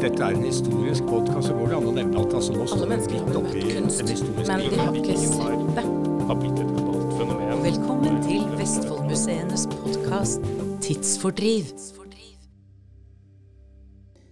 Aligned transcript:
dette 0.00 0.22
er 0.24 0.32
en 0.32 0.44
historisk 0.46 1.04
podkast, 1.10 1.50
så 1.50 1.54
går 1.56 1.68
det 1.68 1.76
an 1.76 1.88
å 1.90 1.92
nevne 1.92 2.20
at 2.22 2.34
altså, 2.38 2.54
nå 2.56 2.64
Alle 2.64 2.72
står 2.72 2.86
vi 2.86 2.90
mennesker 2.94 3.18
har 3.18 3.26
midt 3.26 3.38
oppi 3.40 3.60
møtt 3.60 3.74
kunst, 3.76 4.00
en 4.00 4.12
historisk 4.14 4.48
men 4.48 4.62
de 4.64 4.78
har 4.80 4.96
ikke 5.00 5.16
sett 5.20 5.64
det. 5.76 5.84
har, 5.84 6.22
har 6.30 6.38
blitt 6.40 6.60
et 6.62 6.70
globalt 6.70 7.10
fenomen. 7.18 7.64
Velkommen 7.66 8.20
til 8.24 8.46
Vestfoldmuseenes 8.56 9.66
podkast 9.74 10.48
Tidsfordriv. 10.86 11.74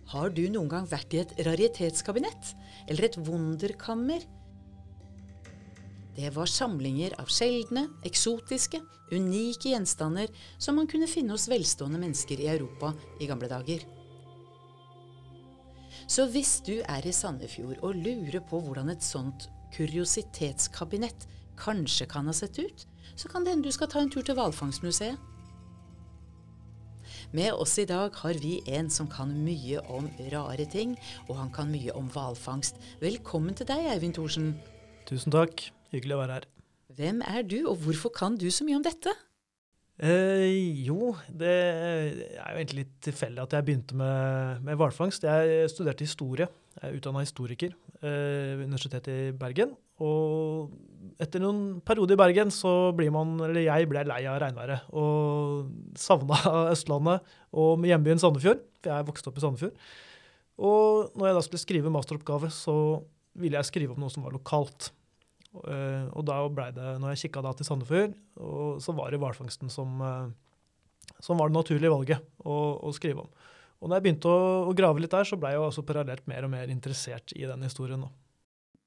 Har 0.08 0.32
du 0.32 0.40
noen 0.48 0.70
gang 0.72 0.88
vært 0.88 1.12
i 1.12 1.20
et 1.20 1.36
raritetskabinett? 1.44 2.54
Eller 2.88 3.10
et 3.10 3.20
wunderkammer? 3.20 4.24
Det 6.16 6.32
var 6.32 6.48
samlinger 6.48 7.12
av 7.20 7.28
sjeldne, 7.28 7.84
eksotiske, 8.08 8.80
unike 9.12 9.74
gjenstander 9.74 10.32
som 10.56 10.80
man 10.80 10.88
kunne 10.88 11.06
finne 11.12 11.36
hos 11.36 11.44
velstående 11.52 12.00
mennesker 12.00 12.40
i 12.40 12.48
Europa 12.56 12.94
i 13.20 13.28
gamle 13.28 13.52
dager. 13.52 13.84
Så 16.08 16.24
hvis 16.32 16.58
du 16.64 16.78
er 16.88 17.04
i 17.04 17.12
Sandefjord 17.12 17.82
og 17.84 17.98
lurer 18.00 18.40
på 18.48 18.62
hvordan 18.64 18.88
et 18.94 19.04
sånt 19.04 19.50
kuriositetskabinett 19.76 21.26
kanskje 21.60 22.06
kan 22.08 22.30
ha 22.30 22.32
sett 22.32 22.56
ut, 22.56 22.86
så 23.12 23.28
kan 23.28 23.44
det 23.44 23.52
hende 23.52 23.68
du 23.68 23.74
skal 23.74 23.90
ta 23.92 24.00
en 24.00 24.12
tur 24.12 24.24
til 24.24 24.38
Hvalfangstmuseet. 24.38 25.18
Med 27.36 27.52
oss 27.52 27.74
i 27.76 27.84
dag 27.84 28.14
har 28.22 28.40
vi 28.40 28.54
en 28.72 28.88
som 28.88 29.08
kan 29.12 29.34
mye 29.44 29.82
om 29.92 30.08
rare 30.32 30.64
ting, 30.64 30.94
og 31.28 31.36
han 31.36 31.50
kan 31.52 31.68
mye 31.68 31.92
om 31.92 32.08
hvalfangst. 32.14 32.80
Velkommen 33.02 33.52
til 33.58 33.68
deg, 33.68 33.84
Eivind 33.92 34.16
Thorsen. 34.16 34.54
Tusen 35.08 35.34
takk. 35.34 35.66
Hyggelig 35.92 36.16
å 36.16 36.22
være 36.22 36.38
her. 36.38 36.46
Hvem 36.96 37.20
er 37.28 37.44
du, 37.44 37.58
og 37.68 37.82
hvorfor 37.84 38.14
kan 38.16 38.40
du 38.40 38.48
så 38.48 38.64
mye 38.64 38.80
om 38.80 38.86
dette? 38.86 39.12
Eh, 39.98 40.84
jo, 40.86 41.10
det 41.34 41.50
er 41.50 42.52
jo 42.52 42.60
egentlig 42.60 42.84
litt 42.84 42.98
tilfeldig 43.02 43.42
at 43.42 43.56
jeg 43.56 43.66
begynte 43.66 43.98
med, 43.98 44.62
med 44.66 44.78
hvalfangst. 44.78 45.26
Jeg 45.26 45.70
studerte 45.72 46.06
historie. 46.06 46.46
Jeg 46.78 46.86
er 46.86 46.98
utdanna 47.00 47.24
historiker 47.24 47.72
eh, 47.98 48.54
ved 48.54 48.68
Universitetet 48.68 49.10
i 49.10 49.32
Bergen. 49.34 49.72
Og 49.98 50.70
etter 51.18 51.42
noen 51.42 51.80
perioder 51.82 52.14
i 52.14 52.20
Bergen 52.20 52.52
så 52.54 52.92
blir 52.94 53.10
man, 53.14 53.34
eller 53.42 53.64
jeg 53.64 53.88
ble 53.90 54.04
lei 54.06 54.20
av 54.30 54.38
regnværet 54.44 54.92
og 54.94 55.72
savna 55.98 56.38
Østlandet 56.74 57.34
og 57.58 57.82
hjembyen 57.88 58.22
Sandefjord, 58.22 58.62
for 58.78 58.92
jeg 58.92 59.02
er 59.02 59.08
vokst 59.08 59.26
opp 59.26 59.40
i 59.40 59.42
Sandefjord. 59.42 59.88
Og 60.58 61.18
når 61.18 61.30
jeg 61.30 61.38
da 61.38 61.42
skulle 61.46 61.64
skrive 61.64 61.94
masteroppgave, 61.94 62.52
så 62.54 62.76
ville 63.38 63.58
jeg 63.58 63.70
skrive 63.70 63.94
om 63.94 64.02
noe 64.02 64.14
som 64.14 64.22
var 64.26 64.34
lokalt. 64.34 64.92
Uh, 65.64 66.06
og 66.14 66.26
da 66.28 66.38
ble 66.52 66.68
det, 66.76 66.92
når 67.02 67.14
jeg 67.14 67.28
kikka 67.28 67.42
til 67.58 67.68
Sandefjord, 67.68 68.14
så 68.84 68.94
var 68.96 69.10
det 69.10 69.20
hvalfangsten 69.22 69.72
som, 69.72 69.98
uh, 70.02 71.16
som 71.24 71.40
var 71.40 71.50
det 71.50 71.58
naturlige 71.58 71.92
valget 71.92 72.24
å, 72.44 72.56
å, 72.84 72.94
skrive 72.96 73.26
om. 73.26 73.32
Og 73.78 73.90
når 73.90 73.98
jeg 73.98 74.06
begynte 74.06 74.30
å, 74.30 74.46
å 74.70 74.76
grave 74.76 75.02
litt 75.02 75.14
der, 75.14 75.28
så 75.28 75.38
ble 75.38 75.52
jeg 75.54 75.62
også 75.62 75.86
parallelt 75.86 76.26
mer 76.30 76.46
og 76.46 76.52
mer 76.54 76.72
interessert 76.72 77.34
i 77.36 77.46
den 77.46 77.66
historien. 77.66 78.06
Da. 78.06 78.10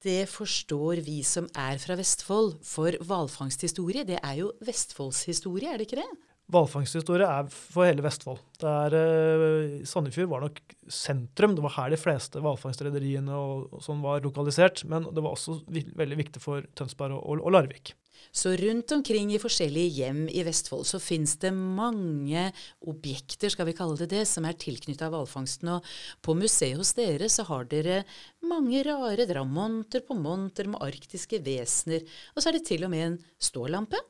Det 0.02 0.25
forstår 0.31 1.03
vi 1.05 1.19
som 1.28 1.45
er 1.53 1.78
fra 1.81 1.95
Vestfold, 2.00 2.58
for 2.66 2.95
hvalfangsthistorie, 3.06 4.08
det 4.08 4.17
er 4.19 4.39
jo 4.39 4.52
Vestfoldshistorie, 4.66 5.69
er 5.69 5.80
det 5.80 5.88
ikke 5.88 6.02
det? 6.02 6.09
Hvalfangsthistorie 6.52 7.27
er 7.27 7.47
for 7.47 7.88
hele 7.88 8.03
Vestfold. 8.03 8.41
Er, 8.67 8.95
uh, 8.95 9.80
Sandefjord 9.88 10.30
var 10.33 10.44
nok 10.44 10.59
sentrum. 10.91 11.55
Det 11.55 11.63
var 11.63 11.77
her 11.77 11.94
de 11.94 11.99
fleste 11.99 12.44
hvalfangstrederiene 12.44 13.31
og, 13.38 13.71
og 13.71 13.85
sånn 13.85 14.03
var 14.03 14.23
lokalisert. 14.25 14.83
Men 14.91 15.07
det 15.07 15.23
var 15.23 15.38
også 15.38 15.61
veldig 15.72 16.19
viktig 16.25 16.44
for 16.44 16.67
Tønsberg 16.75 17.16
og, 17.22 17.39
og, 17.39 17.49
Larvik. 17.55 17.94
Så 18.35 18.52
rundt 18.59 18.91
omkring 18.94 19.31
i 19.33 19.39
forskjellige 19.41 19.95
hjem 19.97 20.19
i 20.29 20.44
Vestfold 20.45 20.85
så 20.88 20.99
finnes 21.02 21.33
det 21.41 21.49
mange 21.55 22.44
objekter, 22.88 23.49
skal 23.49 23.66
vi 23.67 23.75
kalle 23.75 23.97
det 23.97 24.11
det, 24.11 24.27
som 24.29 24.45
er 24.45 24.59
tilknytta 24.61 25.09
hvalfangsten. 25.11 25.72
Og 25.73 25.89
på 26.23 26.35
museet 26.38 26.77
hos 26.79 26.94
dere 26.99 27.31
så 27.31 27.47
har 27.49 27.67
dere 27.72 28.03
mange 28.45 28.83
rare 28.88 29.25
dramonter 29.29 30.03
på 30.05 30.19
monter 30.19 30.69
med 30.69 30.83
arktiske 30.83 31.41
vesener. 31.47 32.05
Og 32.35 32.44
så 32.44 32.52
er 32.52 32.59
det 32.59 32.67
til 32.69 32.85
og 32.85 32.94
med 32.94 33.07
en 33.07 33.22
stålampe. 33.41 34.03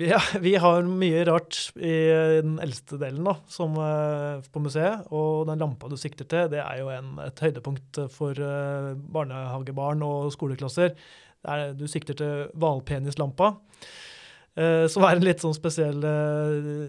Ja, 0.00 0.16
vi, 0.40 0.54
har 0.56 0.86
mye 0.88 1.24
rart 1.28 1.56
i 1.76 1.92
den 2.40 2.54
eldste 2.64 2.96
delen 2.96 3.26
da, 3.28 3.34
som, 3.52 3.74
uh, 3.76 4.40
på 4.48 4.62
museet. 4.64 5.04
Og 5.12 5.44
den 5.50 5.60
lampa 5.60 5.90
du 5.90 5.98
sikter 6.00 6.24
til, 6.24 6.48
det 6.54 6.62
er 6.62 6.78
jo 6.80 6.88
en, 6.94 7.18
et 7.20 7.42
høydepunkt 7.44 8.00
for 8.14 8.38
uh, 8.40 8.94
barnehagebarn 8.96 10.00
og 10.06 10.30
skoleklasser. 10.32 10.96
Er, 11.44 11.74
du 11.76 11.84
sikter 11.90 12.16
til 12.16 12.48
hvalpenislampa, 12.56 13.50
uh, 13.52 14.88
som 14.88 15.04
er 15.04 15.18
en 15.18 15.28
litt 15.28 15.44
sånn 15.44 15.58
spesiell 15.58 16.00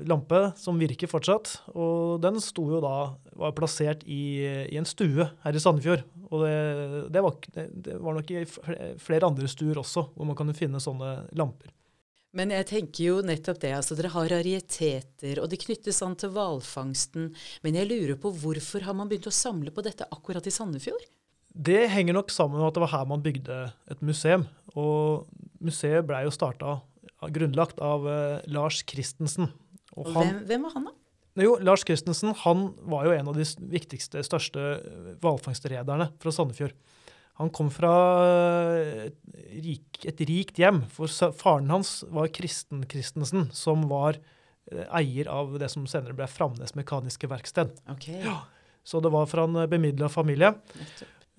lampe 0.08 0.46
som 0.64 0.80
virker 0.80 1.12
fortsatt. 1.12 1.58
Og 1.76 2.24
den 2.24 2.40
sto 2.40 2.70
jo 2.72 2.80
da, 2.88 2.96
var 3.36 3.60
plassert 3.60 4.08
i, 4.08 4.24
i 4.72 4.80
en 4.80 4.88
stue 4.88 5.28
her 5.44 5.52
i 5.52 5.68
Sandefjord. 5.68 6.08
Og 6.32 6.48
det, 6.48 6.58
det, 7.12 7.28
var, 7.28 7.36
det 7.52 8.00
var 8.00 8.16
nok 8.16 8.32
i 8.32 8.48
flere 8.48 9.28
andre 9.28 9.52
stuer 9.52 9.84
også, 9.84 10.08
hvor 10.16 10.32
man 10.32 10.40
kan 10.40 10.56
finne 10.56 10.80
sånne 10.80 11.18
lamper. 11.36 11.76
Men 12.34 12.50
jeg 12.50 12.66
tenker 12.70 13.04
jo 13.06 13.18
nettopp 13.26 13.60
det. 13.62 13.76
altså 13.78 13.96
Dere 13.98 14.10
har 14.16 14.32
rariteter, 14.32 15.38
og 15.42 15.52
det 15.52 15.60
knyttes 15.62 16.02
an 16.06 16.16
til 16.18 16.32
hvalfangsten. 16.34 17.28
Men 17.62 17.78
jeg 17.78 17.90
lurer 17.92 18.18
på 18.18 18.32
hvorfor 18.42 18.86
har 18.88 18.98
man 18.98 19.12
begynt 19.12 19.30
å 19.30 19.36
samle 19.36 19.74
på 19.74 19.84
dette 19.86 20.08
akkurat 20.10 20.48
i 20.50 20.54
Sandefjord? 20.54 21.06
Det 21.54 21.84
henger 21.94 22.18
nok 22.18 22.34
sammen 22.34 22.58
med 22.58 22.72
at 22.72 22.78
det 22.78 22.82
var 22.88 22.94
her 22.96 23.06
man 23.12 23.22
bygde 23.22 23.60
et 23.94 24.02
museum. 24.02 24.48
Og 24.74 25.30
museet 25.62 26.08
blei 26.10 26.24
jo 26.26 26.34
starta, 26.34 26.80
grunnlagt 27.34 27.78
av 27.86 28.08
uh, 28.10 28.42
Lars 28.50 28.82
Christensen. 28.90 29.52
Og 29.94 30.10
han, 30.16 30.34
hvem, 30.34 30.42
hvem, 30.50 30.66
var 30.66 30.74
han, 30.80 30.90
da? 30.90 31.46
Jo, 31.46 31.54
Lars 31.62 31.86
Christensen 31.86 32.34
han 32.42 32.66
var 32.90 33.06
jo 33.06 33.14
en 33.14 33.30
av 33.30 33.38
de 33.38 33.46
viktigste, 33.70 34.26
største 34.26 34.66
hvalfangstrederne 35.22 36.10
fra 36.22 36.34
Sandefjord. 36.34 36.74
Han 37.42 37.50
kom 37.54 37.72
fra 37.74 37.94
et, 39.08 39.18
rik, 39.64 40.04
et 40.06 40.20
rikt 40.30 40.60
hjem, 40.62 40.84
for 40.94 41.10
faren 41.34 41.72
hans 41.74 42.04
var 42.14 42.30
Kristen 42.36 42.84
Christensen, 42.90 43.48
som 43.56 43.88
var 43.90 44.20
eh, 44.70 44.86
eier 45.00 45.30
av 45.34 45.56
det 45.62 45.72
som 45.74 45.88
senere 45.90 46.14
ble 46.18 46.28
Framnes 46.30 46.76
Mekaniske 46.78 47.30
Verksted. 47.32 47.74
Okay. 47.96 48.22
Ja, 48.22 48.44
så 48.86 49.02
det 49.02 49.14
var 49.16 49.30
fra 49.32 49.48
en 49.48 49.64
bemidla 49.72 50.12
familie. 50.14 50.54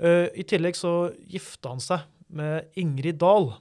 Uh, 0.02 0.26
I 0.34 0.42
tillegg 0.50 0.74
så 0.74 1.12
gifta 1.30 1.70
han 1.70 1.82
seg 1.82 2.02
med 2.34 2.72
Ingrid 2.80 3.20
Dahl, 3.22 3.52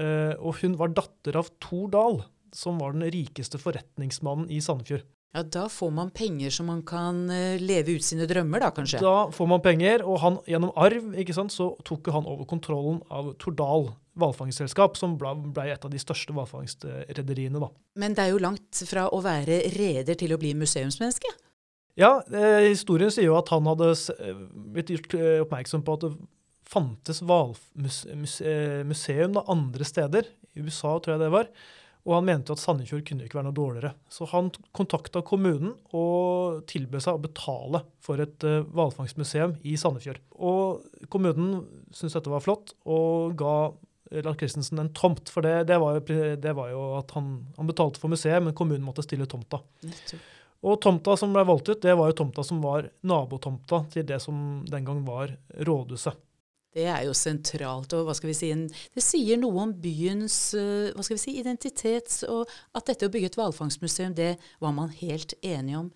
uh, 0.00 0.32
og 0.40 0.62
hun 0.62 0.78
var 0.80 0.94
datter 0.96 1.36
av 1.36 1.50
Tor 1.60 1.90
Dahl, 1.92 2.22
som 2.54 2.80
var 2.80 2.96
den 2.96 3.04
rikeste 3.12 3.60
forretningsmannen 3.60 4.48
i 4.48 4.62
Sandefjord. 4.64 5.04
Ja, 5.34 5.42
Da 5.42 5.66
får 5.68 5.90
man 5.90 6.12
penger 6.14 6.54
så 6.54 6.64
man 6.66 6.84
kan 6.86 7.24
uh, 7.30 7.58
leve 7.58 7.98
ut 7.98 8.06
sine 8.06 8.28
drømmer, 8.30 8.62
da 8.62 8.70
kanskje? 8.74 9.02
Da 9.02 9.30
får 9.34 9.50
man 9.50 9.64
penger, 9.64 10.06
og 10.06 10.22
han, 10.22 10.38
gjennom 10.46 10.72
arv 10.78 11.16
ikke 11.18 11.34
sant, 11.36 11.54
så 11.54 11.72
tok 11.84 12.12
han 12.14 12.28
over 12.30 12.46
kontrollen 12.48 13.02
av 13.10 13.34
Tordal 13.42 13.90
hvalfangstselskap, 14.20 14.98
som 14.98 15.16
ble, 15.18 15.32
ble, 15.54 15.64
et 15.72 15.84
av 15.84 15.90
de 15.90 15.98
største 15.98 16.32
hvalfangstrederiene. 16.36 17.68
Men 17.98 18.14
det 18.14 18.22
er 18.24 18.30
jo 18.34 18.42
langt 18.42 18.74
fra 18.86 19.08
å 19.10 19.20
være 19.24 19.62
reder 19.74 20.14
til 20.18 20.32
å 20.34 20.38
bli 20.40 20.54
museumsmenneske? 20.58 21.30
Ja, 21.98 22.22
eh, 22.34 22.70
historien 22.70 23.10
sier 23.14 23.26
jo 23.28 23.38
at 23.38 23.48
han 23.54 23.66
hadde 23.70 23.88
eh, 23.94 24.34
blitt 24.74 24.90
gjort 24.90 25.14
eh, 25.18 25.42
oppmerksom 25.44 25.82
på 25.86 25.92
at 25.98 26.02
det 26.06 26.12
fantes 26.66 27.22
hvalmuseum 27.22 29.38
eh, 29.38 29.50
andre 29.54 29.84
steder. 29.86 30.24
I 30.54 30.60
USA, 30.62 30.98
tror 30.98 31.12
jeg 31.14 31.22
det 31.22 31.34
var. 31.34 31.46
Og 32.04 32.18
han 32.18 32.26
mente 32.28 32.52
at 32.52 32.60
Sandefjord 32.60 33.04
kunne 33.08 33.24
ikke 33.24 33.38
være 33.38 33.48
noe 33.48 33.56
dårligere. 33.56 33.94
Så 34.12 34.28
han 34.28 34.50
kontakta 34.76 35.22
kommunen 35.24 35.72
og 35.96 36.60
tilbød 36.68 37.00
seg 37.00 37.16
å 37.16 37.22
betale 37.24 37.80
for 38.04 38.20
et 38.20 38.44
uh, 38.44 38.60
hvalfangstmuseum 38.76 39.56
i 39.64 39.78
Sandefjord. 39.80 40.20
Og 40.36 40.84
kommunen 41.12 41.62
syntes 41.94 42.18
dette 42.18 42.32
var 42.32 42.44
flott 42.44 42.76
og 42.84 43.38
ga 43.40 43.56
Lars 44.22 44.36
Christensen 44.36 44.78
en 44.78 44.92
tomt. 44.92 45.32
For 45.32 45.42
det, 45.42 45.64
det, 45.70 45.78
var, 45.80 45.96
jo, 45.96 46.20
det 46.36 46.52
var, 46.52 46.70
jo, 46.74 46.84
at 47.00 47.16
han, 47.16 47.34
han, 47.56 47.72
betalte 47.72 48.02
for 48.02 48.12
museet, 48.12 48.42
men 48.44 48.56
kommunen 48.56 48.84
måtte 48.84 49.04
stille 49.06 49.26
tomta. 49.30 49.62
Og 50.64 50.78
tomta 50.80 51.16
som 51.20 51.32
ble 51.34 51.44
valgt 51.44 51.68
ut, 51.72 51.80
det 51.82 51.96
var 51.96 52.10
jo 52.10 52.18
tomta 52.20 52.44
som 52.46 52.60
var 52.64 52.88
nabotomta 53.04 53.82
til 53.92 54.06
det 54.08 54.20
som 54.24 54.62
den 54.68 54.86
gang 54.86 55.02
var 55.08 55.34
rådhuset. 55.68 56.20
Det 56.74 56.88
er 56.90 57.04
jo 57.06 57.12
sentralt, 57.14 57.92
og 57.94 58.08
hva 58.08 58.14
skal 58.18 58.32
vi 58.32 58.34
si, 58.34 58.50
det 58.94 59.04
sier 59.04 59.38
noe 59.38 59.62
om 59.62 59.74
byens 59.78 60.36
uh, 60.58 60.90
hva 60.94 61.04
skal 61.06 61.18
vi 61.18 61.22
si, 61.22 61.36
identitet, 61.38 62.16
og 62.26 62.50
at 62.74 62.90
dette 62.90 63.06
å 63.06 63.12
bygge 63.14 63.30
et 63.30 63.38
hvalfangstmuseum, 63.38 64.16
det 64.18 64.32
var 64.62 64.74
man 64.74 64.90
helt 64.98 65.36
enig 65.46 65.78
om. 65.78 65.88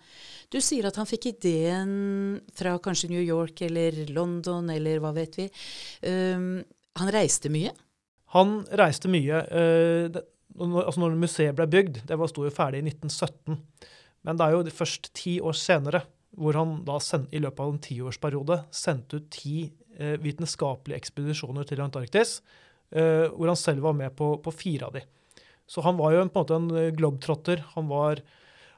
Du 0.53 0.61
sier 0.63 0.87
at 0.87 0.99
han 0.99 1.09
fikk 1.09 1.33
ideen 1.33 2.39
fra 2.55 2.77
kanskje 2.79 3.11
New 3.11 3.23
York 3.23 3.59
eller 3.67 4.05
London, 4.15 4.71
eller 4.71 5.03
hva 5.03 5.11
vet 5.17 5.35
vi. 5.41 5.49
Um, 6.07 6.61
han 6.99 7.13
reiste 7.13 7.51
mye? 7.51 7.75
Han 8.35 8.61
reiste 8.79 9.11
mye. 9.11 9.43
Uh, 9.51 10.05
det, 10.15 10.23
altså 10.59 11.03
når 11.03 11.19
museet 11.19 11.57
ble 11.57 11.67
bygd, 11.69 12.03
det 12.07 12.17
var 12.19 12.31
sto 12.31 12.47
jo 12.47 12.53
ferdig 12.53 12.81
i 12.83 12.87
1917. 12.93 13.59
Men 14.27 14.39
det 14.39 14.47
er 14.47 14.55
jo 14.55 14.79
først 14.79 15.11
ti 15.17 15.37
år 15.43 15.55
senere 15.57 16.03
hvor 16.39 16.55
han 16.59 16.79
da 16.87 16.99
send, 17.03 17.27
i 17.33 17.41
løpet 17.41 17.63
av 17.63 17.73
en 17.73 17.81
tiårsperiode 17.83 18.59
sendte 18.75 19.19
ut 19.19 19.29
ti 19.33 19.55
eh, 19.65 19.88
vitenskapelige 19.99 20.99
ekspedisjoner 20.99 21.67
til 21.67 21.81
Antarktis, 21.83 22.39
eh, 22.95 23.27
hvor 23.33 23.51
han 23.51 23.59
selv 23.59 23.83
var 23.85 23.97
med 23.97 24.15
på, 24.15 24.35
på 24.43 24.53
fire 24.55 24.89
av 24.89 24.95
de. 24.97 25.03
Så 25.69 25.83
han 25.85 25.99
var 25.99 26.15
jo 26.15 26.23
en, 26.23 26.31
på 26.33 26.39
en 26.39 26.45
måte 26.45 26.57
en 26.57 26.69
eh, 26.77 26.93
globetrotter. 26.97 27.63
Han, 27.75 27.89
var, 27.91 28.23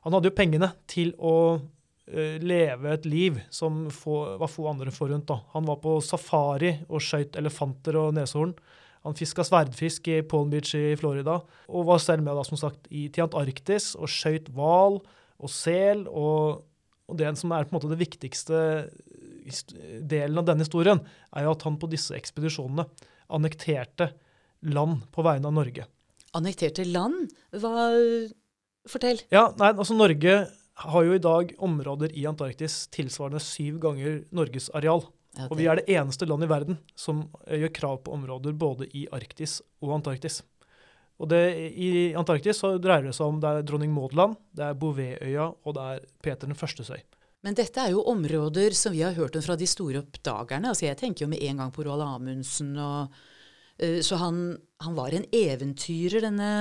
han 0.03 0.15
hadde 0.17 0.31
jo 0.31 0.35
pengene 0.35 0.71
til 0.91 1.13
å 1.17 1.35
eh, 2.11 2.35
leve 2.43 2.91
et 2.91 3.07
liv 3.07 3.39
som 3.53 3.85
få, 3.95 4.37
var 4.41 4.51
få 4.51 4.67
andre 4.73 4.91
forunt. 4.93 5.29
da. 5.29 5.39
Han 5.55 5.67
var 5.69 5.79
på 5.83 5.99
safari 6.03 6.75
og 6.89 7.03
skøyt 7.03 7.39
elefanter 7.39 7.99
og 8.01 8.15
neshorn. 8.17 8.55
Han 9.07 9.15
fiska 9.17 9.45
sverdfisk 9.47 10.11
i 10.13 10.19
Palm 10.29 10.51
Beach 10.51 10.75
i 10.77 10.91
Florida, 10.99 11.39
og 11.71 11.87
var 11.87 12.03
selv 12.03 12.21
med 12.21 12.35
da, 12.37 12.43
som 12.45 12.59
sagt, 12.59 12.85
i, 12.93 13.07
til 13.09 13.25
Antarktis 13.25 13.95
og 13.97 14.11
skøyt 14.11 14.51
hval 14.53 14.99
og 15.41 15.49
sel. 15.49 16.03
Og, 16.11 16.67
og 17.07 17.17
det 17.17 17.31
som 17.39 17.55
er 17.55 17.65
på 17.65 17.73
en 17.73 17.79
måte 17.79 17.89
det 17.89 18.01
viktigste 18.03 18.59
delen 20.01 20.41
av 20.41 20.47
denne 20.47 20.65
historien, 20.65 21.01
er 21.35 21.47
jo 21.47 21.55
at 21.55 21.65
han 21.67 21.79
på 21.81 21.89
disse 21.91 22.15
ekspedisjonene 22.17 22.87
annekterte 23.31 24.11
land 24.67 25.07
på 25.11 25.25
vegne 25.25 25.49
av 25.49 25.57
Norge. 25.57 25.87
Annekterte 26.37 26.85
land? 26.87 27.31
Hva 27.51 27.89
Fortell. 28.89 29.19
Ja, 29.29 29.51
nei, 29.59 29.71
altså 29.75 29.93
Norge 29.93 30.35
har 30.81 31.03
jo 31.05 31.13
i 31.13 31.21
dag 31.21 31.51
områder 31.61 32.13
i 32.17 32.23
Antarktis 32.29 32.87
tilsvarende 32.93 33.41
syv 33.43 33.77
ganger 33.83 34.23
Norges 34.33 34.71
areal. 34.73 35.03
Okay. 35.35 35.47
Og 35.47 35.59
vi 35.59 35.67
er 35.69 35.79
det 35.79 35.93
eneste 35.93 36.27
land 36.27 36.43
i 36.43 36.49
verden 36.49 36.79
som 36.97 37.23
eh, 37.45 37.61
gjør 37.61 37.75
krav 37.77 37.99
på 38.05 38.15
områder 38.15 38.55
både 38.57 38.89
i 38.97 39.05
Arktis 39.13 39.59
og 39.83 39.93
Antarktis. 39.99 40.41
Og 41.21 41.29
det, 41.29 41.41
I 41.77 42.11
Antarktis 42.17 42.59
så 42.63 42.73
dreier 42.81 43.05
det 43.05 43.13
seg 43.15 43.29
om 43.29 43.39
det 43.39 43.51
er 43.51 43.65
dronning 43.67 43.93
Maud 43.93 44.15
land, 44.17 44.33
det 44.57 44.65
er 44.65 44.77
Bouvetøya 44.81 45.51
og 45.53 45.75
det 45.77 45.87
er 45.93 46.05
Peter 46.25 46.49
den 46.49 46.57
førstes 46.57 46.89
øy. 46.89 47.01
Men 47.41 47.57
dette 47.57 47.81
er 47.81 47.95
jo 47.95 48.05
områder 48.11 48.75
som 48.77 48.93
vi 48.93 49.01
har 49.01 49.17
hørt 49.17 49.35
om 49.35 49.43
fra 49.45 49.57
de 49.57 49.67
store 49.69 50.03
oppdagerne. 50.03 50.69
Altså 50.69 50.85
Jeg 50.85 50.99
tenker 50.99 51.25
jo 51.25 51.31
med 51.31 51.41
en 51.41 51.63
gang 51.63 51.71
på 51.73 51.85
Roald 51.87 52.03
Amundsen. 52.05 52.75
Og, 52.77 53.09
uh, 53.81 53.99
så 54.05 54.19
han, 54.21 54.43
han 54.85 54.97
var 54.97 55.15
en 55.17 55.25
eventyrer, 55.33 56.21
denne 56.27 56.51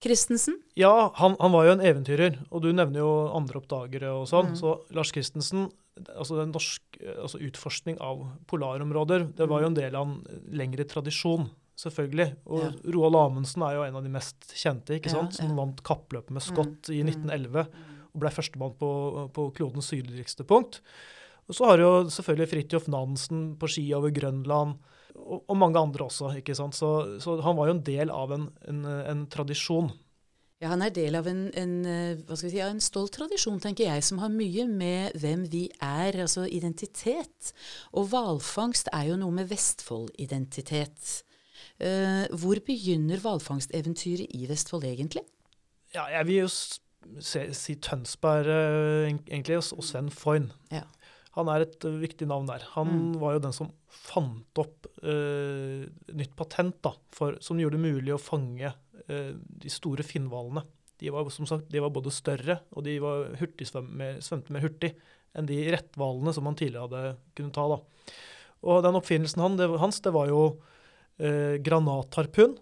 Christensen. 0.00 0.56
Ja, 0.80 1.12
han, 1.14 1.36
han 1.40 1.52
var 1.52 1.66
jo 1.66 1.74
en 1.76 1.84
eventyrer, 1.84 2.38
og 2.48 2.62
du 2.64 2.70
nevner 2.72 3.02
jo 3.02 3.10
andre 3.36 3.60
oppdagere 3.60 4.14
og 4.16 4.26
sånn. 4.30 4.54
Mm. 4.54 4.56
Så 4.56 4.74
Lars 4.96 5.12
Christensen, 5.12 5.66
altså 6.14 6.38
den 6.38 6.54
norsk 6.54 7.00
altså 7.18 7.40
utforskning 7.44 7.98
av 8.00 8.22
polarområder, 8.48 9.28
det 9.36 9.48
var 9.50 9.60
jo 9.60 9.68
en 9.68 9.76
del 9.76 9.98
av 9.98 10.06
en 10.08 10.40
lengre 10.56 10.88
tradisjon, 10.88 11.50
selvfølgelig. 11.80 12.30
Og 12.48 12.64
Ja. 12.64 12.72
Roald 12.96 13.20
Amundsen 13.20 13.66
er 13.68 13.76
jo 13.76 13.84
en 13.84 14.00
av 14.00 14.08
de 14.08 14.12
mest 14.16 14.54
kjente, 14.56 14.96
ikke 14.96 15.12
sant? 15.12 15.36
Som 15.36 15.52
ja. 15.52 15.58
vant 15.60 15.84
kappløpet 15.84 16.32
med 16.32 16.44
Scott 16.48 16.88
i 16.88 17.02
Mm. 17.04 17.12
1911, 17.12 17.68
og 18.10 18.22
ble 18.22 18.32
førstemann 18.34 18.76
på, 18.80 18.90
på 19.34 19.48
klodens 19.56 19.90
sydligste 19.92 20.46
punkt. 20.48 20.80
Og 21.50 21.56
så 21.56 21.66
har 21.66 21.82
jo 21.82 21.90
selvfølgelig 22.12 22.50
Fridtjof 22.50 22.86
Nansen 22.92 23.54
på 23.58 23.70
ski 23.70 23.88
over 23.96 24.12
Grønland, 24.14 24.76
og, 25.18 25.40
og 25.40 25.56
mange 25.58 25.80
andre 25.80 26.06
også, 26.06 26.30
ikke 26.38 26.54
sant. 26.54 26.76
Så, 26.78 27.18
så 27.22 27.40
han 27.42 27.58
var 27.58 27.70
jo 27.70 27.78
en 27.78 27.86
del 27.86 28.12
av 28.14 28.36
en, 28.36 28.46
en, 28.70 28.84
en 28.86 29.26
tradisjon. 29.30 29.90
Ja, 30.60 30.74
Han 30.74 30.84
er 30.84 30.92
del 30.92 31.16
av 31.16 31.24
en, 31.30 31.46
en, 31.56 31.70
eh, 31.88 32.34
si, 32.36 32.52
en 32.60 32.82
stolt 32.84 33.14
tradisjon, 33.16 33.58
tenker 33.64 33.86
jeg, 33.88 34.04
som 34.04 34.20
har 34.20 34.28
mye 34.28 34.66
med 34.68 35.16
hvem 35.18 35.46
vi 35.48 35.64
er, 35.80 36.18
altså 36.20 36.44
identitet. 36.44 37.54
Og 37.96 38.10
hvalfangst 38.12 38.92
er 38.92 39.08
jo 39.08 39.16
noe 39.22 39.32
med 39.38 39.48
Vestfold-identitet. 39.48 41.14
Eh, 41.80 42.26
hvor 42.36 42.60
begynner 42.66 43.22
hvalfangsteventyret 43.24 44.36
i 44.36 44.44
Vestfold 44.50 44.84
egentlig? 44.84 45.24
Ja, 45.94 46.04
jeg 46.12 46.28
vil 46.28 46.42
jo 46.42 46.50
si 47.24 47.76
Tønsberg 47.82 48.48
eh, 48.50 49.10
egentlig, 49.10 49.58
og 49.60 49.84
Sven 49.86 50.10
Foyn. 50.14 50.50
Ja. 50.72 50.84
Han 51.36 51.50
er 51.52 51.64
et 51.64 51.84
eh, 51.86 52.00
viktig 52.02 52.26
navn 52.30 52.48
der. 52.50 52.64
Han 52.74 52.90
Mm. 52.90 53.20
var 53.20 53.36
jo 53.36 53.44
den 53.46 53.54
som 53.54 53.70
fant 53.90 54.58
opp 54.58 54.86
uh, 55.02 55.86
nytt 56.14 56.34
patent 56.38 56.76
da, 56.82 56.92
for, 57.14 57.36
som 57.42 57.58
gjorde 57.58 57.78
det 57.78 57.92
mulig 57.92 58.12
å 58.14 58.20
fange 58.22 58.70
uh, 58.70 59.32
de 59.34 59.70
store 59.70 60.02
finnhvalene. 60.06 60.62
De 61.00 61.10
var 61.10 61.28
som 61.30 61.46
sagt, 61.48 61.70
de 61.70 61.80
var 61.82 61.90
både 61.90 62.12
større 62.12 62.60
og 62.74 62.84
de 62.84 62.98
var 63.02 63.30
mer, 63.88 64.20
svømte 64.20 64.52
mer 64.52 64.62
hurtig 64.66 64.92
enn 65.34 65.46
de 65.46 65.58
retthvalene 65.72 66.34
som 66.34 66.46
han 66.46 66.58
tidligere 66.58 66.86
hadde 66.88 67.16
kunnet 67.38 67.54
ta. 67.54 67.66
Da. 67.70 68.14
Og 68.66 68.82
den 68.84 68.98
oppfinnelsen 68.98 69.42
hans 69.80 70.00
det 70.04 70.12
var 70.12 70.28
jo 70.28 70.42
uh, 71.20 71.56
granatharpun, 71.62 72.58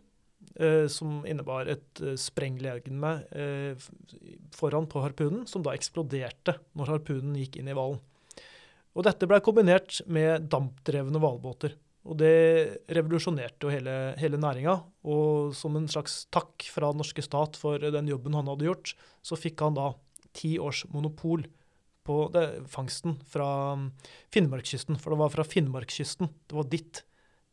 som 0.90 1.20
innebar 1.28 1.70
et 1.70 2.02
eh, 2.02 2.16
sprenglegeme 2.18 3.12
eh, 3.30 3.88
foran 4.54 4.88
på 4.90 5.02
harpunen, 5.04 5.46
som 5.46 5.62
da 5.62 5.74
eksploderte 5.76 6.56
når 6.78 6.94
harpunen 6.96 7.36
gikk 7.38 7.60
inn 7.60 7.70
i 7.70 7.76
hvalen. 7.76 8.00
Dette 8.98 9.28
ble 9.30 9.38
kombinert 9.46 10.00
med 10.10 10.48
dampdrevne 10.50 11.20
hvalbåter. 11.22 11.76
Og 12.08 12.16
det 12.18 12.88
revolusjonerte 12.90 13.66
jo 13.66 13.70
hele, 13.70 13.94
hele 14.18 14.40
næringa. 14.40 14.74
Og 15.06 15.52
som 15.54 15.76
en 15.78 15.86
slags 15.86 16.24
takk 16.34 16.66
fra 16.72 16.90
den 16.90 16.98
norske 17.04 17.22
stat 17.22 17.54
for 17.60 17.78
den 17.78 18.10
jobben 18.10 18.34
han 18.34 18.50
hadde 18.50 18.66
gjort, 18.66 18.96
så 19.22 19.38
fikk 19.38 19.62
han 19.62 19.76
da 19.78 19.92
ti 20.34 20.56
års 20.58 20.82
monopol 20.90 21.44
på 22.08 22.16
det, 22.32 22.46
fangsten 22.72 23.18
fra 23.28 23.48
um, 23.76 23.90
Finnmarkskysten. 24.34 24.98
For 24.98 25.14
det 25.14 25.20
var 25.20 25.34
fra 25.36 25.46
Finnmarkskysten. 25.46 26.32
Det 26.48 26.58
var 26.58 26.70
ditt 26.72 27.04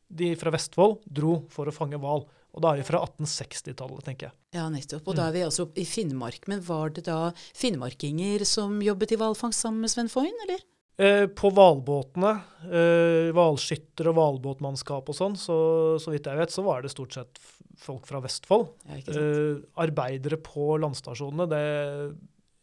de 0.08 0.32
fra 0.40 0.54
Vestfold 0.54 1.02
dro 1.06 1.42
for 1.52 1.68
å 1.68 1.76
fange 1.76 2.00
hval. 2.02 2.26
Og 2.56 2.64
da 2.64 2.72
er 2.72 2.80
vi 2.80 2.88
fra 2.88 3.02
1860-tallet, 3.04 4.06
tenker 4.08 4.30
jeg. 4.30 4.36
Ja, 4.56 4.70
nettopp. 4.72 5.10
Og 5.12 5.18
da 5.18 5.28
er 5.28 5.36
vi 5.36 5.44
altså 5.44 5.68
i 5.76 5.84
Finnmark. 5.88 6.48
Men 6.52 6.62
var 6.64 6.94
det 6.96 7.04
da 7.10 7.34
finnmarkinger 7.36 8.46
som 8.48 8.78
jobbet 8.84 9.12
i 9.12 9.20
hvalfangst 9.20 9.66
sammen 9.66 9.84
med 9.84 9.92
Sven 9.92 10.12
Foyn, 10.12 10.32
eller? 10.46 10.64
Eh, 10.96 11.26
på 11.28 11.52
hvalbåtene, 11.52 12.32
eh, 12.70 13.34
hvalskytter 13.36 14.08
og 14.14 14.16
hvalbåtmannskap 14.16 15.12
og 15.12 15.18
sånn, 15.18 15.36
så, 15.36 15.58
så 16.00 16.14
vidt 16.14 16.30
jeg 16.32 16.40
vet, 16.40 16.54
så 16.56 16.64
var 16.64 16.86
det 16.86 16.94
stort 16.94 17.18
sett 17.18 17.42
folk 17.82 18.08
fra 18.08 18.22
Vestfold. 18.24 18.70
Ja. 18.88 19.02
Eh, 19.12 19.60
arbeidere 19.84 20.40
på 20.40 20.78
landstasjonene, 20.80 21.50
det 21.52 21.66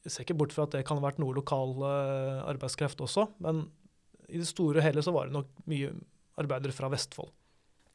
jeg 0.03 0.15
ser 0.15 0.25
ikke 0.25 0.39
bort 0.41 0.55
fra 0.55 0.65
at 0.67 0.73
det 0.75 0.87
kan 0.87 0.99
ha 0.99 1.05
vært 1.05 1.21
noe 1.23 1.37
lokal 1.37 1.77
eh, 1.87 2.41
arbeidskreft 2.51 3.05
også, 3.05 3.29
men 3.45 3.67
i 4.33 4.41
det 4.41 4.49
store 4.49 4.81
og 4.81 4.87
hele 4.87 5.05
så 5.05 5.13
var 5.15 5.29
det 5.29 5.37
nok 5.37 5.53
mye 5.69 5.93
arbeidere 6.41 6.75
fra 6.75 6.89
Vestfold. 6.91 7.31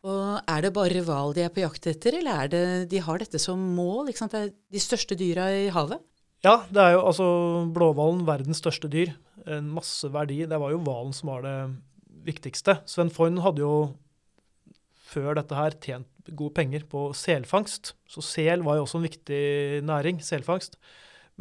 Og 0.06 0.44
er 0.46 0.62
det 0.64 0.74
bare 0.76 1.02
hval 1.04 1.34
de 1.34 1.44
er 1.46 1.54
på 1.54 1.64
jakt 1.64 1.88
etter, 1.90 2.20
eller 2.20 2.44
er 2.44 2.52
det, 2.52 2.66
de 2.92 3.02
har 3.02 3.22
dette 3.22 3.40
som 3.42 3.60
mål? 3.78 4.12
Ikke 4.12 4.22
sant? 4.22 4.36
Det 4.36 4.44
er 4.46 4.54
de 4.54 4.82
største 4.84 5.18
dyra 5.18 5.50
i 5.56 5.68
havet? 5.74 6.04
Ja, 6.46 6.62
det 6.70 6.84
er 6.84 6.94
jo 6.94 7.06
altså 7.10 7.28
blåhvalen, 7.74 8.22
verdens 8.28 8.62
største 8.62 8.90
dyr. 8.94 9.16
En 9.50 9.72
masse 9.74 10.08
verdi. 10.14 10.44
Det 10.46 10.60
var 10.62 10.74
jo 10.74 10.84
hvalen 10.86 11.16
som 11.16 11.32
var 11.34 11.42
det 11.48 11.56
viktigste. 12.28 12.78
Sven 12.90 13.10
Foyn 13.14 13.42
hadde 13.42 13.64
jo 13.64 13.74
før 15.08 15.40
dette 15.40 15.58
her 15.58 15.76
tjent 15.82 16.32
gode 16.36 16.54
penger 16.60 16.86
på 16.92 17.08
selfangst. 17.18 17.96
Så 18.12 18.24
sel 18.26 18.64
var 18.68 18.78
jo 18.78 18.86
også 18.86 19.02
en 19.02 19.08
viktig 19.08 19.42
næring, 19.88 20.22
selfangst. 20.24 20.78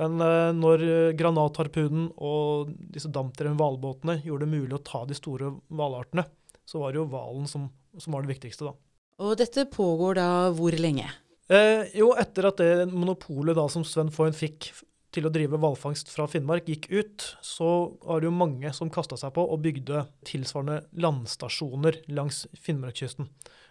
Men 0.00 0.20
eh, 0.20 0.53
når 0.56 0.85
granatharpunen 1.17 2.11
og 2.17 2.73
disse 2.93 3.11
dampdrevne 3.12 3.58
hvalbåtene 3.61 4.19
gjorde 4.25 4.44
det 4.47 4.53
mulig 4.53 4.76
å 4.76 4.85
ta 4.85 5.05
de 5.08 5.17
store 5.17 5.55
hvalartene, 5.73 6.27
så 6.67 6.82
var 6.82 6.93
det 6.93 7.01
jo 7.01 7.06
hvalen 7.13 7.46
som, 7.51 7.69
som 7.99 8.17
var 8.17 8.27
det 8.27 8.35
viktigste, 8.35 8.69
da. 8.69 8.75
Og 9.23 9.39
dette 9.41 9.65
pågår 9.73 10.19
da 10.19 10.29
hvor 10.56 10.75
lenge? 10.77 11.06
Eh, 11.49 11.87
jo, 11.96 12.11
etter 12.19 12.51
at 12.51 12.61
det 12.61 12.91
monopolet 12.91 13.56
da 13.56 13.65
som 13.73 13.87
Sven 13.87 14.11
Foyn 14.13 14.35
fikk 14.37 14.73
til 15.17 15.29
å 15.29 15.32
drive 15.32 15.58
hvalfangst 15.61 16.11
fra 16.13 16.27
Finnmark 16.29 16.67
gikk 16.69 16.91
ut, 16.93 17.25
så 17.44 17.69
var 18.03 18.20
det 18.20 18.29
jo 18.29 18.37
mange 18.37 18.73
som 18.77 18.91
kasta 18.93 19.17
seg 19.20 19.32
på 19.37 19.44
og 19.46 19.63
bygde 19.65 20.05
tilsvarende 20.29 20.82
landstasjoner 21.01 22.03
langs 22.13 22.44
Finnmarkskysten. 22.61 23.31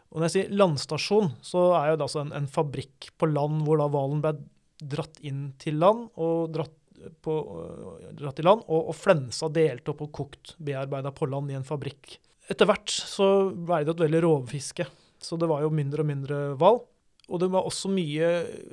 Og 0.10 0.22
når 0.22 0.30
jeg 0.30 0.36
sier 0.36 0.58
landstasjon, 0.58 1.34
så 1.46 1.68
er 1.78 1.94
det 1.94 2.08
altså 2.08 2.24
en, 2.24 2.34
en 2.38 2.50
fabrikk 2.50 3.12
på 3.20 3.30
land 3.30 3.66
hvor 3.68 3.82
da 3.82 3.90
hvalen 3.92 4.24
ble 4.24 4.34
dratt 4.82 5.20
inn 5.26 5.50
til 5.62 5.78
land 5.82 6.08
og 6.22 6.54
dratt, 6.56 6.74
på, 7.22 7.34
øh, 7.36 8.14
dratt 8.18 8.40
i 8.40 8.46
land, 8.46 8.64
og, 8.66 8.92
og 8.92 8.98
flensa 8.98 9.50
delt 9.54 9.92
opp 9.92 10.06
og 10.08 10.14
kokt, 10.16 10.56
bearbeida 10.64 11.12
på 11.14 11.28
land 11.30 11.52
i 11.52 11.58
en 11.60 11.68
fabrikk. 11.68 12.16
Etter 12.52 12.70
hvert 12.70 12.92
så 12.94 13.28
ble 13.52 13.82
det 13.86 13.96
et 13.96 14.04
veldig 14.06 14.22
rovfiske, 14.26 14.86
så 15.22 15.38
det 15.42 15.50
var 15.50 15.64
jo 15.66 15.74
mindre 15.74 16.04
og 16.04 16.10
mindre 16.10 16.42
hval. 16.60 16.84
Og 17.26 17.42
det 17.42 17.50
var 17.50 17.66
også 17.66 17.90
mye 17.90 18.28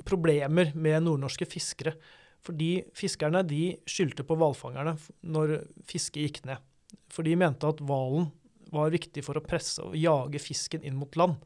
problemer 0.05 0.75
med 0.77 1.07
nordnorske 1.07 1.47
fiskere. 1.49 1.95
Fordi 2.43 2.83
fiskerne 2.93 3.41
de 3.47 3.79
skyldte 3.89 4.25
på 4.27 4.35
hvalfangerne 4.37 4.93
når 5.33 5.55
fisket 5.89 6.25
gikk 6.25 6.39
ned. 6.49 6.61
For 7.09 7.25
de 7.25 7.37
mente 7.39 7.69
at 7.69 7.81
hvalen 7.81 8.29
var 8.73 8.93
viktig 8.93 9.23
for 9.25 9.39
å 9.39 9.45
presse 9.45 9.83
og 9.85 9.97
jage 9.97 10.41
fisken 10.41 10.83
inn 10.85 10.97
mot 10.99 11.15
land. 11.17 11.39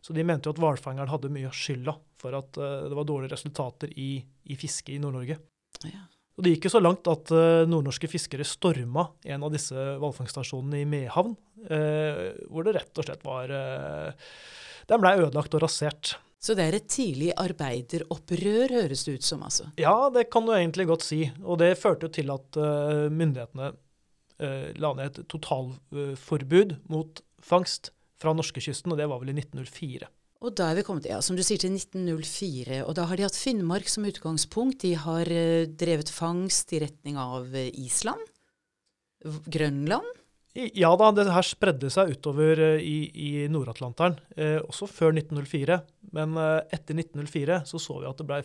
Så 0.00 0.14
de 0.16 0.24
mente 0.24 0.48
jo 0.48 0.54
at 0.54 0.62
hvalfangeren 0.62 1.10
hadde 1.12 1.32
mye 1.32 1.50
av 1.50 1.56
skylda 1.56 1.94
for 2.20 2.36
at 2.38 2.56
eh, 2.56 2.86
det 2.88 2.96
var 2.96 3.08
dårlige 3.08 3.34
resultater 3.34 3.92
i, 4.00 4.14
i 4.48 4.56
fisket 4.58 4.94
i 4.96 5.00
Nord-Norge. 5.02 5.36
Ja. 5.84 6.06
Og 6.40 6.46
det 6.46 6.54
gikk 6.54 6.70
jo 6.70 6.72
så 6.72 6.80
langt 6.80 7.04
at 7.12 7.28
eh, 7.36 7.66
nordnorske 7.68 8.08
fiskere 8.08 8.46
storma 8.48 9.10
en 9.28 9.42
av 9.44 9.50
disse 9.52 9.76
hvalfangststasjonene 10.00 10.78
i 10.80 10.86
Mehamn, 10.88 11.34
eh, 11.68 12.30
hvor 12.48 12.64
det 12.64 12.78
rett 12.78 12.96
og 12.96 13.04
slett 13.04 13.26
var 13.28 13.52
eh, 13.52 14.30
Den 14.88 15.02
blei 15.02 15.18
ødelagt 15.18 15.52
og 15.58 15.60
rasert. 15.66 16.14
Så 16.40 16.56
det 16.56 16.64
er 16.64 16.78
et 16.78 16.86
tidlig 16.88 17.28
arbeideropprør, 17.36 18.72
høres 18.72 19.04
det 19.04 19.18
ut 19.18 19.26
som, 19.28 19.42
altså. 19.44 19.68
Ja, 19.76 20.08
det 20.08 20.30
kan 20.32 20.48
du 20.48 20.54
egentlig 20.56 20.88
godt 20.88 21.04
si. 21.04 21.26
Og 21.44 21.60
det 21.60 21.74
førte 21.76 22.08
jo 22.08 22.14
til 22.16 22.32
at 22.32 22.56
myndighetene 23.12 23.74
la 24.80 24.92
ned 24.96 25.20
et 25.20 25.28
totalforbud 25.28 26.72
mot 26.88 27.20
fangst 27.44 27.92
fra 28.16 28.32
norskekysten, 28.32 28.88
og 28.88 28.96
det 28.96 29.10
var 29.12 29.20
vel 29.20 29.34
i 29.34 29.36
1904. 29.36 30.08
Og 30.40 30.54
da 30.56 30.70
er 30.70 30.78
vi 30.78 30.84
kommet 30.86 31.04
ja, 31.04 31.18
som 31.20 31.36
du 31.36 31.42
sier, 31.44 31.60
til 31.60 31.74
1904. 31.76 32.80
Og 32.86 32.94
da 32.96 33.04
har 33.10 33.18
de 33.18 33.26
hatt 33.26 33.36
Finnmark 33.36 33.90
som 33.92 34.06
utgangspunkt. 34.08 34.80
De 34.86 34.94
har 34.96 35.28
uh, 35.28 35.66
drevet 35.68 36.08
fangst 36.12 36.72
i 36.72 36.80
retning 36.80 37.18
av 37.20 37.52
eh, 37.52 37.68
Island. 37.76 38.24
Grønland. 39.52 40.08
I- 40.56 40.70
Ja 40.80 40.94
da, 40.96 41.10
det 41.14 41.28
her 41.30 41.44
spredde 41.46 41.90
seg 41.92 42.14
utover 42.16 42.58
eh, 42.58 42.80
i, 42.80 42.96
i 43.12 43.28
Nord-Atlanteren, 43.52 44.16
også 44.64 44.88
før 44.88 45.12
1904. 45.12 45.76
Men 46.16 46.32
etter 46.72 46.96
1904 46.96 47.60
så 47.68 47.78
så 47.78 48.00
vi 48.00 48.08
at 48.08 48.18
det 48.18 48.26
ble, 48.26 48.40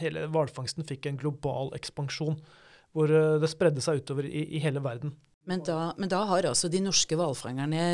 hele 0.00 0.24
hvalfangsten 0.32 0.88
fikk 0.88 1.06
en 1.10 1.20
global 1.20 1.70
ekspansjon, 1.76 2.40
hvor 2.96 3.12
det 3.12 3.52
spredde 3.52 3.84
seg 3.84 4.00
utover 4.00 4.24
i, 4.24 4.42
i 4.56 4.62
hele 4.64 4.80
verden. 4.82 5.12
Men 5.46 5.60
da, 5.68 5.92
men 6.00 6.10
da 6.10 6.24
har 6.32 6.48
altså 6.48 6.72
de 6.72 6.80
norske 6.82 7.14
hvalfangerne 7.14 7.84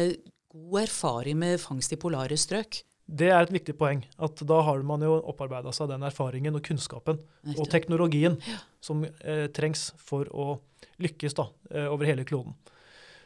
god 0.54 0.80
erfaring 0.86 1.36
med 1.42 1.60
fangst 1.60 1.92
i 1.92 1.98
polare 2.00 2.38
strøk. 2.38 2.80
Det 3.12 3.28
er 3.28 3.44
et 3.44 3.52
viktig 3.52 3.74
poeng, 3.76 4.00
at 4.24 4.40
da 4.48 4.58
har 4.64 4.80
man 4.88 5.02
jo 5.04 5.18
opparbeida 5.28 5.72
seg 5.76 5.90
den 5.90 6.04
erfaringen 6.06 6.56
og 6.56 6.64
kunnskapen 6.64 7.18
og 7.52 7.66
teknologien 7.68 8.38
teknologien 8.38 8.38
som 8.80 9.04
eh, 9.04 9.48
trengs 9.52 9.90
for 10.00 10.28
å 10.32 10.60
lykkes 11.02 11.36
da, 11.36 11.48
eh, 11.70 11.88
over 11.90 12.08
hele 12.08 12.24
kloden. 12.24 12.54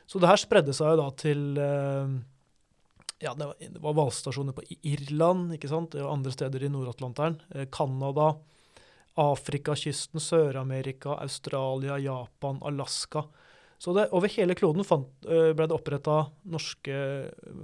Så 0.07 0.21
det 0.23 0.29
her 0.31 0.41
spredde 0.41 0.75
seg 0.77 0.93
jo 0.93 0.99
da 1.01 1.07
til 1.19 1.59
eh, 1.59 2.17
ja, 3.25 3.33
det 3.35 3.49
var, 3.81 3.97
hvalstasjoner 3.97 4.57
på 4.57 4.67
Irland 4.83 5.57
ikke 5.57 5.71
sant? 5.71 5.97
og 5.97 6.13
andre 6.13 6.35
steder 6.35 6.67
i 6.67 6.71
Nord-Atlanteren. 6.73 7.41
Eh, 7.55 7.67
Canada, 7.73 8.35
Afrikakysten, 9.17 10.21
Sør-Amerika, 10.21 11.17
Australia, 11.23 11.99
Japan, 12.03 12.61
Alaska. 12.63 13.25
Så 13.79 13.93
det, 13.97 14.09
over 14.17 14.31
hele 14.33 14.57
kloden 14.57 14.85
fant, 14.85 15.09
eh, 15.25 15.53
ble 15.57 15.69
det 15.69 15.77
oppretta 15.77 16.27
norske 16.49 17.01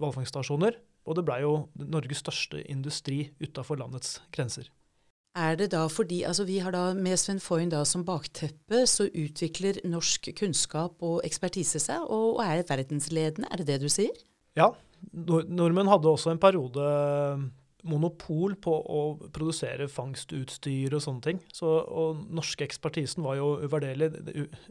hvalfangststasjoner. 0.01 0.81
Og 1.07 1.19
det 1.19 1.25
ble 1.27 1.41
jo 1.43 1.53
Norges 1.79 2.23
største 2.23 2.63
industri 2.71 3.27
utafor 3.43 3.81
landets 3.81 4.21
grenser. 4.35 4.69
Er 5.33 5.57
det 5.57 5.71
da 5.73 5.87
fordi 5.89 6.23
altså 6.29 6.45
Vi 6.45 6.59
har 6.61 6.75
da 6.75 6.93
med 6.93 7.17
Sven 7.17 7.41
Foyn 7.41 7.71
da 7.73 7.85
som 7.89 8.05
bakteppe, 8.05 8.85
så 8.87 9.09
utvikler 9.09 9.81
norsk 9.89 10.29
kunnskap 10.37 11.01
og 11.01 11.23
ekspertise 11.25 11.81
seg, 11.81 12.05
og, 12.05 12.37
og 12.37 12.45
er 12.45 12.67
verdensledende, 12.69 13.49
er 13.51 13.63
det 13.63 13.71
det 13.71 13.81
du 13.81 13.89
sier? 13.89 14.13
Ja, 14.57 14.75
Nord 15.13 15.49
nordmenn 15.51 15.89
hadde 15.91 16.13
også 16.13 16.31
en 16.31 16.43
periode 16.43 16.85
monopol 17.89 18.55
på 18.63 18.73
å 18.73 19.01
produsere 19.35 19.89
fangstutstyr 19.91 20.95
og 20.95 21.03
sånne 21.03 21.25
ting. 21.25 21.41
Så, 21.55 21.67
og 21.67 22.21
norske 22.31 22.67
ekspertisen 22.67 23.25
var 23.27 23.41
jo 23.41 23.57
uvurderlig. 23.65 24.13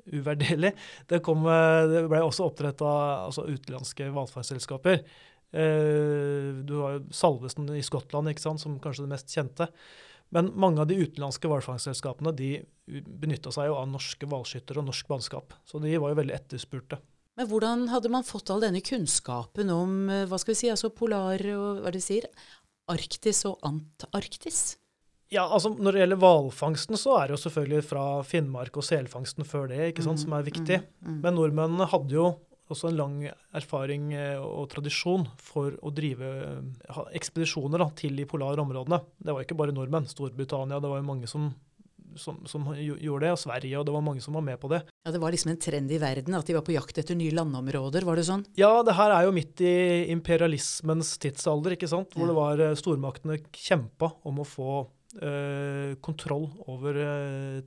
uvurderlig. 0.08 0.72
Det, 1.10 1.20
kom, 1.26 1.44
eh, 1.52 1.90
det 1.92 2.06
ble 2.12 2.22
også 2.24 2.48
oppretta 2.48 2.94
altså 3.28 3.48
utenlandske 3.50 4.08
hvalfangstselskaper. 4.16 5.04
Eh, 5.52 6.62
du 6.64 6.78
har 6.80 6.98
jo 6.98 7.04
Salvesen 7.16 7.70
i 7.76 7.84
Skottland, 7.84 8.32
ikke 8.32 8.44
sant, 8.44 8.64
som 8.64 8.80
kanskje 8.82 9.06
det 9.06 9.14
mest 9.14 9.32
kjente. 9.32 9.68
Men 10.32 10.54
mange 10.56 10.80
av 10.80 10.88
de 10.88 11.00
utenlandske 11.02 11.50
hvalfangstselskapene 11.52 12.32
de 12.36 12.54
benytta 12.88 13.52
seg 13.52 13.68
jo 13.68 13.80
av 13.82 13.90
norske 13.92 14.28
hvalskyttere 14.28 14.80
og 14.80 14.88
norsk 14.88 15.10
mannskap. 15.12 15.56
Så 15.68 15.82
de 15.84 15.98
var 16.00 16.14
jo 16.14 16.22
veldig 16.22 16.38
etterspurte. 16.38 17.02
Men 17.40 17.48
hvordan 17.48 17.88
hadde 17.92 18.12
man 18.12 18.28
fått 18.28 18.52
all 18.52 18.64
denne 18.64 18.84
kunnskapen 18.84 19.72
om 19.74 19.98
eh, 20.12 20.28
hva 20.30 20.40
skal 20.40 20.56
vi 20.56 20.62
si, 20.64 20.72
altså 20.72 20.92
polar 20.96 21.42
og 21.56 21.84
hva 21.84 21.94
det 21.94 22.04
sier, 22.04 22.28
Arktis 22.92 23.44
og 23.48 23.60
Antarktis? 23.68 24.78
Ja, 25.32 25.46
altså 25.48 25.72
Når 25.72 25.96
det 25.96 26.02
gjelder 26.02 26.20
hvalfangsten, 26.20 26.98
så 27.00 27.14
er 27.18 27.30
det 27.30 27.38
jo 27.38 27.44
selvfølgelig 27.46 27.86
fra 27.88 28.06
Finnmark 28.28 28.76
og 28.76 28.84
selfangsten 28.84 29.48
før 29.48 29.70
det 29.72 29.94
ikke 29.94 30.04
sant, 30.04 30.20
som 30.20 30.36
er 30.36 30.44
viktig. 30.44 30.82
Mm. 31.00 31.22
Men 31.24 31.38
nordmennene 31.38 31.88
hadde 31.88 32.18
jo 32.18 32.26
også 32.74 32.92
en 32.92 33.00
lang 33.00 33.18
erfaring 33.58 34.12
eh, 34.18 34.38
og 34.42 34.70
tradisjon 34.72 35.28
for 35.42 35.76
å 35.82 35.92
drive 35.94 36.30
eh, 36.46 37.02
ekspedisjoner 37.18 37.84
da, 37.84 37.90
til 37.98 38.16
de 38.18 38.28
polare 38.30 38.64
områdene. 38.64 39.02
Det 39.20 39.36
var 39.36 39.46
ikke 39.46 39.58
bare 39.60 39.76
nordmenn. 39.76 40.10
Storbritannia, 40.10 40.80
det 40.82 40.92
var 40.92 41.02
jo 41.02 41.08
mange 41.08 41.30
som, 41.30 41.50
som, 42.20 42.40
som 42.50 42.70
gjorde 42.76 43.26
det, 43.26 43.34
og 43.36 43.42
Sverige, 43.42 43.80
og 43.80 43.88
det 43.88 43.96
var 43.96 44.06
mange 44.06 44.24
som 44.24 44.38
var 44.38 44.46
med 44.48 44.60
på 44.62 44.72
det. 44.72 44.84
Ja, 45.06 45.14
Det 45.16 45.22
var 45.24 45.36
liksom 45.36 45.54
en 45.54 45.62
trend 45.62 45.92
i 45.92 46.00
verden 46.02 46.38
at 46.38 46.48
de 46.48 46.58
var 46.58 46.66
på 46.68 46.76
jakt 46.76 47.02
etter 47.02 47.18
nye 47.20 47.36
landområder, 47.36 48.08
var 48.08 48.20
det 48.20 48.28
sånn? 48.30 48.46
Ja, 48.60 48.74
det 48.88 48.98
her 49.00 49.16
er 49.16 49.28
jo 49.28 49.36
midt 49.36 49.64
i 49.66 49.76
imperialismens 50.14 51.16
tidsalder, 51.22 51.78
ikke 51.78 51.92
sant? 51.92 52.16
hvor 52.16 52.32
det 52.32 52.38
var 52.38 52.64
eh, 52.64 52.78
stormaktene 52.80 53.42
kjempa 53.52 54.14
om 54.28 54.44
å 54.44 54.48
få 54.48 54.78
eh, 55.22 55.98
kontroll 56.04 56.50
over 56.72 57.04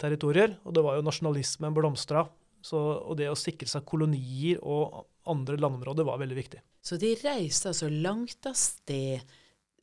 territorier. 0.01 0.59
Og 0.65 0.77
det 0.77 0.85
var 0.87 0.99
jo 0.99 1.07
nasjonalismen 1.07 1.77
blomstra. 1.77 2.27
Så, 2.65 2.79
og 2.81 3.19
det 3.21 3.29
å 3.29 3.37
sikre 3.37 3.69
seg 3.69 3.85
kolonier 3.85 4.61
og 4.65 5.03
andre 5.29 5.59
landområder 5.61 6.07
var 6.09 6.21
veldig 6.23 6.37
viktig. 6.39 6.63
Så 6.85 6.97
de 7.01 7.13
reiste 7.21 7.71
altså 7.73 7.91
langt 7.93 8.49
av 8.49 8.57
sted. 8.57 9.25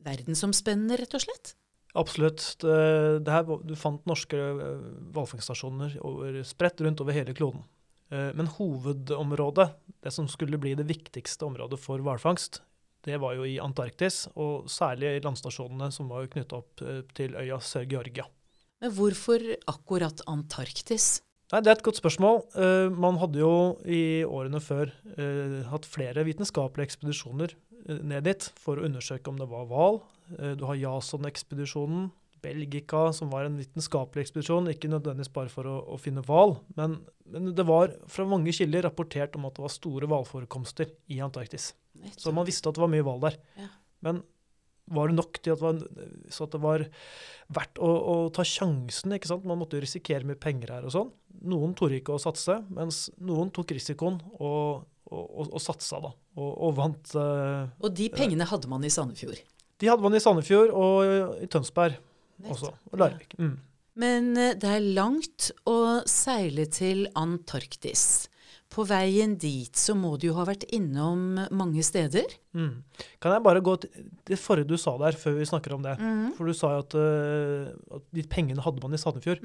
Verdensomspennende, 0.02 0.96
rett 0.98 1.14
og 1.14 1.22
slett? 1.22 1.52
Absolutt. 1.98 2.42
Det, 2.62 2.74
det 3.22 3.34
her, 3.34 3.46
du 3.62 3.76
fant 3.78 4.02
norske 4.08 4.34
eh, 4.34 4.82
hvalfangststasjoner 5.14 5.94
spredt 6.48 6.82
rundt 6.82 7.02
over 7.04 7.14
hele 7.14 7.34
kloden. 7.38 7.62
Eh, 8.10 8.32
Men 8.34 8.50
hovedområdet, 8.56 9.68
det 10.02 10.12
som 10.14 10.26
skulle 10.30 10.58
bli 10.58 10.74
det 10.78 10.88
viktigste 10.88 11.46
området 11.46 11.78
for 11.80 12.02
hvalfangst, 12.02 12.62
det 13.06 13.18
var 13.22 13.34
jo 13.34 13.46
i 13.46 13.58
Antarktis, 13.62 14.24
og 14.38 14.68
særlig 14.70 15.16
i 15.16 15.22
landstasjonene 15.24 15.90
som 15.94 16.10
var 16.10 16.30
knytta 16.30 16.62
opp 16.62 16.82
eh, 16.86 17.02
til 17.14 17.34
øya 17.38 17.58
Sør-Georgia. 17.62 18.26
Men 18.82 18.94
hvorfor 18.96 19.42
akkurat 19.70 20.22
Antarktis? 20.30 21.20
Nei, 21.52 21.60
Det 21.60 21.68
er 21.68 21.76
et 21.76 21.84
godt 21.84 22.00
spørsmål. 22.00 22.40
Uh, 22.56 22.88
man 22.96 23.18
hadde 23.20 23.42
jo 23.42 23.52
i 23.84 24.24
årene 24.24 24.60
før 24.62 24.88
uh, 25.18 25.60
hatt 25.68 25.84
flere 25.88 26.24
vitenskapelige 26.24 26.88
ekspedisjoner 26.88 27.52
eh, 27.52 28.00
ned 28.00 28.24
dit 28.24 28.46
for 28.56 28.80
å 28.80 28.86
undersøke 28.88 29.28
om 29.28 29.36
det 29.40 29.50
var 29.50 29.68
hval. 29.68 30.00
Uh, 30.38 30.54
du 30.56 30.64
har 30.64 30.80
Jason-ekspedisjonen, 30.80 32.08
Belgica, 32.42 33.04
som 33.14 33.28
var 33.30 33.46
en 33.46 33.60
vitenskapelig 33.60 34.24
ekspedisjon. 34.24 34.72
Ikke 34.72 34.90
nødvendigvis 34.90 35.34
bare 35.36 35.52
for 35.52 35.68
å, 35.68 35.76
å 35.92 36.00
finne 36.00 36.24
hval, 36.26 36.56
men, 36.78 36.96
men 37.28 37.52
det 37.54 37.68
var 37.68 37.92
fra 38.10 38.24
mange 38.26 38.54
kilder 38.56 38.88
rapportert 38.88 39.36
om 39.36 39.44
at 39.46 39.58
det 39.58 39.66
var 39.66 39.76
store 39.76 40.08
hvalforekomster 40.10 40.90
i 41.12 41.20
Antarktis. 41.22 41.74
Så 42.16 42.32
man 42.34 42.48
visste 42.48 42.72
at 42.72 42.80
det 42.80 42.82
var 42.82 42.90
mye 42.90 43.04
hval 43.04 43.20
der. 43.28 43.36
Ja. 43.60 43.68
Men 44.02 44.24
var 44.90 45.08
det 45.10 45.16
nok 45.16 45.38
til 45.38 45.54
at 45.54 45.60
det 45.60 45.66
var, 45.66 46.06
så 46.32 46.46
at 46.46 46.54
det 46.54 46.60
var 46.62 46.84
verdt 47.52 47.80
å, 47.82 47.88
å 47.88 48.14
ta 48.34 48.44
sjansen? 48.46 49.14
ikke 49.16 49.30
sant? 49.30 49.46
Man 49.48 49.60
måtte 49.60 49.78
jo 49.78 49.84
risikere 49.84 50.26
mye 50.28 50.40
penger 50.40 50.74
her 50.74 50.88
og 50.88 50.94
sånn. 50.94 51.12
Noen 51.48 51.76
torde 51.78 52.00
ikke 52.00 52.16
å 52.16 52.22
satse, 52.22 52.58
mens 52.74 53.06
noen 53.22 53.52
tok 53.54 53.74
risikoen 53.76 54.20
og, 54.38 54.84
og, 55.08 55.22
og, 55.22 55.48
og 55.48 55.62
satsa, 55.62 56.00
da. 56.02 56.12
Og, 56.40 56.70
vant. 56.76 57.12
Uh, 57.14 57.68
Og 57.84 57.92
de 57.94 58.08
pengene 58.12 58.46
hadde 58.48 58.70
man 58.70 58.84
i 58.84 58.92
Sandefjord. 58.92 59.42
de 59.82 59.90
hadde 59.90 60.04
man 60.04 60.16
i 60.16 60.22
Sandefjord 60.22 60.72
og 60.72 61.42
i 61.44 61.48
Tønsberg 61.52 61.98
også, 62.48 62.72
og 62.90 62.98
Larvik. 62.98 63.36
Mm. 63.38 63.58
Men 64.00 64.30
eh, 64.40 64.54
det 64.56 64.70
er 64.78 64.92
langt 64.96 65.50
å 65.68 66.00
seile 66.08 66.64
til 66.72 67.04
Antarktis. 67.18 68.30
På 68.72 68.86
veien 68.88 69.34
dit 69.36 69.76
så 69.76 69.92
må 69.98 70.14
du 70.16 70.30
jo 70.30 70.36
ha 70.38 70.46
vært 70.48 70.64
innom 70.72 71.34
mange 71.52 71.82
steder. 71.84 72.24
Mm. 72.56 72.78
Kan 73.20 73.34
jeg 73.36 73.44
bare 73.44 73.60
gå 73.64 73.74
til 73.82 74.06
det 74.30 74.38
forrige 74.40 74.70
du 74.70 74.78
sa 74.80 74.94
der, 75.02 75.12
før 75.20 75.36
vi 75.36 75.48
snakker 75.50 75.74
om 75.76 75.82
det? 75.84 75.98
For 76.38 76.48
du 76.48 76.54
sa 76.56 76.70
jo 76.78 76.84
at, 76.86 76.96
uh, 76.96 77.98
at 77.98 78.06
de 78.16 78.24
pengene 78.32 78.64
hadde 78.64 78.80
man 78.80 78.96
i 78.96 79.00
Sandefjord. 79.02 79.44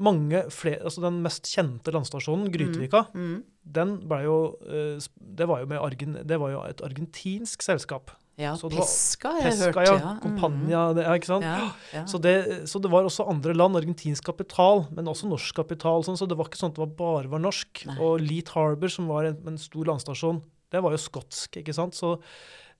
Mange 0.00 0.42
flere, 0.54 0.80
altså 0.86 1.02
Den 1.04 1.20
mest 1.22 1.46
kjente 1.50 1.92
landstasjonen, 1.92 2.50
Grytevika, 2.54 3.04
Mm. 3.14 3.42
den 3.78 3.96
ble 4.08 4.22
jo, 4.24 4.36
eh, 4.66 4.98
det 5.36 5.46
var 5.50 5.60
jo, 5.60 5.66
med 5.66 5.78
Argen, 5.82 6.16
det 6.26 6.38
var 6.40 6.50
jo 6.50 6.62
et 6.64 6.80
argentinsk 6.86 7.62
selskap. 7.62 8.10
Ja, 8.40 8.54
Så 8.56 8.70
var 8.70 8.80
Pesca 8.80 9.32
har 9.34 9.42
jeg 9.44 9.50
Pesca, 9.50 9.66
hørte, 9.68 9.84
ja. 9.90 10.12
Mm. 10.14 10.20
Compania, 10.24 10.84
det, 10.96 11.04
ja, 11.04 11.16
ikke 11.20 11.28
sant? 11.28 11.44
Ja, 11.44 11.66
ja. 11.92 12.04
Så, 12.08 12.20
det, 12.24 12.34
så 12.70 12.80
det 12.80 12.90
var 12.92 13.08
også 13.08 13.26
andre 13.28 13.52
land, 13.56 13.76
argentinsk 13.76 14.24
kapital, 14.30 14.86
men 14.96 15.10
også 15.12 15.28
norsk 15.28 15.60
kapital. 15.60 16.06
Sånn, 16.06 16.16
så 16.20 16.28
det 16.30 16.38
var 16.40 16.48
ikke 16.48 16.60
sånn 16.62 16.72
at 16.72 16.78
det 16.78 16.84
var 16.86 16.94
bare 17.02 17.32
var 17.34 17.44
norsk. 17.44 17.84
Nei. 17.90 17.98
Og 18.06 18.24
Leat 18.24 18.54
Harbour, 18.56 18.92
som 18.92 19.10
var 19.12 19.28
en, 19.28 19.36
en 19.52 19.60
stor 19.60 19.92
landstasjon, 19.92 20.40
det 20.72 20.82
var 20.86 20.96
jo 20.96 21.02
skotsk. 21.02 21.60
ikke 21.60 21.76
sant? 21.76 21.98
Så 21.98 22.16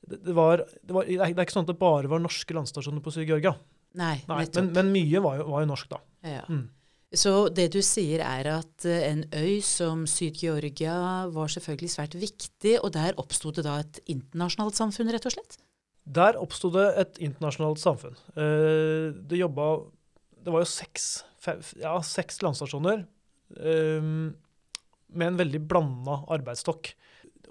det, 0.00 0.22
det, 0.24 0.34
var, 0.36 0.64
det, 0.64 0.96
var, 0.96 1.04
det 1.04 1.20
er 1.28 1.44
ikke 1.44 1.58
sånn 1.58 1.68
at 1.68 1.74
det 1.74 1.80
bare 1.80 2.10
var 2.10 2.22
norske 2.24 2.56
landstasjoner 2.56 3.04
på 3.04 3.12
Sør-Georgia. 3.14 3.54
Nei, 4.00 4.16
Nei. 4.30 4.44
Men, 4.54 4.70
men 4.76 4.92
mye 4.94 5.22
var 5.24 5.40
jo, 5.40 5.48
var 5.50 5.64
jo 5.64 5.70
norsk, 5.72 5.90
da. 5.90 5.98
Ja. 6.24 6.44
Mm. 6.48 6.68
Så 7.10 7.48
det 7.50 7.72
du 7.74 7.80
sier 7.82 8.22
er 8.22 8.46
at 8.52 8.84
eh, 8.86 9.02
en 9.08 9.24
øy 9.34 9.58
som 9.66 10.04
Syd-Georgia 10.06 11.26
var 11.34 11.50
selvfølgelig 11.50 11.90
svært 11.90 12.14
viktig, 12.14 12.76
og 12.84 12.92
der 12.94 13.18
oppsto 13.18 13.50
det 13.54 13.64
da 13.66 13.80
et 13.82 13.98
internasjonalt 14.06 14.78
samfunn, 14.78 15.10
rett 15.10 15.26
og 15.26 15.34
slett? 15.34 15.58
Der 16.06 16.38
oppsto 16.38 16.70
det 16.74 16.86
et 17.02 17.18
internasjonalt 17.26 17.82
samfunn. 17.82 18.14
Eh, 18.38 19.10
det 19.26 19.42
jobba 19.42 19.72
Det 20.40 20.52
var 20.54 20.62
jo 20.62 20.70
seks, 20.70 21.24
fem, 21.36 21.58
ja, 21.82 21.98
seks 22.00 22.38
landstasjoner 22.40 23.02
eh, 23.58 24.06
med 25.10 25.26
en 25.26 25.40
veldig 25.42 25.60
blanda 25.66 26.22
arbeidsstokk. 26.30 26.94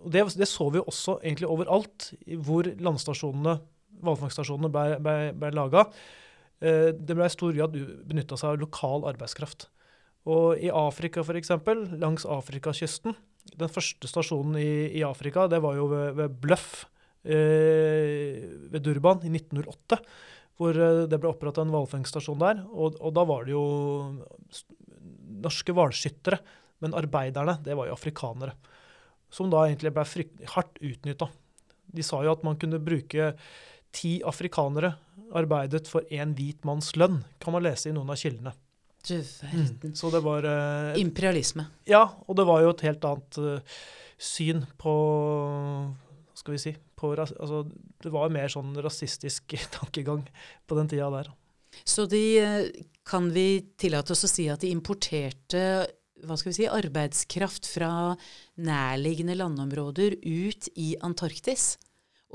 Det, 0.07 0.23
det 0.39 0.47
så 0.47 0.69
vi 0.71 0.79
jo 0.79 0.87
også 0.87 1.19
egentlig 1.19 1.51
overalt 1.51 2.13
hvor 2.47 2.63
landstasjonene, 2.79 3.59
hvalfangststasjonene, 3.99 4.71
ble, 4.71 4.97
ble, 5.03 5.17
ble 5.35 5.51
laga. 5.53 5.83
Eh, 6.59 6.91
det 6.91 7.15
ble 7.15 7.27
i 7.27 7.33
stor 7.33 7.55
grad 7.55 7.75
benytta 8.09 8.37
seg 8.39 8.53
av 8.53 8.63
lokal 8.63 9.05
arbeidskraft. 9.09 9.69
Og 10.29 10.59
i 10.59 10.71
Afrika 10.73 11.23
f.eks., 11.23 11.53
langs 11.95 12.25
Afrikakysten 12.27 13.15
Den 13.55 13.71
første 13.71 14.09
stasjonen 14.09 14.57
i, 14.59 14.91
i 14.99 15.03
Afrika 15.07 15.45
det 15.49 15.61
var 15.63 15.77
jo 15.77 15.87
ved, 15.89 16.17
ved 16.17 16.35
Bløff 16.43 16.83
eh, 17.23 18.43
ved 18.69 18.83
Durban 18.83 19.23
i 19.23 19.31
1908. 19.31 20.01
Hvor 20.59 20.75
eh, 20.75 21.05
det 21.09 21.21
ble 21.21 21.31
oppretta 21.31 21.63
en 21.63 21.71
hvalfangststasjon 21.73 22.43
der. 22.43 22.63
Og, 22.69 22.99
og 22.99 23.15
da 23.15 23.25
var 23.29 23.47
det 23.47 23.55
jo 23.55 23.65
norske 25.39 25.75
hvalskyttere. 25.75 26.41
Men 26.83 26.95
arbeiderne, 26.95 27.57
det 27.63 27.75
var 27.75 27.89
jo 27.89 27.95
afrikanere. 27.95 28.53
Som 29.31 29.51
da 29.51 29.65
egentlig 29.67 29.91
ble 29.95 30.05
hardt 30.55 30.79
utnytta. 30.83 31.27
De 31.89 32.05
sa 32.05 32.21
jo 32.23 32.35
at 32.35 32.45
man 32.45 32.59
kunne 32.59 32.81
bruke 32.83 33.33
ti 33.95 34.19
afrikanere 34.25 34.93
arbeidet 35.35 35.87
for 35.89 36.05
én 36.13 36.33
hvit 36.37 36.65
manns 36.67 36.95
lønn, 36.97 37.21
kan 37.41 37.53
man 37.55 37.65
lese 37.65 37.89
i 37.89 37.95
noen 37.95 38.09
av 38.09 38.19
kildene. 38.19 38.53
Du 39.07 39.15
verden. 39.15 39.95
Så 39.95 40.11
det 40.11 40.21
var 40.25 40.45
eh, 40.45 40.99
Imperialisme. 40.99 41.65
Ja, 41.87 42.03
og 42.27 42.35
det 42.35 42.45
var 42.49 42.63
jo 42.65 42.73
et 42.73 42.83
helt 42.83 43.05
annet 43.07 43.39
eh, 43.39 43.77
syn 44.19 44.65
på 44.81 44.93
Hva 45.93 46.41
skal 46.41 46.55
vi 46.55 46.61
si 46.65 46.73
på, 46.99 47.13
altså, 47.15 47.63
Det 48.03 48.11
var 48.11 48.33
mer 48.33 48.51
sånn 48.51 48.73
rasistisk 48.83 49.55
tankegang 49.77 50.25
på 50.67 50.79
den 50.79 50.91
tida 50.91 51.07
der. 51.13 51.31
Så 51.87 52.09
de 52.11 52.23
eh, 52.41 52.83
kan 53.07 53.31
vi 53.33 53.61
tillate 53.79 54.13
oss 54.13 54.27
å 54.27 54.31
si 54.31 54.49
at 54.51 54.65
de 54.65 54.73
importerte 54.73 55.63
hva 56.27 56.35
skal 56.35 56.51
vi 56.51 56.57
si, 56.57 56.65
arbeidskraft 56.67 57.69
fra 57.71 57.89
nærliggende 58.59 59.37
landområder 59.39 60.17
ut 60.19 60.67
i 60.75 60.89
Antarktis? 60.99 61.77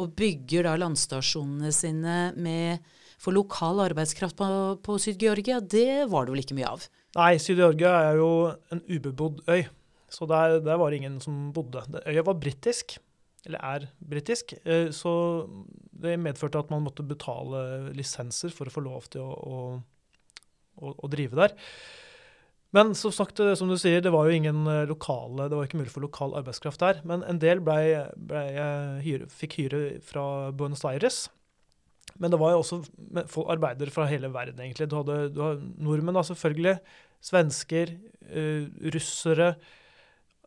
Og 0.00 0.10
bygger 0.18 0.66
da 0.66 0.74
landstasjonene 0.80 1.70
sine 1.74 2.18
med 2.34 2.82
for 3.22 3.36
lokal 3.36 3.80
arbeidskraft 3.84 4.36
på, 4.36 4.46
på 4.84 4.98
Syd-Georgia? 5.00 5.60
Det 5.60 6.04
var 6.10 6.26
det 6.26 6.34
vel 6.34 6.42
ikke 6.42 6.58
mye 6.58 6.72
av? 6.74 6.86
Nei, 7.14 7.32
Syd-Georgia 7.38 7.92
er 8.10 8.18
jo 8.18 8.30
en 8.74 8.82
ubebodd 8.90 9.44
øy, 9.46 9.62
så 10.10 10.26
der, 10.30 10.58
der 10.66 10.80
var 10.80 10.90
det 10.90 11.02
ingen 11.02 11.20
som 11.22 11.48
bodde. 11.54 11.84
Øya 12.10 12.24
var 12.26 12.40
britisk, 12.42 12.96
eller 13.46 13.62
er 13.62 13.88
britisk, 14.02 14.56
eh, 14.64 14.88
så 14.94 15.12
det 16.04 16.18
medførte 16.20 16.58
at 16.58 16.72
man 16.74 16.82
måtte 16.84 17.06
betale 17.06 17.92
lisenser 17.94 18.52
for 18.54 18.68
å 18.68 18.74
få 18.74 18.82
lov 18.84 19.06
til 19.14 19.22
å, 19.22 19.30
å, 19.30 19.60
å, 20.82 20.94
å 20.98 21.12
drive 21.12 21.38
der. 21.38 21.54
Men 22.74 22.90
som 22.98 23.12
sagt, 23.14 23.38
eh, 23.40 23.54
som 23.54 23.70
du 23.70 23.76
sier, 23.78 24.02
det 24.02 24.10
var 24.10 24.26
jo 24.26 24.34
ingen 24.34 24.66
eh, 24.66 24.82
lokale, 24.90 25.46
det 25.50 25.54
var 25.54 25.68
ikke 25.68 25.78
mulig 25.78 25.92
for 25.94 26.02
lokal 26.02 26.34
arbeidskraft 26.40 26.82
der. 26.82 27.00
Men 27.06 27.22
en 27.28 27.38
del 27.42 27.62
ble, 27.62 28.08
ble, 28.18 28.42
eh, 28.50 28.98
hyre, 29.04 29.30
fikk 29.30 29.60
hyre 29.60 29.82
fra 30.02 30.50
Buenos 30.50 30.82
Aires. 30.88 31.28
Men 32.18 32.34
det 32.34 32.38
var 32.42 32.54
jo 32.54 32.62
også 32.62 33.46
arbeidere 33.50 33.94
fra 33.94 34.08
hele 34.10 34.30
verden, 34.34 34.60
egentlig. 34.62 34.88
Du 34.90 34.98
hadde, 35.00 35.30
du 35.34 35.40
hadde 35.42 35.70
nordmenn, 35.82 36.18
da, 36.18 36.22
selvfølgelig. 36.26 36.76
Svensker, 37.24 37.96
uh, 38.34 38.68
russere, 38.94 39.54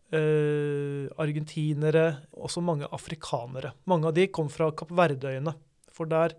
Uh, 0.08 1.10
argentinere, 1.20 2.22
også 2.32 2.62
mange 2.64 2.88
afrikanere. 2.96 3.74
Mange 3.92 4.08
av 4.08 4.14
de 4.16 4.24
kom 4.32 4.48
fra 4.48 4.70
Kapp 4.72 4.94
Verdøyene. 4.96 5.52
For 5.92 6.08
der, 6.08 6.32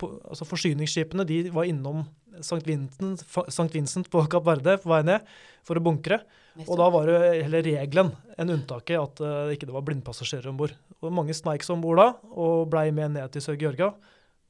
på, 0.00 0.08
altså 0.24 0.46
forsyningsskipene 0.48 1.26
de 1.28 1.42
var 1.52 1.68
innom 1.68 2.06
St. 2.38 2.62
Vincent, 2.66 3.24
St. 3.26 3.70
Vincent 3.74 4.10
på 4.12 4.22
Kapp 4.30 4.46
Verde 4.46 4.76
på 4.82 4.92
vei 4.92 5.02
ned 5.06 5.26
for 5.66 5.78
å 5.78 5.84
bunkre. 5.84 6.22
Og 6.66 6.74
da 6.78 6.86
var 6.92 7.08
det 7.08 7.44
hele 7.44 7.62
regelen 7.64 8.10
enn 8.40 8.54
unntaket 8.56 8.98
at 8.98 9.20
det 9.22 9.58
ikke 9.58 9.70
var 9.70 9.84
blindpassasjerer 9.86 10.50
om 10.50 10.58
bord. 10.58 10.74
Mange 11.00 11.36
sneik 11.36 11.64
om 11.72 11.82
bord 11.84 12.00
da, 12.00 12.08
og 12.34 12.66
blei 12.72 12.90
med 12.94 13.14
ned 13.14 13.30
til 13.32 13.44
Sør-Georgia, 13.44 13.92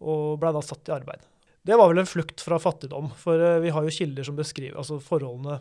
og 0.00 0.40
blei 0.40 0.52
da 0.56 0.62
satt 0.64 0.88
i 0.88 0.96
arbeid. 0.96 1.26
Det 1.62 1.76
var 1.76 1.90
vel 1.90 2.00
en 2.02 2.08
flukt 2.08 2.40
fra 2.40 2.58
fattigdom, 2.58 3.10
for 3.20 3.40
uh, 3.40 3.58
vi 3.60 3.72
har 3.74 3.84
jo 3.84 3.92
kilder 3.92 4.26
som 4.26 4.38
beskriver 4.38 4.80
altså 4.80 4.96
forholdene 5.04 5.58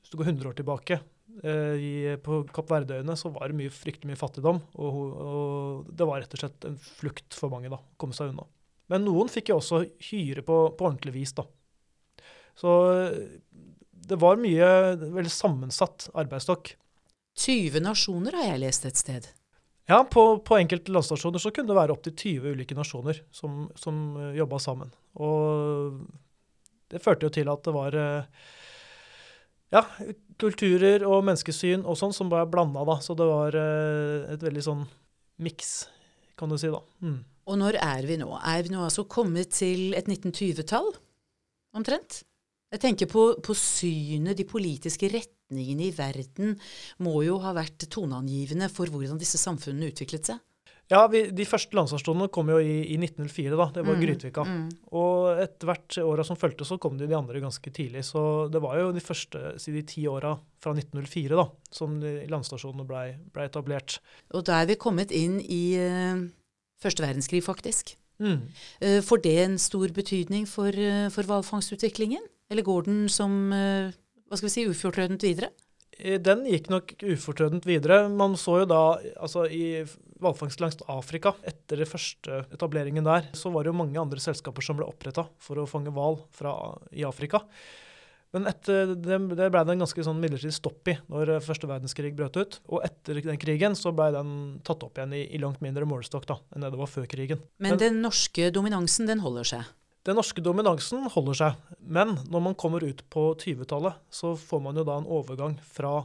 Hvis 0.00 0.10
du 0.10 0.18
går 0.18 0.32
100 0.32 0.50
år 0.50 0.56
tilbake, 0.58 0.98
eh, 1.42 1.76
i, 1.82 1.94
på 2.22 2.44
Kapp 2.54 2.70
Verdøyene, 2.70 3.16
så 3.18 3.30
var 3.34 3.50
det 3.50 3.58
mye, 3.58 3.72
fryktelig 3.74 4.12
mye 4.12 4.20
fattigdom. 4.20 4.60
Og, 4.78 4.98
og 5.26 5.88
det 5.90 6.06
var 6.06 6.22
rett 6.22 6.36
og 6.36 6.42
slett 6.42 6.66
en 6.68 6.76
flukt 6.78 7.34
for 7.34 7.50
mange, 7.50 7.70
da. 7.72 7.80
Komme 7.98 8.14
seg 8.14 8.30
unna. 8.30 8.46
Men 8.92 9.06
noen 9.06 9.30
fikk 9.32 9.50
jo 9.50 9.60
også 9.60 9.82
hyre 10.10 10.44
på, 10.46 10.58
på 10.78 10.88
ordentlig 10.88 11.14
vis, 11.16 11.34
da. 11.36 11.46
Så 12.56 12.74
eh, 12.92 13.16
det 14.06 14.18
var 14.22 14.38
mye 14.40 14.68
veldig 15.02 15.32
sammensatt 15.32 16.10
arbeidsstokk. 16.14 16.76
20 17.36 17.82
nasjoner 17.84 18.36
har 18.38 18.52
jeg 18.52 18.62
lest 18.62 18.86
et 18.88 19.00
sted. 19.00 19.26
Ja, 19.86 20.00
på, 20.10 20.22
på 20.42 20.56
enkelte 20.58 20.90
landstasjoner 20.94 21.42
så 21.42 21.52
kunne 21.54 21.70
det 21.70 21.78
være 21.78 21.94
opptil 21.94 22.14
20 22.14 22.54
ulike 22.56 22.74
nasjoner 22.78 23.20
som, 23.34 23.66
som 23.78 24.16
jobba 24.34 24.58
sammen. 24.62 24.90
Og 25.22 26.00
det 26.90 27.02
førte 27.02 27.28
jo 27.28 27.34
til 27.34 27.50
at 27.50 27.62
det 27.66 27.74
var 27.74 27.98
eh, 27.98 28.46
ja, 29.74 29.82
kulturer 30.40 31.04
og 31.06 31.24
menneskesyn 31.26 31.84
og 31.86 31.98
sånn 31.98 32.14
som 32.16 32.30
var 32.32 32.48
blanda, 32.50 32.84
da. 32.86 32.98
Så 33.02 33.16
det 33.18 33.26
var 33.28 33.56
eh, 33.58 34.26
et 34.34 34.42
veldig 34.42 34.64
sånn 34.64 34.84
miks, 35.42 35.72
kan 36.38 36.50
du 36.50 36.58
si, 36.60 36.70
da. 36.72 36.82
Mm. 37.04 37.20
Og 37.46 37.58
når 37.60 37.78
er 37.78 38.06
vi 38.08 38.16
nå? 38.18 38.30
Er 38.42 38.64
vi 38.66 38.72
nå 38.74 38.82
altså 38.86 39.04
kommet 39.06 39.52
til 39.54 39.92
et 39.94 40.08
1920-tall, 40.10 40.88
omtrent? 41.78 42.24
Jeg 42.74 42.82
tenker 42.82 43.06
på, 43.10 43.28
på 43.46 43.54
synet, 43.54 44.34
de 44.40 44.44
politiske 44.48 45.06
retningene 45.12 45.86
i 45.86 45.92
verden 45.94 46.56
må 47.06 47.20
jo 47.22 47.36
ha 47.44 47.52
vært 47.54 47.86
toneangivende 47.94 48.66
for 48.72 48.90
hvordan 48.90 49.20
disse 49.20 49.38
samfunnene 49.38 49.92
utviklet 49.92 50.32
seg. 50.32 50.42
Ja, 50.90 51.00
vi, 51.10 51.24
de 51.34 51.42
første 51.46 51.74
landstasjonene 51.74 52.28
kom 52.30 52.50
jo 52.52 52.60
i, 52.62 52.74
i 52.94 52.96
1904, 52.98 53.54
da. 53.58 53.64
Det 53.74 53.82
var 53.82 53.96
Mm, 53.96 54.02
Grytvika. 54.04 54.42
mm. 54.46 54.66
Og 54.94 55.40
etter 55.42 55.66
hvert 55.66 55.96
åra 56.02 56.26
som 56.26 56.38
fulgte, 56.38 56.66
så 56.66 56.78
kom 56.82 56.94
de, 56.98 57.08
de 57.10 57.16
andre 57.18 57.40
ganske 57.42 57.70
tidlig. 57.74 58.04
Så 58.06 58.22
det 58.54 58.60
var 58.62 58.78
jo 58.78 58.92
de 58.94 59.02
første 59.02 59.54
si 59.62 59.74
de 59.74 59.82
ti 59.86 60.04
åra 60.10 60.36
fra 60.62 60.74
1904 60.74 61.38
da, 61.38 61.46
som 61.74 61.96
landstasjonene 62.02 62.86
blei 62.86 63.06
ble 63.34 63.46
etablert. 63.50 63.98
Og 64.34 64.46
da 64.46 64.60
er 64.62 64.70
vi 64.70 64.78
kommet 64.78 65.10
inn 65.14 65.40
i 65.42 65.62
eh, 65.74 66.22
første 66.82 67.04
verdenskrig, 67.04 67.42
faktisk. 67.44 67.94
Mm. 68.22 68.48
Uh, 68.80 69.00
får 69.04 69.22
det 69.26 69.36
en 69.42 69.58
stor 69.60 69.92
betydning 69.92 70.46
for, 70.48 70.72
uh, 70.72 71.06
for 71.12 71.28
hvalfangstutviklingen? 71.28 72.24
Eller 72.50 72.64
går 72.66 72.86
den 72.88 73.06
som 73.12 73.52
uh, 73.52 73.92
hva 74.26 74.38
skal 74.38 74.48
vi 74.48 74.54
si, 74.54 74.66
ufortrødent 74.70 75.26
videre? 75.26 75.52
Den 75.96 76.42
gikk 76.44 76.66
nok 76.68 76.90
ufortrødent 77.08 77.64
videre. 77.64 78.02
Man 78.12 78.34
så 78.36 78.58
jo 78.60 78.66
da 78.68 78.80
altså 79.16 79.46
i 79.48 79.80
hvalfangst 80.20 80.60
langs 80.60 80.82
Afrika, 80.92 81.32
etter 81.46 81.80
den 81.80 81.88
første 81.88 82.42
etableringen 82.52 83.06
der, 83.06 83.30
så 83.36 83.48
var 83.52 83.64
det 83.64 83.72
jo 83.72 83.78
mange 83.80 84.00
andre 84.00 84.20
selskaper 84.20 84.64
som 84.64 84.76
ble 84.76 84.88
oppretta 84.88 85.24
for 85.40 85.62
å 85.62 85.68
fange 85.70 85.92
hval 85.96 86.20
i 86.92 87.06
Afrika. 87.08 87.40
Men 88.36 88.46
etter 88.50 88.90
det, 88.92 89.16
det 89.32 89.48
ble 89.48 89.62
det 89.64 89.72
en 89.74 89.80
ganske 89.82 90.04
sånn 90.04 90.18
midlertidig 90.20 90.52
stopp 90.52 90.90
i 90.92 90.96
når 91.08 91.30
eh, 91.38 91.42
første 91.44 91.68
verdenskrig 91.70 92.12
brøt 92.18 92.36
ut. 92.36 92.58
Og 92.68 92.84
etter 92.84 93.22
den 93.24 93.40
krigen 93.40 93.76
så 93.78 93.94
ble 93.96 94.10
den 94.12 94.34
tatt 94.66 94.84
opp 94.84 95.00
igjen 95.00 95.14
i, 95.16 95.22
i 95.32 95.40
langt 95.40 95.62
mindre 95.64 95.88
målestokk 95.88 96.28
da, 96.28 96.36
enn 96.52 96.66
det 96.66 96.70
det 96.74 96.80
var 96.82 96.90
før 96.92 97.08
krigen. 97.08 97.40
Men 97.56 97.74
Men- 97.74 97.80
den 97.80 98.00
norske 98.04 98.50
dominansen, 98.52 99.08
den 99.08 99.24
holder 99.24 99.48
seg. 99.54 99.72
Den 100.06 100.20
norske 100.20 100.44
dominansen 100.44 101.08
holder 101.10 101.34
seg, 101.40 101.62
men 101.82 102.12
når 102.30 102.42
man 102.44 102.54
kommer 102.54 102.84
ut 102.86 103.00
på 103.10 103.24
20-tallet, 103.42 103.96
så 104.12 104.36
får 104.38 104.60
man 104.62 104.76
jo 104.78 104.84
da 104.86 105.00
en 105.00 105.08
overgang 105.10 105.56
fra 105.66 105.96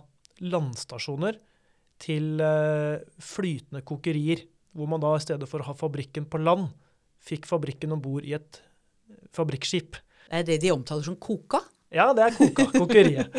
landstasjoner 0.41 1.37
til 2.01 2.39
eh, 2.41 3.03
flytende 3.21 3.83
kokerier, 3.85 4.47
hvor 4.73 4.89
man 4.89 5.03
da 5.03 5.11
i 5.13 5.21
stedet 5.21 5.45
for 5.51 5.61
å 5.61 5.67
ha 5.69 5.75
fabrikken 5.77 6.25
på 6.31 6.39
land, 6.41 6.71
fikk 7.21 7.45
fabrikken 7.45 7.93
om 7.93 8.01
bord 8.01 8.25
i 8.25 8.33
et 8.39 8.61
fabrikkskip. 9.35 9.99
Det 10.31 10.39
er 10.39 10.47
det 10.47 10.61
de 10.63 10.71
omtaler 10.73 11.05
som 11.05 11.17
koka. 11.21 11.59
Ja, 11.91 12.11
det 12.15 12.29
er 12.29 12.37
koka, 12.37 12.69
kokeriet. 12.75 13.37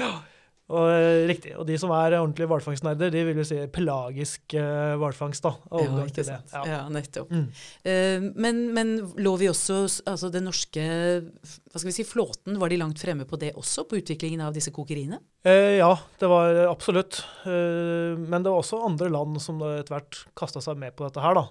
Og, 0.73 0.87
eh, 0.89 1.27
riktig. 1.29 1.53
Og 1.59 1.67
de 1.69 1.77
som 1.81 1.91
er 1.93 2.15
ordentlige 2.17 2.49
hvalfangstnerder, 2.49 3.11
de 3.13 3.25
vil 3.27 3.41
jo 3.43 3.45
si 3.45 3.59
pelagisk 3.73 4.55
eh, 4.57 4.95
hvalfangst. 5.01 5.45
da. 5.45 5.53
ja, 5.83 6.05
ikke 6.07 6.25
sant. 6.25 6.55
Ja, 6.55 6.63
Ja. 6.71 6.79
nettopp. 6.89 7.31
Mm. 7.33 7.49
Uh, 7.85 8.31
men, 8.41 8.63
men 8.73 8.93
lå 9.21 9.33
vi 9.41 9.49
også 9.51 9.83
Altså 10.09 10.31
den 10.33 10.47
norske 10.47 10.83
hva 10.83 11.81
skal 11.81 11.89
vi 11.89 11.95
si, 11.97 12.05
flåten, 12.07 12.57
var 12.61 12.73
de 12.73 12.79
langt 12.81 13.01
fremme 13.03 13.27
på 13.29 13.37
det 13.41 13.53
også, 13.59 13.85
på 13.89 13.99
utviklingen 14.01 14.41
av 14.45 14.55
disse 14.57 14.73
kokeriene? 14.73 15.19
Uh, 15.45 15.77
ja, 15.77 15.91
det 16.21 16.31
var 16.31 16.63
absolutt. 16.71 17.21
Men 17.45 18.45
det 18.45 18.49
var 18.49 18.61
også 18.61 18.81
andre 18.87 19.11
land 19.13 19.41
som 19.43 19.61
etter 19.67 19.97
hvert 19.97 20.23
kasta 20.39 20.63
seg 20.65 20.79
med 20.81 20.95
på 20.97 21.09
dette 21.09 21.25
her. 21.25 21.37
da. 21.37 21.47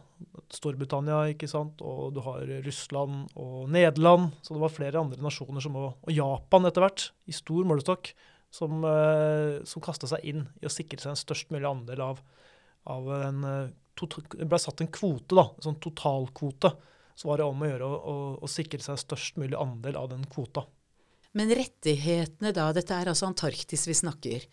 Storbritannia, 0.56 1.24
ikke 1.32 1.50
sant, 1.50 1.82
og 1.86 2.12
du 2.16 2.20
har 2.26 2.44
Russland 2.66 3.32
og 3.40 3.70
Nederland. 3.72 4.32
Så 4.44 4.56
det 4.56 4.62
var 4.64 4.74
flere 4.74 5.00
andre 5.00 5.22
nasjoner, 5.24 5.64
som, 5.64 5.78
også, 5.80 5.94
og 6.04 6.14
Japan 6.16 6.68
etter 6.68 6.86
hvert, 6.86 7.08
i 7.32 7.36
stor 7.36 7.68
målestokk, 7.70 8.12
som, 8.52 8.84
uh, 8.84 9.62
som 9.68 9.84
kasta 9.84 10.10
seg 10.12 10.26
inn 10.28 10.44
i 10.60 10.68
å 10.68 10.74
sikre 10.74 11.00
seg 11.00 11.14
en 11.14 11.22
størst 11.22 11.54
mulig 11.56 11.70
andel 11.70 12.04
av, 12.04 12.20
av 12.92 13.08
en 13.22 13.46
eh, 13.48 13.70
Det 14.02 14.48
ble 14.50 14.58
satt 14.60 14.82
en 14.82 14.90
kvote, 14.92 15.36
da, 15.38 15.46
en 15.54 15.66
sånn 15.68 15.80
totalkvote. 15.84 16.72
Så 17.16 17.30
var 17.30 17.38
det 17.40 17.46
om 17.46 17.62
å 17.62 17.68
gjøre 17.70 17.88
å, 17.88 17.98
å, 18.12 18.16
å 18.42 18.50
sikre 18.50 18.82
seg 18.82 18.96
en 18.96 19.02
størst 19.04 19.38
mulig 19.38 19.58
andel 19.60 20.00
av 20.00 20.10
den 20.10 20.24
kvota. 20.32 20.64
Men 21.38 21.52
rettighetene 21.56 22.52
da, 22.56 22.72
dette 22.76 22.96
er 22.96 23.12
altså 23.12 23.30
Antarktis 23.30 23.86
vi 23.88 23.96
snakker. 23.96 24.48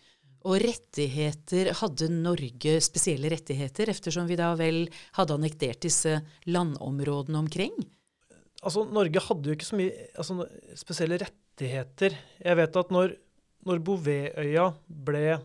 Og 0.47 0.55
rettigheter, 0.63 1.73
hadde 1.81 2.07
Norge 2.13 2.77
spesielle 2.83 3.31
rettigheter, 3.33 3.91
eftersom 3.91 4.29
vi 4.29 4.37
da 4.39 4.53
vel 4.59 4.85
hadde 5.17 5.35
annektert 5.35 5.81
disse 5.83 6.21
landområdene 6.47 7.41
omkring? 7.41 7.75
altså 8.65 8.83
Norge 8.91 9.21
hadde 9.23 9.49
jo 9.49 9.55
ikke 9.55 9.67
så 9.67 9.79
mye 9.79 10.09
altså, 10.19 10.47
spesielle 10.79 11.19
rettigheter. 11.21 12.17
Jeg 12.43 12.59
vet 12.59 12.81
at 12.81 12.91
når, 12.93 13.15
når 13.67 13.81
Bouvetøya 13.85 14.67
ble 15.07 15.39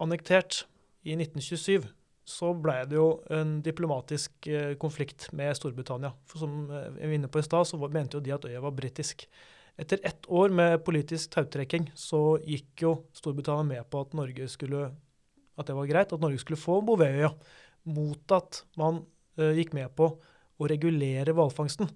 annektert 0.00 0.64
i 1.06 1.16
1927, 1.16 1.88
så 2.30 2.52
ble 2.54 2.76
det 2.88 2.98
jo 2.98 3.08
en 3.34 3.56
diplomatisk 3.64 4.46
eh, 4.50 4.74
konflikt 4.80 5.28
med 5.36 5.56
Storbritannia. 5.58 6.12
For 6.30 6.42
som 6.44 6.68
eh, 6.68 7.00
jeg 7.00 7.10
var 7.10 7.16
inne 7.16 7.30
på 7.32 7.42
i 7.42 7.46
stad, 7.46 7.66
så 7.66 7.80
mente 7.80 8.18
jo 8.18 8.24
de 8.24 8.34
at 8.36 8.46
øya 8.46 8.62
var 8.62 8.76
britisk. 8.76 9.26
Etter 9.80 10.00
ett 10.04 10.26
år 10.28 10.52
med 10.52 10.82
politisk 10.84 11.32
tautrekking 11.32 11.90
så 11.96 12.38
gikk 12.44 12.84
jo 12.84 12.94
Storbritannia 13.16 13.64
med 13.64 13.88
på 13.90 14.02
at 14.04 14.16
Norge 14.18 14.48
skulle 14.52 14.90
at 15.60 15.68
det 15.68 15.76
var 15.76 15.88
greit, 15.88 16.12
at 16.12 16.22
Norge 16.22 16.40
skulle 16.40 16.60
få 16.60 16.80
Bouvetøya, 16.84 17.32
mot 17.92 18.32
at 18.36 18.62
man 18.80 19.02
uh, 19.40 19.52
gikk 19.56 19.74
med 19.76 19.92
på 19.96 20.08
å 20.60 20.68
regulere 20.68 21.34
hvalfangsten. 21.36 21.88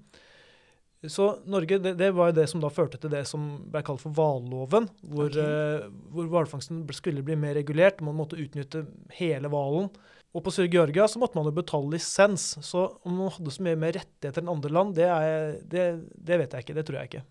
Så 1.08 1.26
Norge, 1.44 1.78
det, 1.84 1.94
det 2.00 2.10
var 2.16 2.30
jo 2.30 2.36
det 2.38 2.46
som 2.48 2.62
da 2.62 2.70
førte 2.72 2.96
til 3.00 3.12
det 3.12 3.26
som 3.28 3.42
ble 3.68 3.82
kalt 3.84 4.00
for 4.00 4.16
hvalloven, 4.16 4.86
hvor, 5.12 5.34
eh, 5.36 5.84
hvalfangsten 6.16 6.80
skulle 6.96 7.24
bli 7.26 7.36
mer 7.36 7.52
regulert. 7.58 8.00
Man 8.00 8.16
måtte 8.16 8.38
utnytte 8.40 8.86
hele 9.18 9.50
hvalen. 9.52 9.90
Og 10.32 10.46
på 10.46 10.54
Sør-Georgia 10.54 11.04
så 11.10 11.20
måtte 11.20 11.36
man 11.36 11.50
jo 11.50 11.52
betale 11.58 11.92
lisens. 11.92 12.54
Så 12.64 12.86
om 13.04 13.20
man 13.20 13.34
hadde 13.36 13.52
så 13.52 13.66
mye 13.66 13.82
mer 13.84 13.92
rettigheter 13.98 14.40
enn 14.40 14.54
andre 14.54 14.72
land, 14.72 14.96
det, 14.96 15.10
er, 15.12 15.58
det, 15.60 15.84
det 16.16 16.40
vet 16.40 16.56
jeg 16.56 16.66
ikke. 16.66 16.78
Det 16.80 16.86
tror 16.88 17.00
jeg 17.02 17.12
ikke. 17.12 17.24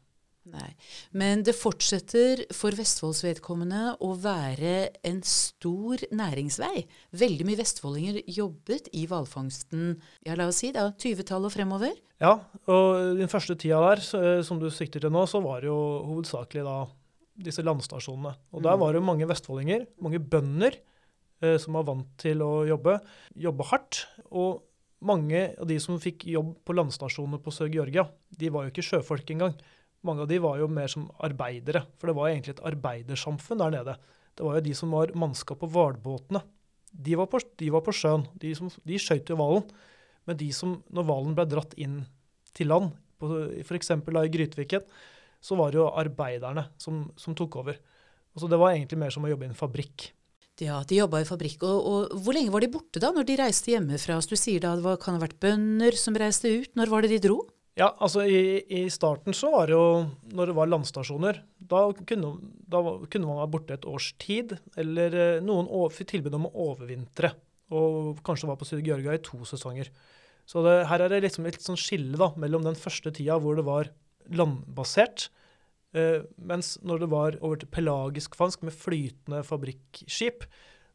Nei. 0.52 0.74
Men 1.16 1.44
det 1.48 1.54
fortsetter 1.56 2.42
for 2.52 2.76
Vestfolds 2.76 3.22
vedkommende 3.24 3.94
å 4.04 4.10
være 4.20 4.90
en 5.08 5.22
stor 5.24 6.04
næringsvei. 6.12 6.84
Veldig 7.16 7.46
mye 7.48 7.60
vestfoldinger 7.62 8.18
jobbet 8.28 8.90
i 8.92 9.06
hvalfangsten 9.08 9.94
ja, 10.28 10.36
la 10.36 10.50
oss 10.52 10.60
si 10.60 10.74
da, 10.76 10.90
20-tallet 11.00 11.48
og 11.48 11.54
fremover. 11.56 11.94
Ja, 12.20 12.34
og 12.68 13.16
den 13.20 13.32
første 13.32 13.56
tida 13.60 13.80
der, 13.86 14.04
eh, 14.20 14.42
som 14.44 14.60
du 14.60 14.68
sikter 14.72 15.00
til 15.04 15.12
nå, 15.16 15.24
så 15.32 15.40
var 15.44 15.62
det 15.64 15.72
jo 15.72 15.80
hovedsakelig 16.10 16.64
da 16.68 16.76
disse 17.48 17.64
landstasjonene. 17.66 18.36
Og 18.54 18.62
der 18.62 18.76
Mm. 18.76 18.80
var 18.84 18.92
det 18.94 19.00
jo 19.02 19.08
mange 19.08 19.28
vestfoldinger, 19.28 19.88
mange 20.02 20.20
bønder, 20.20 20.76
eh, 21.42 21.58
som 21.58 21.74
var 21.74 21.84
vant 21.88 22.08
til 22.18 22.40
å 22.40 22.68
jobbe, 22.68 23.00
jobbe 23.36 23.64
hardt. 23.72 24.06
Og 24.32 24.62
mange 25.02 25.58
av 25.60 25.68
de 25.68 25.80
som 25.80 25.98
fikk 26.00 26.26
jobb 26.28 26.58
på 26.64 26.76
landstasjonene 26.76 27.42
på 27.42 27.52
Sør-Georgia, 27.52 28.06
de 28.38 28.50
var 28.50 28.64
jo 28.68 28.72
ikke 28.72 28.86
sjøfolk 28.92 29.32
engang. 29.32 29.56
Mange 30.04 30.26
av 30.26 30.28
de 30.28 30.40
var 30.44 30.58
jo 30.60 30.68
mer 30.68 30.90
som 30.92 31.06
arbeidere, 31.24 31.86
for 31.98 32.10
det 32.12 32.16
var 32.18 32.30
egentlig 32.32 32.58
et 32.58 32.66
arbeidersamfunn 32.74 33.62
der 33.64 33.72
nede. 33.78 33.96
Det 34.36 34.44
var 34.46 34.58
jo 34.58 34.66
de 34.66 34.74
som 34.76 34.92
var 34.92 35.14
mannskap 35.16 35.62
på 35.62 35.70
hvalbåtene. 35.72 36.42
De, 36.94 37.16
de 37.16 37.70
var 37.74 37.82
på 37.86 37.94
sjøen. 37.96 38.26
De, 38.38 38.52
som- 38.58 38.72
de 38.86 39.00
skøyt 39.00 39.30
jo 39.32 39.38
hvalen. 39.40 39.64
Men 40.28 40.38
de 40.40 40.50
som, 40.56 40.76
når 40.94 41.08
hvalen 41.08 41.36
ble 41.38 41.46
dratt 41.52 41.74
inn 41.80 42.02
til 42.54 42.68
land, 42.72 42.92
f.eks. 43.64 43.90
i 43.92 44.30
Grytviken, 44.34 44.84
så 45.44 45.56
var 45.60 45.72
det 45.72 45.80
jo 45.80 45.88
arbeiderne 45.90 46.68
som, 46.80 47.06
som 47.20 47.36
tok 47.36 47.56
over. 47.64 47.80
Så 48.36 48.50
det 48.50 48.60
var 48.60 48.74
egentlig 48.74 48.98
mer 49.00 49.12
som 49.14 49.24
å 49.26 49.30
jobbe 49.32 49.46
i 49.46 49.52
en 49.52 49.58
fabrikk. 49.58 50.10
Ja, 50.62 50.84
de 50.88 51.00
jobba 51.00 51.20
i 51.24 51.28
fabrikk. 51.28 51.64
Og, 51.66 51.88
og 51.90 52.14
hvor 52.24 52.36
lenge 52.36 52.52
var 52.54 52.62
de 52.64 52.70
borte 52.72 53.02
da, 53.02 53.10
når 53.14 53.26
de 53.28 53.36
reiste 53.42 53.72
hjemmefra? 53.74 54.20
Så 54.22 54.34
du 54.34 54.38
sier 54.40 54.62
da 54.64 54.76
det 54.78 54.86
var, 54.86 55.00
kan 55.02 55.18
ha 55.18 55.22
vært 55.24 55.40
bønder 55.44 55.98
som 56.00 56.16
reiste 56.20 56.52
ut. 56.52 56.72
Når 56.78 56.92
var 56.94 57.04
det 57.06 57.12
de 57.16 57.22
dro? 57.28 57.40
Ja, 57.80 57.88
altså 58.06 58.22
i, 58.30 58.62
i 58.70 58.84
starten 58.94 59.34
så 59.34 59.50
var 59.50 59.70
det 59.70 59.74
jo, 59.74 59.86
når 60.38 60.52
det 60.52 60.56
var 60.60 60.70
landstasjoner, 60.70 61.40
da 61.58 61.88
kunne, 62.06 62.36
da 62.70 62.82
kunne 63.10 63.30
man 63.30 63.40
være 63.40 63.54
borte 63.56 63.78
et 63.78 63.88
års 63.90 64.12
tid, 64.22 64.54
eller 64.78 65.16
eh, 65.18 65.40
noen 65.42 65.72
fikk 65.94 66.12
tilbud 66.12 66.38
om 66.38 66.46
å 66.50 66.68
overvintre, 66.68 67.32
og 67.74 68.22
kanskje 68.28 68.52
var 68.52 68.60
på 68.62 68.68
Syd 68.70 68.84
Georgia 68.86 69.16
i 69.18 69.24
to 69.26 69.42
sesonger. 69.50 69.90
Så 70.46 70.62
det, 70.62 70.76
her 70.92 71.02
er 71.02 71.16
det 71.16 71.24
liksom 71.26 71.48
et 71.50 71.58
sånn 71.66 71.80
skille 71.80 72.20
da, 72.20 72.30
mellom 72.38 72.68
den 72.68 72.78
første 72.78 73.10
tida 73.16 73.40
hvor 73.42 73.58
det 73.58 73.66
var 73.66 73.90
landbasert, 74.30 75.32
eh, 75.98 76.22
mens 76.38 76.76
når 76.86 77.08
det 77.08 77.10
var 77.16 77.40
over 77.42 77.64
til 77.64 77.74
pelagisk 77.74 78.38
fangst 78.38 78.62
med 78.62 78.78
flytende 78.78 79.42
fabrikkskip, 79.50 80.46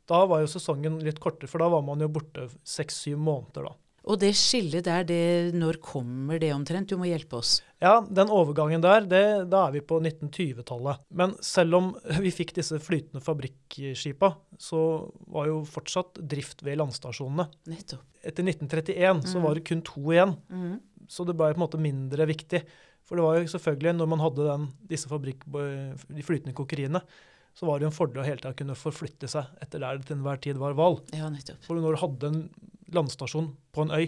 da 0.09 0.23
var 0.31 0.47
jo 0.47 0.55
sesongen 0.55 1.03
litt 1.03 1.19
kortere, 1.19 1.51
for 1.51 1.59
da 1.59 1.73
var 1.75 1.83
man 1.91 2.07
jo 2.07 2.13
borte 2.13 2.47
seks-syv 2.63 3.19
måneder 3.19 3.67
da. 3.67 3.77
Og 4.09 4.17
det 4.23 4.31
skillet 4.41 4.87
der, 4.87 5.03
det, 5.05 5.19
når 5.53 5.77
kommer 5.85 6.39
det 6.41 6.49
omtrent? 6.55 6.89
Du 6.89 6.97
må 6.97 7.05
hjelpe 7.11 7.37
oss. 7.43 7.59
Ja, 7.83 7.99
den 8.09 8.31
overgangen 8.33 8.81
der, 8.81 9.05
det, 9.05 9.21
da 9.53 9.67
er 9.69 9.75
vi 9.77 9.83
på 9.85 9.99
1920-tallet. 10.01 11.03
Men 11.21 11.35
selv 11.45 11.77
om 11.77 11.91
vi 12.25 12.33
fikk 12.33 12.55
disse 12.57 12.79
flytende 12.81 13.21
fabrikkskipa, 13.23 14.33
så 14.59 14.81
var 15.29 15.51
jo 15.51 15.61
fortsatt 15.69 16.23
drift 16.25 16.65
ved 16.67 16.81
landstasjonene. 16.81 17.47
Nettopp. 17.69 18.03
Etter 18.25 18.49
1931 18.49 19.23
så 19.29 19.37
Mhm. 19.39 19.45
var 19.45 19.55
det 19.55 19.65
kun 19.69 19.83
to 19.87 20.01
igjen, 20.11 20.37
mm. 20.51 20.81
så 21.09 21.25
det 21.29 21.37
ble 21.37 21.53
på 21.53 21.61
en 21.61 21.67
måte 21.69 21.79
mindre 21.81 22.27
viktig. 22.27 22.65
For 23.05 23.17
det 23.17 23.25
var 23.25 23.39
jo 23.39 23.53
selvfølgelig, 23.53 23.95
når 23.97 24.09
man 24.09 24.21
hadde 24.25 24.45
den, 24.49 24.67
disse 24.91 25.09
fabrikk, 25.09 25.45
de 25.53 26.23
flytende 26.27 26.53
kokeriene, 26.57 27.01
så 27.57 27.67
var 27.67 27.79
det 27.79 27.87
jo 27.87 27.93
en 27.93 27.97
fordel 27.97 28.23
å 28.23 28.27
hele 28.27 28.41
tiden 28.41 28.55
kunne 28.59 28.75
forflytte 28.77 29.29
seg 29.31 29.47
etter 29.63 29.81
der 29.81 29.99
det 29.99 30.07
til 30.09 30.17
enhver 30.17 30.41
tid 30.41 30.57
var 30.61 30.75
hval. 30.79 31.01
Ja, 31.17 31.29
nettopp. 31.33 31.63
For 31.65 31.75
når 31.77 31.97
du 31.97 32.03
hadde 32.03 32.29
en 32.33 32.43
landstasjon 32.95 33.51
på 33.75 33.85
en 33.87 33.93
øy, 33.95 34.07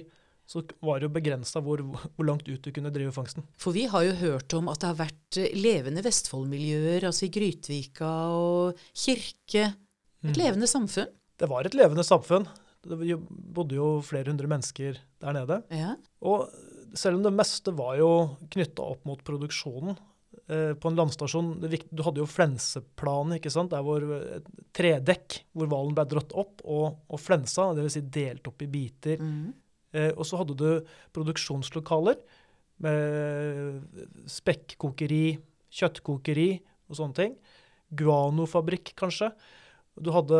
så 0.51 0.64
var 0.83 0.99
det 0.99 1.07
jo 1.07 1.12
begrensa 1.14 1.61
hvor, 1.62 1.79
hvor 1.85 2.27
langt 2.27 2.49
ut 2.49 2.62
du 2.64 2.73
kunne 2.75 2.90
drive 2.90 3.12
fangsten. 3.14 3.45
For 3.61 3.71
vi 3.77 3.85
har 3.87 4.03
jo 4.09 4.16
hørt 4.19 4.55
om 4.59 4.69
at 4.73 4.81
det 4.83 4.88
har 4.90 4.99
vært 4.99 5.38
eh, 5.38 5.53
levende 5.55 6.03
Vestfold-miljøer, 6.03 7.07
altså 7.07 7.29
i 7.29 7.33
Grytvika 7.37 8.11
og 8.35 8.81
Kirke. 8.95 9.69
Et 10.21 10.35
Mm. 10.35 10.37
levende 10.37 10.66
samfunn. 10.69 11.09
Det 11.38 11.49
var 11.49 11.64
et 11.64 11.73
levende 11.79 12.03
samfunn. 12.05 12.45
Det 12.85 12.99
bodde 13.31 13.73
jo 13.79 14.01
flere 14.05 14.29
hundre 14.29 14.47
mennesker 14.51 14.99
der 15.23 15.33
nede. 15.33 15.62
Ja. 15.73 15.95
Og 16.21 16.51
selv 16.95 17.16
om 17.16 17.23
det 17.25 17.33
meste 17.33 17.73
var 17.73 17.97
jo 17.97 18.11
knytta 18.51 18.83
opp 18.85 19.07
mot 19.09 19.23
produksjonen 19.25 19.97
på 20.51 20.91
en 20.91 20.97
landstasjon 20.99 21.51
Du 21.63 22.01
hadde 22.03 22.19
jo 22.19 22.27
flenseplanet, 22.27 23.37
ikke 23.39 23.53
sant? 23.55 23.71
Der 23.71 23.85
hvor 23.87 24.03
et 24.03 24.49
tredekk 24.75 25.45
hvor 25.55 25.71
hvalen 25.71 25.95
ble 25.95 26.05
dratt 26.11 26.35
opp 26.35 26.65
og, 26.65 27.05
og 27.07 27.21
flensa, 27.23 27.69
dvs. 27.77 27.95
Si 27.95 28.03
delt 28.11 28.51
opp 28.51 28.65
i 28.65 28.71
biter. 28.71 29.23
Mm. 29.23 29.53
Eh, 29.93 30.11
og 30.15 30.27
så 30.27 30.41
hadde 30.41 30.57
du 30.59 30.91
produksjonslokaler 31.15 32.19
med 32.85 34.05
spekkokeri, 34.31 35.25
kjøttkokeri 35.81 36.51
og 36.91 36.99
sånne 36.99 37.19
ting. 37.19 37.37
Guanofabrikk, 37.99 38.95
kanskje. 38.99 39.33
Du 40.01 40.13
hadde 40.15 40.39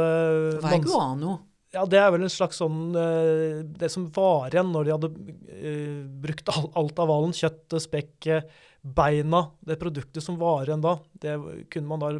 Hva 0.63 0.75
er 0.77 0.85
guano? 0.85 1.39
Ja, 1.75 1.85
det 1.87 2.01
er 2.01 2.09
vel 2.11 2.25
en 2.27 2.33
slags 2.33 2.59
sånn 2.59 2.97
eh, 2.99 3.61
Det 3.63 3.91
som 3.93 4.09
var 4.15 4.49
igjen 4.51 4.73
når 4.75 4.87
de 4.87 4.95
hadde 4.95 5.11
eh, 5.55 6.01
brukt 6.23 6.51
alt 6.55 7.03
av 7.03 7.11
hvalen. 7.11 7.35
Kjøttet, 7.37 7.85
spekket, 7.85 8.61
beina. 8.81 9.45
Det 9.61 9.79
produktet 9.81 10.25
som 10.25 10.39
varer 10.41 10.73
igjen 10.73 10.85
da, 10.85 10.97
det 11.23 11.37
kunne 11.73 11.91
man 11.91 12.03
da 12.03 12.13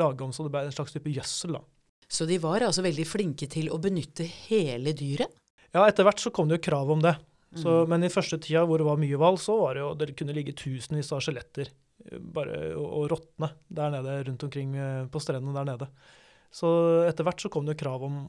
lage 0.00 0.24
om 0.24 0.34
så 0.34 0.46
det 0.46 0.54
ble 0.54 0.66
en 0.68 0.74
slags 0.74 0.94
type 0.94 1.12
gjødsel. 1.12 1.58
da. 1.58 1.62
Så 2.08 2.26
de 2.28 2.38
var 2.40 2.64
altså 2.64 2.84
veldig 2.84 3.06
flinke 3.06 3.48
til 3.50 3.68
å 3.70 3.80
benytte 3.82 4.26
hele 4.48 4.94
dyret? 4.96 5.34
Ja, 5.74 5.84
etter 5.84 6.06
hvert 6.08 6.22
så 6.22 6.32
kom 6.34 6.48
det 6.48 6.58
jo 6.58 6.68
krav 6.70 6.90
om 6.90 7.02
det. 7.04 7.14
Så, 7.54 7.68
mm. 7.68 7.90
Men 7.92 8.04
i 8.04 8.12
første 8.12 8.38
tida 8.40 8.64
hvor 8.68 8.80
det 8.80 8.88
var 8.88 9.00
mye 9.00 9.18
hval, 9.20 9.38
så 9.40 9.56
var 9.60 9.76
det 9.76 9.84
jo 9.84 9.92
det 9.96 10.14
kunne 10.16 10.34
ligge 10.36 10.56
tusenvis 10.56 11.12
av 11.16 11.22
skjeletter 11.24 11.68
eh, 11.68 12.18
bare 12.20 12.58
og, 12.76 12.86
og 12.86 13.06
råtne 13.12 13.52
der 13.72 13.92
nede 13.94 14.16
rundt 14.28 14.44
omkring 14.48 14.74
eh, 14.76 15.04
på 15.12 15.22
strendene 15.22 15.56
der 15.56 15.68
nede. 15.68 15.88
Så 16.52 16.68
etter 17.04 17.28
hvert 17.28 17.40
så 17.44 17.50
kom 17.52 17.66
det 17.66 17.76
jo 17.76 17.82
krav 17.84 18.04
om 18.08 18.20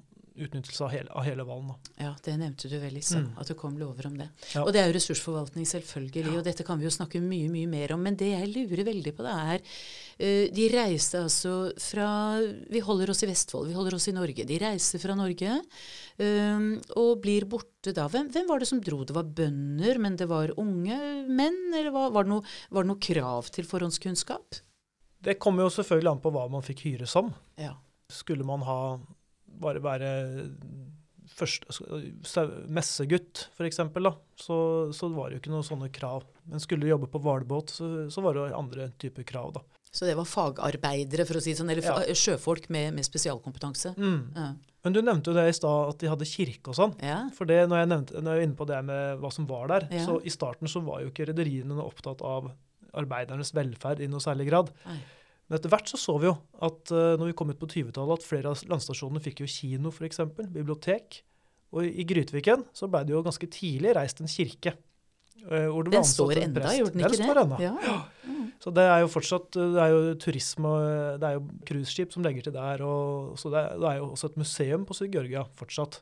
utnyttelse 0.45 0.83
av 0.85 0.91
hele, 0.93 1.11
av 1.11 1.25
hele 1.27 1.43
hvalen. 1.47 1.67
da. 1.71 1.93
Ja, 2.05 2.11
det 2.25 2.35
nevnte 2.39 2.69
du 2.71 2.77
vel 2.79 2.97
stad, 3.03 3.25
Mm. 3.25 3.37
at 3.39 3.47
det 3.47 3.57
kom 3.57 3.77
lover 3.77 4.07
om 4.07 4.17
det. 4.17 4.29
Ja. 4.53 4.63
Og 4.63 4.73
det 4.73 4.81
er 4.81 4.87
jo 4.89 4.97
ressursforvaltning, 4.97 5.65
selvfølgelig, 5.67 6.37
og 6.37 6.43
dette 6.43 6.63
kan 6.63 6.79
vi 6.79 6.85
jo 6.87 6.93
snakke 6.95 7.21
mye, 7.21 7.49
mye 7.49 7.67
mer 7.67 7.93
om. 7.93 8.01
Men 8.03 8.15
det 8.15 8.31
jeg 8.31 8.53
lurer 8.53 8.85
veldig 8.87 9.13
på, 9.15 9.25
det 9.27 9.35
er 9.35 9.59
uh, 9.59 10.45
De 10.55 10.69
reiste 10.73 11.19
altså 11.19 11.71
fra 11.79 12.39
Vi 12.69 12.79
holder 12.83 13.09
oss 13.09 13.23
i 13.23 13.29
Vestfold, 13.29 13.67
vi 13.69 13.73
holder 13.77 13.95
oss 13.95 14.07
i 14.07 14.15
Norge. 14.15 14.45
De 14.45 14.59
reiser 14.59 14.99
fra 14.99 15.15
Norge 15.15 15.61
um, 16.19 16.81
og 16.95 17.21
blir 17.23 17.45
borte 17.49 17.93
da. 17.95 18.07
Hvem, 18.11 18.31
hvem 18.33 18.47
var 18.49 18.59
det 18.59 18.67
som 18.67 18.81
dro? 18.83 19.03
Det 19.03 19.15
var 19.15 19.23
bønder, 19.23 19.99
men 19.99 20.15
det 20.19 20.27
var 20.27 20.51
unge 20.59 20.97
menn? 21.29 21.61
Eller 21.73 21.91
var, 21.95 22.11
var, 22.11 22.27
det 22.27 22.33
noe, 22.33 22.43
var 22.69 22.83
det 22.83 22.91
noe 22.91 23.03
krav 23.03 23.51
til 23.53 23.67
forhåndskunnskap? 23.69 24.59
Det 25.19 25.35
kommer 25.39 25.65
jo 25.65 25.71
selvfølgelig 25.79 26.13
an 26.13 26.21
på 26.23 26.31
hva 26.31 26.45
man 26.51 26.63
fikk 26.63 26.85
hyre 26.87 27.07
som. 27.09 27.33
Ja. 27.59 27.73
Skulle 28.09 28.45
man 28.47 28.63
ha 28.63 28.99
bare 29.59 29.81
være 29.83 30.09
først, 31.39 31.65
sau- 32.27 32.49
messegutt, 32.73 33.45
f.eks., 33.57 33.79
så, 34.43 34.57
så 34.95 35.09
var 35.13 35.29
det 35.29 35.37
jo 35.37 35.41
ikke 35.43 35.53
noen 35.53 35.67
sånne 35.67 35.89
krav. 35.93 36.23
Men 36.49 36.59
skulle 36.63 36.83
du 36.87 36.91
jobbe 36.91 37.09
på 37.11 37.21
hvalbåt, 37.23 37.71
så, 37.75 37.89
så 38.11 38.23
var 38.25 38.35
det 38.37 38.47
andre 38.57 38.89
typer 39.01 39.23
krav, 39.27 39.53
da. 39.59 39.61
Så 39.89 40.05
det 40.05 40.13
var 40.19 40.27
fagarbeidere, 40.29 41.25
for 41.25 41.39
å 41.39 41.41
si 41.41 41.53
det 41.53 41.59
sånn, 41.61 41.69
eller 41.73 41.85
Ja. 41.85 42.13
sjøfolk 42.17 42.67
med, 42.69 42.91
med 42.97 43.05
spesialkompetanse? 43.07 43.95
Mm. 43.97 44.19
Ja. 44.35 44.49
Men 44.85 44.93
du 44.95 44.99
nevnte 45.01 45.31
jo 45.31 45.35
det 45.37 45.47
i 45.49 45.55
stad, 45.57 45.89
at 45.93 46.01
de 46.01 46.09
hadde 46.11 46.27
kirke 46.29 46.71
og 46.71 46.77
sånn. 46.77 46.93
ja. 47.03 47.23
For 47.35 47.49
det, 47.49 47.63
når 47.71 47.81
jeg, 47.81 47.89
nevnte, 47.93 48.21
når 48.23 48.35
jeg 48.35 48.41
er 48.43 48.47
inne 48.49 48.59
på 48.59 48.67
det 48.69 48.81
med 48.85 49.19
hva 49.23 49.31
som 49.33 49.47
var 49.49 49.67
der, 49.73 49.87
så 50.05 50.19
i 50.23 50.31
starten 50.33 50.69
så 50.71 50.81
var 50.85 51.01
jo 51.03 51.09
ikke 51.11 51.27
rederiene 51.31 51.77
opptatt 51.83 52.21
av 52.25 52.51
arbeidernes 52.99 53.51
velferd 53.53 53.99
i 54.01 54.07
noe 54.09 54.21
særlig 54.23 54.47
grad. 54.49 54.69
Nei. 54.85 54.99
Men 55.49 55.57
etter 55.57 55.71
hvert 55.73 55.89
så 55.89 55.97
så 55.97 56.13
vi 56.21 56.29
jo 56.29 56.35
at 56.65 56.91
uh, 56.93 57.15
når 57.17 57.31
vi 57.31 57.37
kom 57.37 57.49
ut 57.49 57.57
på 57.59 57.69
20-tallet, 57.71 58.21
at 58.21 58.27
flere 58.27 58.51
av 58.51 58.61
landstasjonene 58.69 59.21
fikk 59.25 59.41
jo 59.41 59.49
kino, 59.49 59.89
f.eks., 59.89 60.21
bibliotek. 60.53 61.23
Og 61.73 61.85
i, 61.85 62.05
Grytviken 62.09 62.67
så 62.73 62.89
ble 62.89 63.01
det 63.05 63.15
jo 63.15 63.23
ganske 63.25 63.49
tidlig 63.53 63.95
reist 63.97 64.21
en 64.21 64.29
kirke. 64.29 64.75
eh, 65.47 65.89
Den 65.93 66.05
står 66.05 66.33
en 66.35 66.47
enda, 66.49 66.71
gjorde 66.75 66.93
den 66.95 67.03
ikke 67.05 67.15
det? 67.15 67.25
står 67.25 67.41
enda. 67.43 67.59
Ja. 67.61 67.97
Så 68.59 68.73
det 68.75 68.85
er 68.89 69.03
jo 69.03 69.11
fortsatt 69.13 69.55
eh, 69.55 69.73
det 69.75 69.83
er 69.83 69.93
jo 69.93 70.15
turisme 70.19 70.71
det 71.21 71.29
er 71.29 71.37
jo 71.37 71.43
cruiseskip 71.69 72.15
som 72.15 72.25
legger 72.25 72.49
til 72.49 72.55
der. 72.57 72.83
Og, 72.85 73.37
så 73.39 73.53
det 73.53 73.61
er, 73.61 73.77
det 73.79 73.91
er 73.91 73.99
jo 74.01 74.09
også 74.11 74.31
et 74.31 74.39
museum 74.41 74.85
på 74.89 74.97
Sør-Georgia 74.97 75.45
fortsatt. 75.61 76.01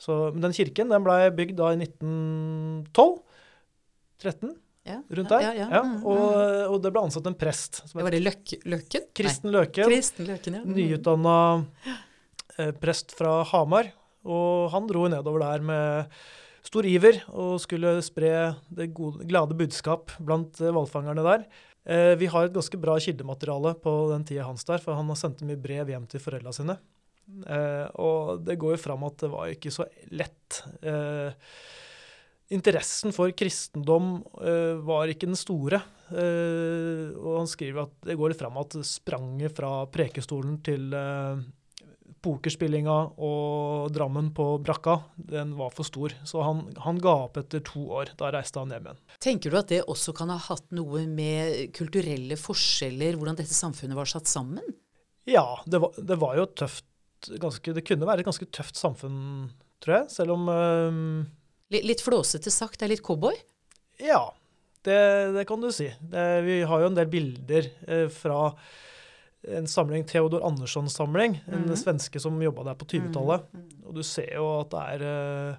Så, 0.00 0.18
men 0.34 0.44
den 0.44 0.56
kirken 0.56 0.92
den 0.92 1.04
ble 1.06 1.16
bygd 1.36 1.56
da 1.60 1.72
i 1.72 1.80
1912. 1.80 3.20
13, 4.22 4.52
Ja, 4.82 4.98
rundt 5.14 5.30
der. 5.30 5.44
Ja, 5.46 5.52
ja. 5.54 5.80
Mm, 5.86 5.98
og, 6.02 6.20
mm. 6.34 6.74
og 6.74 6.78
det 6.82 6.90
ble 6.90 7.02
ansatt 7.06 7.26
en 7.30 7.38
prest. 7.38 7.82
Som 7.86 8.02
var 8.02 8.14
det 8.14 8.22
Løk, 8.24 8.54
Løkken? 8.66 9.08
Kristen 9.14 9.52
Løken. 9.54 9.86
Kristen 9.86 10.26
Løken, 10.26 10.58
ja. 10.58 10.62
Mm. 10.66 10.76
Nyutdanna 10.78 11.36
eh, 12.58 12.72
prest 12.82 13.14
fra 13.18 13.40
Hamar. 13.52 13.92
Og 14.22 14.70
han 14.74 14.88
dro 14.90 15.06
nedover 15.10 15.42
der 15.44 15.66
med 15.66 16.16
stor 16.62 16.86
iver 16.86 17.18
og 17.30 17.56
skulle 17.62 17.96
spre 18.06 18.54
det 18.70 18.92
gode, 18.94 19.26
glade 19.26 19.56
budskap 19.58 20.14
blant 20.22 20.60
eh, 20.62 20.74
hvalfangerne 20.74 21.26
der. 21.26 21.46
Eh, 21.84 22.14
vi 22.18 22.30
har 22.30 22.46
et 22.46 22.54
ganske 22.54 22.78
bra 22.78 22.98
kildemateriale 23.02 23.74
på 23.82 23.94
den 24.12 24.26
tida 24.26 24.46
hans 24.46 24.66
der, 24.66 24.82
for 24.82 24.98
han 24.98 25.10
har 25.10 25.18
sendt 25.18 25.42
mye 25.46 25.58
brev 25.58 25.90
hjem 25.90 26.06
til 26.10 26.22
foreldra 26.22 26.54
sine. 26.54 26.78
Eh, 27.46 27.86
og 28.02 28.42
det 28.46 28.58
går 28.60 28.76
jo 28.76 28.82
fram 28.82 29.06
at 29.06 29.18
det 29.22 29.30
var 29.32 29.50
ikke 29.50 29.72
så 29.74 29.86
lett. 30.14 30.62
Eh, 30.82 31.30
interessen 32.52 33.14
for 33.14 33.32
kristendom 33.36 34.20
uh, 34.38 34.78
var 34.84 35.10
ikke 35.10 35.28
den 35.30 35.38
store. 35.38 35.82
Uh, 36.12 37.10
og 37.16 37.42
han 37.42 37.50
skriver 37.50 37.86
at 37.86 37.96
det 38.06 38.18
går 38.20 38.32
litt 38.32 38.42
fram 38.42 38.60
at 38.60 38.76
spranget 38.86 39.56
fra 39.56 39.72
prekestolen 39.92 40.58
til 40.64 40.92
uh, 40.92 41.40
pokerspillinga 42.22 42.96
og 43.18 43.88
drammen 43.94 44.30
på 44.36 44.46
brakka, 44.62 44.98
den 45.16 45.56
var 45.58 45.72
for 45.74 45.86
stor. 45.88 46.14
Så 46.28 46.42
han, 46.46 46.64
han 46.84 47.00
ga 47.02 47.16
opp 47.24 47.40
etter 47.40 47.64
to 47.66 47.82
år. 47.98 48.12
Da 48.18 48.30
reiste 48.34 48.62
han 48.62 48.70
hjem 48.74 48.86
igjen. 48.88 49.02
Tenker 49.22 49.52
du 49.52 49.58
at 49.58 49.72
det 49.72 49.82
også 49.90 50.14
kan 50.16 50.30
ha 50.32 50.38
hatt 50.50 50.68
noe 50.76 51.04
med 51.10 51.74
kulturelle 51.76 52.38
forskjeller, 52.38 53.18
hvordan 53.18 53.40
dette 53.40 53.56
samfunnet 53.56 53.98
var 53.98 54.10
satt 54.10 54.30
sammen? 54.30 54.78
Ja, 55.28 55.46
det 55.66 55.82
var, 55.82 55.98
det 55.98 56.18
var 56.18 56.38
jo 56.38 56.48
tøft 56.62 56.86
ganske, 57.42 57.74
Det 57.74 57.84
kunne 57.86 58.06
være 58.06 58.22
et 58.22 58.26
ganske 58.26 58.48
tøft 58.50 58.78
samfunn, 58.78 59.50
tror 59.82 60.00
jeg. 60.00 60.10
Selv 60.14 60.34
om 60.34 60.48
Litt, 61.72 61.84
litt 61.88 62.04
flåsete 62.04 62.50
sagt, 62.52 62.78
det 62.80 62.86
er 62.88 62.92
litt 62.94 63.04
cowboy? 63.06 63.36
Ja, 64.02 64.22
det, 64.84 64.98
det 65.36 65.44
kan 65.48 65.60
du 65.62 65.70
si. 65.72 65.86
Det, 66.00 66.24
vi 66.46 66.60
har 66.68 66.80
jo 66.82 66.90
en 66.90 66.96
del 66.98 67.08
bilder 67.12 67.68
eh, 67.86 68.08
fra 68.12 68.52
en 69.42 69.66
samling, 69.66 70.04
Theodor 70.06 70.44
Andersson-samling, 70.46 71.40
en 71.50 71.64
Mhm. 71.66 71.76
svenske 71.80 72.20
som 72.22 72.36
jobba 72.42 72.62
der 72.68 72.76
på 72.78 72.86
20-tallet. 72.92 73.48
Mm, 73.52 73.70
Og 73.88 73.94
du 73.96 74.02
ser 74.06 74.34
jo 74.36 74.44
at 74.60 74.70
det 74.70 74.82
er 74.92 75.06
eh, 75.08 75.56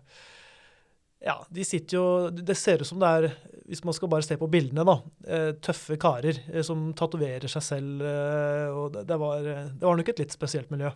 Ja, 1.23 1.37
de 1.51 1.63
sitter 1.63 1.95
jo 1.97 2.05
Det 2.31 2.55
ser 2.59 2.81
ut 2.83 2.87
som 2.87 2.99
det 2.99 3.07
er, 3.07 3.27
hvis 3.67 3.83
man 3.87 3.93
skal 3.95 4.09
bare 4.11 4.23
se 4.27 4.35
på 4.39 4.47
bildene, 4.51 4.83
da, 4.87 4.95
eh, 5.27 5.51
tøffe 5.63 5.95
karer 5.99 6.39
eh, 6.51 6.61
som 6.67 6.93
tatoverer 6.93 7.47
seg 7.51 7.63
selv. 7.63 8.01
eh, 8.03 8.67
Og 8.75 8.91
det, 9.07 9.17
var, 9.19 9.41
det 9.43 9.83
var 9.87 9.95
nok 9.99 10.09
et 10.11 10.19
litt 10.19 10.31
spesielt 10.35 10.71
miljø. 10.71 10.91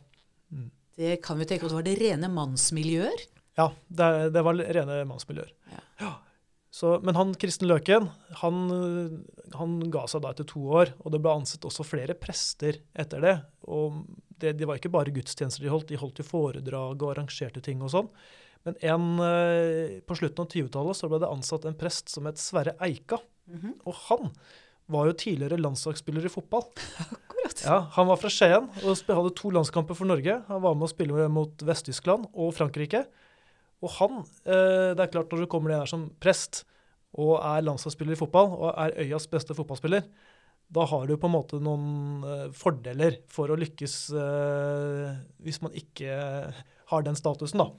Det 0.97 1.21
kan 1.23 1.38
vi 1.39 1.45
tenke 1.45 1.67
det 1.67 1.75
var 1.77 1.84
det 1.86 1.97
rene 2.01 2.27
mannsmiljøer. 2.34 3.27
Ja, 3.58 3.72
det, 3.88 4.08
det 4.36 4.43
var 4.46 4.58
rene 4.58 5.02
mannsmiljøer. 5.10 5.52
Ja. 6.00 6.13
Så, 6.78 6.98
men 7.02 7.15
han 7.17 7.32
Kristen 7.39 7.70
Løken 7.70 8.10
han, 8.41 8.58
han 9.58 9.78
ga 9.89 10.04
seg 10.12 10.22
da 10.22 10.34
etter 10.34 10.46
to 10.46 10.62
år, 10.78 10.91
og 11.02 11.13
det 11.13 11.22
ble 11.24 11.34
ansett 11.39 11.65
også 11.65 11.86
flere 11.88 12.13
prester 12.20 12.82
etter 12.93 13.24
det. 13.24 13.38
Og 13.72 14.04
det, 14.38 14.54
det 14.60 14.67
var 14.70 14.78
ikke 14.78 14.93
bare 14.93 15.13
gudstjenester 15.15 15.65
de 15.65 15.72
holdt, 15.74 15.89
de 15.89 15.98
holdt 15.98 16.22
jo 16.22 16.28
foredrag 16.28 17.02
og 17.02 17.15
arrangerte 17.15 17.63
ting 17.65 17.82
og 17.82 17.93
sånn. 17.96 18.12
Men 18.67 18.78
en, 18.84 19.10
eh, 19.24 19.98
på 20.06 20.20
slutten 20.20 20.43
av 20.43 20.52
20-tallet 20.52 21.00
så 21.00 21.10
ble 21.10 21.22
det 21.24 21.32
ansatt 21.32 21.65
en 21.65 21.78
prest 21.80 22.12
som 22.13 22.28
het 22.30 22.41
Sverre 22.41 22.76
Eika. 22.84 23.22
Mhm. 23.48 23.78
Og 23.88 24.02
han 24.10 24.34
var 24.91 25.08
jo 25.10 25.17
tidligere 25.20 25.60
landslagsspiller 25.60 26.28
i 26.28 26.32
fotball. 26.32 26.67
Akkurat. 27.15 27.63
Ja, 27.63 27.80
Han 27.96 28.12
var 28.12 28.20
fra 28.20 28.30
Skien 28.32 28.67
og 28.84 29.08
hadde 29.08 29.34
to 29.39 29.52
landskamper 29.56 29.98
for 29.98 30.10
Norge. 30.10 30.41
Han 30.52 30.63
var 30.63 30.76
med 30.76 30.88
å 30.88 30.91
spille 30.91 31.30
mot 31.32 31.63
Vest-Tyskland 31.63 32.30
og 32.34 32.54
Frankrike. 32.56 33.06
Og 33.85 33.93
han, 33.99 34.23
eh, 34.47 34.93
det 34.97 35.03
er 35.03 35.13
klart 35.13 35.31
når 35.31 35.45
du 35.45 35.51
kommer 35.51 35.73
ned 35.73 35.83
her 35.83 35.91
som 35.91 36.07
prest 36.23 36.63
og 37.17 37.37
er 37.39 37.65
landslagsspiller 37.65 38.17
i 38.17 38.19
fotball 38.19 38.49
og 38.57 38.71
er 38.73 38.95
øyas 39.05 39.29
beste 39.31 39.55
fotballspiller, 39.57 40.07
da 40.67 40.83
har 40.83 41.05
du 41.07 41.13
på 41.15 41.29
en 41.29 41.35
måte 41.37 41.59
noen 41.63 42.25
eh, 42.27 42.47
fordeler 42.57 43.21
for 43.31 43.53
å 43.53 43.59
lykkes 43.59 43.99
eh, 44.17 45.13
hvis 45.45 45.61
man 45.63 45.77
ikke 45.77 46.17
har 46.87 47.03
den 47.03 47.17
statusen, 47.19 47.59
da. 47.59 47.69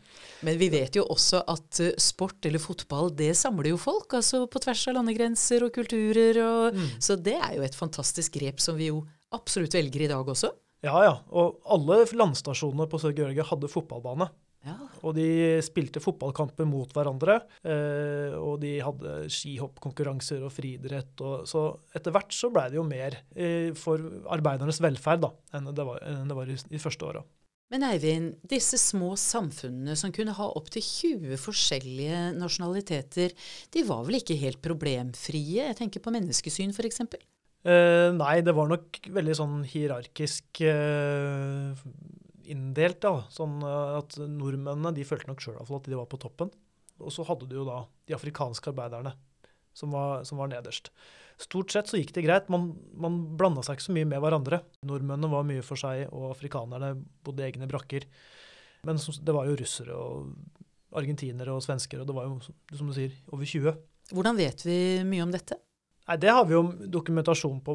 Men 0.45 0.59
vi 0.61 0.69
vet 0.73 0.97
jo 0.97 1.05
også 1.09 1.41
at 1.49 1.81
sport 2.01 2.45
eller 2.45 2.61
fotball, 2.61 3.09
det 3.17 3.31
samler 3.41 3.71
jo 3.73 3.79
folk. 3.81 4.13
Altså 4.19 4.43
på 4.53 4.61
tvers 4.61 4.83
av 4.91 4.99
landegrenser 4.99 5.65
og 5.65 5.73
kulturer. 5.73 6.41
Og, 6.45 6.77
Mm. 6.77 6.91
Så 7.01 7.17
det 7.17 7.39
er 7.41 7.55
jo 7.57 7.65
et 7.65 7.77
fantastisk 7.77 8.37
grep 8.37 8.61
som 8.61 8.77
vi 8.77 8.91
jo 8.91 9.07
absolutt 9.33 9.73
velger 9.73 10.05
i 10.05 10.11
dag 10.13 10.29
også. 10.29 10.53
Ja, 10.85 10.93
ja. 11.03 11.15
Og 11.33 11.57
alle 11.67 12.03
landstasjonene 12.05 12.87
på 12.91 13.01
Sør-Georgia 13.01 13.47
hadde 13.49 13.71
fotballbane. 13.73 14.29
Ja. 14.67 14.75
Og 15.07 15.15
de 15.17 15.29
spilte 15.65 16.03
fotballkamper 16.03 16.67
mot 16.69 16.91
hverandre. 16.95 17.39
Eh, 17.63 18.35
og 18.37 18.59
de 18.65 18.75
hadde 18.83 19.15
skihoppkonkurranser 19.33 20.45
og 20.45 20.53
friidrett. 20.55 21.15
Og, 21.23 21.47
så 21.49 21.71
etter 21.97 22.15
hvert 22.15 22.35
så 22.35 22.51
blei 22.53 22.69
det 22.73 22.81
jo 22.81 22.87
mer 22.87 23.21
eh, 23.37 23.71
for 23.79 24.03
arbeidernes 24.35 24.83
velferd 24.85 25.25
da, 25.27 25.33
enn 25.57 25.71
det 25.71 25.87
var, 25.87 26.03
enn 26.11 26.31
det 26.31 26.39
var 26.39 26.51
i 26.51 26.59
de 26.59 26.83
første 26.83 27.09
åra. 27.09 27.25
Men 27.69 27.85
Eivind, 27.85 28.39
disse 28.49 28.79
små 28.81 29.13
samfunnene 29.21 29.93
som 30.01 30.13
kunne 30.15 30.33
ha 30.39 30.47
opptil 30.57 30.85
20 30.85 31.41
forskjellige 31.43 32.21
nasjonaliteter, 32.39 33.35
de 33.75 33.83
var 33.85 34.07
vel 34.07 34.23
ikke 34.23 34.39
helt 34.41 34.63
problemfrie? 34.65 35.67
Jeg 35.67 35.77
tenker 35.77 36.01
på 36.01 36.15
menneskesyn 36.15 36.73
f.eks. 36.73 37.03
Eh, 37.69 38.09
nei, 38.17 38.39
det 38.47 38.55
var 38.57 38.71
nok 38.71 39.01
veldig 39.13 39.37
sånn 39.37 39.59
hierarkisk 39.69 40.63
eh, 40.65 41.77
inndelt. 42.51 43.01
da, 43.05 43.25
sånn 43.33 43.61
eh, 43.63 43.99
at 44.01 44.19
Nordmennene 44.21 44.95
de 44.97 45.07
følte 45.07 45.31
nok 45.31 45.45
sjøl 45.45 45.61
at 45.61 45.89
de 45.89 45.99
var 45.99 46.11
på 46.11 46.21
toppen. 46.21 46.53
Og 46.99 47.15
så 47.15 47.25
hadde 47.29 47.47
du 47.47 47.61
jo 47.61 47.67
da 47.69 47.85
de 48.09 48.17
afrikanske 48.17 48.73
arbeiderne 48.73 49.15
som 49.77 49.93
var, 49.95 50.25
som 50.27 50.41
var 50.41 50.51
nederst. 50.51 50.91
Stort 51.39 51.71
sett 51.71 51.91
så 51.91 52.01
gikk 52.01 52.11
det 52.17 52.25
greit. 52.27 52.49
Man, 52.51 52.73
man 52.99 53.21
blanda 53.39 53.63
seg 53.63 53.79
ikke 53.79 53.87
så 53.87 53.95
mye 53.95 54.09
med 54.11 54.23
hverandre. 54.25 54.63
Nordmennene 54.89 55.31
var 55.31 55.47
mye 55.47 55.63
for 55.63 55.79
seg, 55.79 56.09
og 56.11 56.33
afrikanerne 56.33 56.97
bodde 57.23 57.45
i 57.45 57.53
egne 57.53 57.69
brakker. 57.71 58.09
Men 58.89 58.99
det 58.99 59.35
var 59.35 59.47
jo 59.47 59.59
russere 59.61 59.95
og 59.95 60.33
argentinere 60.99 61.55
og 61.55 61.63
svensker, 61.63 62.03
og 62.03 62.09
det 62.09 62.17
var 62.17 62.27
jo, 62.27 62.41
som 62.75 62.91
du 62.91 62.97
sier, 62.97 63.15
over 63.31 63.47
20. 63.47 63.79
Hvordan 64.17 64.39
vet 64.41 64.65
vi 64.67 64.79
mye 65.07 65.27
om 65.27 65.35
dette? 65.35 65.61
Nei, 66.09 66.17
Det 66.17 66.33
har 66.33 66.47
vi 66.49 66.55
jo 66.57 66.63
dokumentasjon 66.89 67.59
på 67.65 67.75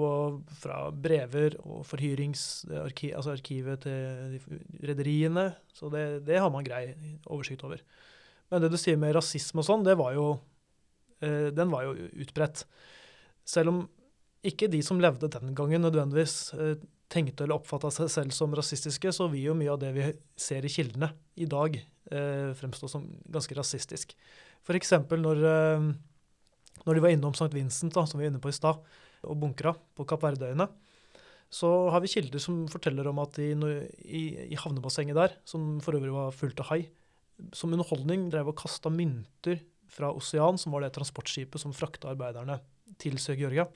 fra 0.58 0.78
brever 0.90 1.54
og 1.62 1.84
forhyringsarkivet 1.86 3.18
altså 3.20 3.36
arkivet 3.36 3.84
til 3.86 4.34
de 4.34 4.88
rederiene. 4.90 5.52
Så 5.74 5.92
det, 5.94 6.24
det 6.26 6.40
har 6.42 6.50
man 6.54 6.66
grei 6.66 6.96
oversikt 7.28 7.66
over. 7.68 7.84
Men 8.50 8.64
det 8.64 8.72
du 8.74 8.78
sier 8.82 8.98
med 8.98 9.14
rasisme 9.14 9.62
og 9.62 9.68
sånn, 9.68 9.86
var 9.86 10.16
jo 10.18 10.32
eh, 11.22 11.52
Den 11.54 11.70
var 11.70 11.86
jo 11.86 12.10
utbredt. 12.26 12.66
Selv 13.46 13.70
om 13.70 13.84
ikke 14.44 14.68
de 14.72 14.82
som 14.84 15.00
levde 15.00 15.30
den 15.32 15.54
gangen 15.56 15.86
nødvendigvis 15.86 16.54
eh, 16.58 16.82
tenkte 17.14 17.46
eller 17.46 17.60
oppfatta 17.62 17.92
seg 17.94 18.10
selv 18.12 18.34
som 18.36 18.56
rasistiske, 18.58 19.14
så 19.14 19.28
vil 19.32 19.52
jo 19.52 19.58
mye 19.58 19.76
av 19.76 19.82
det 19.84 19.92
vi 19.94 20.08
ser 20.40 20.66
i 20.66 20.72
kildene 20.74 21.12
i 21.38 21.46
dag, 21.50 21.78
eh, 22.10 22.50
fremstå 22.58 22.90
som 22.90 23.06
ganske 23.30 23.58
rasistisk. 23.58 24.16
F.eks. 24.66 24.96
når 25.22 25.46
eh, 25.52 25.88
når 26.84 26.98
de 26.98 27.04
var 27.06 27.14
innom 27.14 27.36
St. 27.36 27.52
Vincent, 27.54 27.94
da, 27.96 28.06
som 28.08 28.20
vi 28.20 28.26
var 28.26 28.34
inne 28.34 28.42
på 28.44 28.52
i 28.52 28.56
stad, 28.56 28.82
og 29.24 29.40
bunkra 29.40 29.72
på 29.96 30.06
Kapp 30.10 30.26
Verdøyene, 30.26 30.68
så 31.54 31.70
har 31.94 32.02
vi 32.02 32.10
kilder 32.10 32.42
som 32.42 32.64
forteller 32.72 33.08
om 33.12 33.20
at 33.22 33.38
de 33.38 33.52
i, 34.02 34.24
i 34.50 34.58
havnebassenget 34.58 35.18
der, 35.18 35.36
som 35.46 35.78
for 35.86 36.00
øvrig 36.00 36.14
var 36.16 36.34
fullt 36.36 36.64
av 36.64 36.72
hai, 36.72 36.82
som 37.54 37.74
underholdning 37.76 38.26
drev 38.34 38.50
og 38.52 38.58
kasta 38.58 38.92
mynter 38.94 39.62
fra 39.94 40.10
Osean, 40.18 40.58
som 40.58 40.74
var 40.74 40.84
det 40.84 40.94
transportskipet 40.96 41.62
som 41.62 41.76
frakta 41.76 42.10
arbeiderne 42.10 42.58
til 43.02 43.20
Sør-Georgia. 43.22 43.68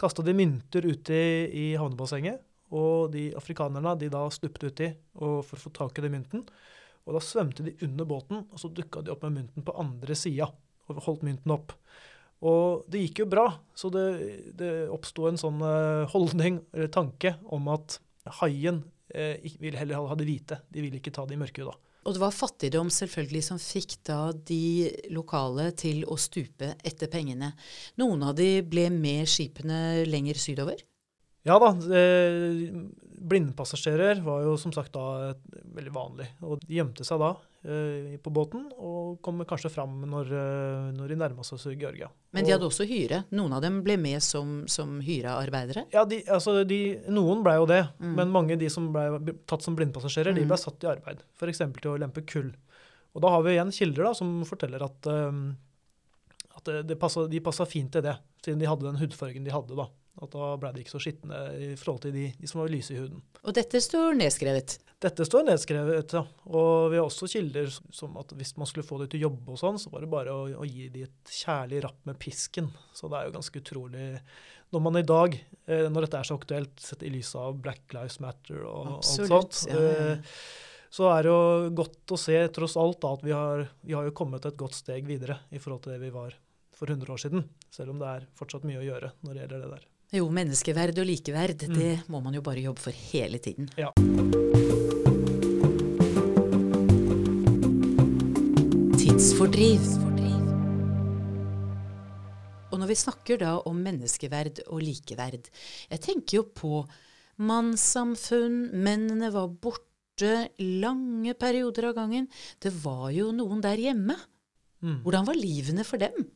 Kasta 0.00 0.24
de 0.26 0.34
mynter 0.34 0.86
ute 0.90 1.20
i 1.54 1.68
havnebassenget, 1.78 2.42
og 2.74 3.12
de 3.14 3.28
afrikanerne 3.38 3.94
de 4.00 4.10
da 4.10 4.24
stupte 4.34 4.72
uti 4.72 4.90
for 5.14 5.42
å 5.44 5.60
få 5.60 5.70
tak 5.74 6.00
i 6.00 6.06
den 6.06 6.16
mynten. 6.16 6.42
Og 7.04 7.14
da 7.14 7.22
svømte 7.22 7.66
de 7.66 7.76
under 7.84 8.08
båten, 8.08 8.46
og 8.50 8.58
så 8.58 8.72
dukka 8.72 9.04
de 9.04 9.12
opp 9.12 9.22
med 9.26 9.36
mynten 9.38 9.66
på 9.66 9.76
andre 9.78 10.16
sida 10.18 10.48
og 10.88 11.02
holdt 11.06 11.24
mynten 11.26 11.52
opp. 11.54 11.76
Og 12.44 12.84
det 12.92 13.06
gikk 13.06 13.22
jo 13.22 13.28
bra, 13.32 13.46
så 13.76 13.88
det, 13.92 14.04
det 14.58 14.72
oppsto 14.92 15.30
en 15.30 15.40
sånn 15.40 15.62
eh, 15.64 16.04
holdning 16.12 16.60
eller 16.74 16.90
tanke 16.92 17.36
om 17.54 17.70
at 17.72 17.98
haien 18.40 18.82
eh, 19.14 19.40
vil 19.62 19.78
heller 19.80 20.04
ha 20.10 20.18
det 20.18 20.28
hvite. 20.28 20.60
De 20.68 20.84
ville 20.84 21.00
ikke 21.00 21.14
ta 21.14 21.24
det 21.24 21.38
i 21.38 21.40
de 21.40 21.64
da. 21.64 21.76
Og 22.04 22.12
det 22.12 22.20
var 22.20 22.36
fattigdom 22.36 22.90
selvfølgelig 22.92 23.40
som 23.46 23.60
fikk 23.60 23.96
da 24.04 24.18
de 24.36 24.90
lokale 25.14 25.70
til 25.72 26.02
å 26.04 26.18
stupe 26.20 26.74
etter 26.84 27.08
pengene. 27.08 27.54
Noen 28.00 28.26
av 28.28 28.36
de 28.36 28.58
ble 28.60 28.90
med 28.92 29.24
skipene 29.30 30.04
lenger 30.04 30.36
sydover. 30.36 30.84
Ja 31.48 31.56
da, 31.60 31.72
eh, 31.96 32.68
blindpassasjerer 33.24 34.20
var 34.24 34.44
jo 34.44 34.58
som 34.60 34.72
sagt 34.72 34.92
da 34.92 35.32
veldig 35.76 35.96
vanlig. 35.96 36.28
Og 36.44 36.60
de 36.60 36.76
gjemte 36.76 37.08
seg 37.08 37.24
da 37.24 37.34
på 37.64 38.30
båten 38.30 38.66
og 38.76 39.22
kommer 39.24 39.46
kanskje 39.48 39.70
fram 39.72 40.02
når, 40.04 40.26
eh, 40.36 40.90
når 40.92 41.08
de 41.08 41.16
nærma 41.16 41.44
seg 41.48 41.58
Sør-Georgia. 41.62 42.10
Men 42.36 42.44
de 42.44 42.52
hadde 42.52 42.66
også 42.68 42.84
hyre. 42.86 43.22
Noen 43.32 43.54
av 43.56 43.62
dem 43.64 43.78
ble 43.82 43.96
med 43.96 44.20
som, 44.22 44.66
som 44.68 44.98
hyrearbeidere. 45.00 45.86
Ja, 45.94 46.04
de, 46.04 46.18
altså 46.28 46.58
de, 46.68 46.98
noen 47.08 47.42
blei 47.42 47.56
jo 47.56 47.64
det, 47.66 47.88
Mm. 48.00 48.14
men 48.16 48.30
mange 48.30 48.52
av 48.52 48.58
de 48.60 48.68
som 48.68 48.92
blei 48.92 49.32
tatt 49.46 49.62
som 49.62 49.74
blindpassasjerer, 49.76 50.34
de 50.34 50.42
Mm. 50.44 50.48
blei 50.48 50.58
satt 50.60 50.84
i 50.84 50.90
arbeid. 50.92 51.22
F.eks. 51.40 51.58
til 51.80 51.90
å 51.94 51.98
lempe 51.98 52.26
kull. 52.26 52.52
Og 53.14 53.22
da 53.22 53.28
har 53.30 53.42
vi 53.42 53.56
igjen 53.56 53.72
kilder 53.72 54.04
da, 54.04 54.12
som 54.12 54.44
forteller 54.44 54.82
at, 54.84 55.06
um, 55.06 55.56
at 56.56 56.64
det, 56.64 56.86
det 56.88 56.98
passet, 57.00 57.30
de 57.30 57.40
passa 57.40 57.64
fint 57.64 57.90
til 57.92 58.02
det, 58.02 58.18
siden 58.44 58.58
de 58.60 58.66
hadde 58.66 58.82
den 58.82 58.96
hudfargen 59.00 59.44
de 59.44 59.50
hadde. 59.54 59.74
da. 59.76 59.86
At 60.22 60.30
da 60.30 60.52
ble 60.60 60.70
de 60.74 60.82
ikke 60.84 60.94
så 60.94 61.02
skitne 61.02 61.38
i 61.58 61.68
forhold 61.78 62.04
til 62.04 62.12
de, 62.14 62.28
de 62.38 62.48
som 62.50 62.60
var 62.62 62.70
lyse 62.70 62.94
i 62.94 63.00
huden. 63.00 63.22
Og 63.42 63.54
dette 63.56 63.80
står 63.82 64.14
nedskrevet. 64.18 64.76
Dette 65.02 65.26
står 65.26 65.44
nedskrevet, 65.48 66.14
ja. 66.16 66.22
Og 66.48 66.92
vi 66.92 67.00
har 67.00 67.04
også 67.04 67.28
kilder 67.28 67.68
som 67.68 68.14
at 68.20 68.30
hvis 68.38 68.54
man 68.60 68.70
skulle 68.70 68.86
få 68.86 69.00
de 69.02 69.08
til 69.10 69.24
å 69.24 69.26
jobbe 69.28 69.56
og 69.56 69.60
sånn, 69.60 69.80
så 69.82 69.90
var 69.92 70.04
det 70.04 70.10
bare 70.12 70.32
å, 70.32 70.44
å 70.62 70.68
gi 70.68 70.86
de 70.92 71.02
et 71.08 71.32
kjærlig 71.40 71.82
rapp 71.84 71.98
med 72.08 72.20
pisken. 72.22 72.70
Så 72.94 73.10
det 73.10 73.18
er 73.18 73.28
jo 73.28 73.34
ganske 73.34 73.60
utrolig 73.60 74.06
Når 74.74 74.84
man 74.86 75.00
i 75.00 75.04
dag, 75.06 75.34
eh, 75.66 75.88
når 75.90 76.06
dette 76.06 76.20
er 76.22 76.30
så 76.30 76.38
aktuelt, 76.38 76.78
sett 76.80 77.02
i 77.04 77.10
lys 77.12 77.34
av 77.38 77.58
Black 77.62 77.92
Lives 77.96 78.20
Matter 78.22 78.62
og 78.62 78.94
Absolutt, 78.96 79.34
alt 79.34 79.58
sånt, 79.58 79.74
ja, 79.74 80.14
eh, 80.14 80.38
så 80.94 81.10
er 81.10 81.26
det 81.26 81.30
jo 81.32 81.70
godt 81.82 82.14
å 82.14 82.20
se, 82.22 82.36
tross 82.54 82.76
alt, 82.78 83.00
da, 83.02 83.12
at 83.18 83.26
vi 83.26 83.34
har, 83.34 83.64
vi 83.82 83.96
har 83.98 84.06
jo 84.06 84.14
kommet 84.14 84.46
et 84.46 84.58
godt 84.58 84.78
steg 84.78 85.08
videre 85.10 85.40
i 85.50 85.58
forhold 85.58 85.82
til 85.84 85.96
det 85.96 86.04
vi 86.06 86.12
var 86.14 86.36
for 86.74 86.90
100 86.90 87.10
år 87.10 87.20
siden. 87.20 87.48
Selv 87.74 87.94
om 87.94 87.98
det 88.02 88.12
er 88.12 88.28
fortsatt 88.38 88.66
mye 88.68 88.78
å 88.78 88.86
gjøre 88.86 89.10
når 89.26 89.34
det 89.34 89.42
gjelder 89.42 89.64
det 89.64 89.72
der. 89.74 89.88
Jo, 90.14 90.28
menneskeverd 90.30 90.98
og 91.02 91.06
likeverd, 91.08 91.64
Mm. 91.68 91.74
det 91.74 92.08
må 92.08 92.20
man 92.22 92.34
jo 92.34 92.40
bare 92.40 92.62
jobbe 92.62 92.78
for 92.80 92.92
hele 92.92 93.38
tiden. 93.38 93.68
Ja. 93.76 93.90
Tidsfordriv. 98.98 99.82
Og 102.72 102.80
når 102.82 102.90
vi 102.90 102.96
snakker 102.98 103.38
da 103.38 103.52
om 103.70 103.78
menneskeverd 103.84 104.62
og 104.66 104.80
likeverd, 104.82 105.48
jeg 105.92 106.02
tenker 106.02 106.40
jo 106.40 106.44
på 106.58 106.80
mannssamfunn, 107.46 108.72
mennene 108.74 109.30
var 109.34 109.48
borte 109.62 110.32
lange 110.58 111.34
perioder 111.38 111.90
av 111.90 111.96
gangen. 112.00 112.26
Det 112.62 112.72
var 112.82 113.10
jo 113.14 113.30
noen 113.34 113.62
der 113.62 113.78
hjemme. 113.82 114.16
Mm. 114.82 114.98
Hvordan 115.04 115.28
var 115.28 115.38
livene 115.38 115.86
for 115.86 116.02
dem? 116.02 116.26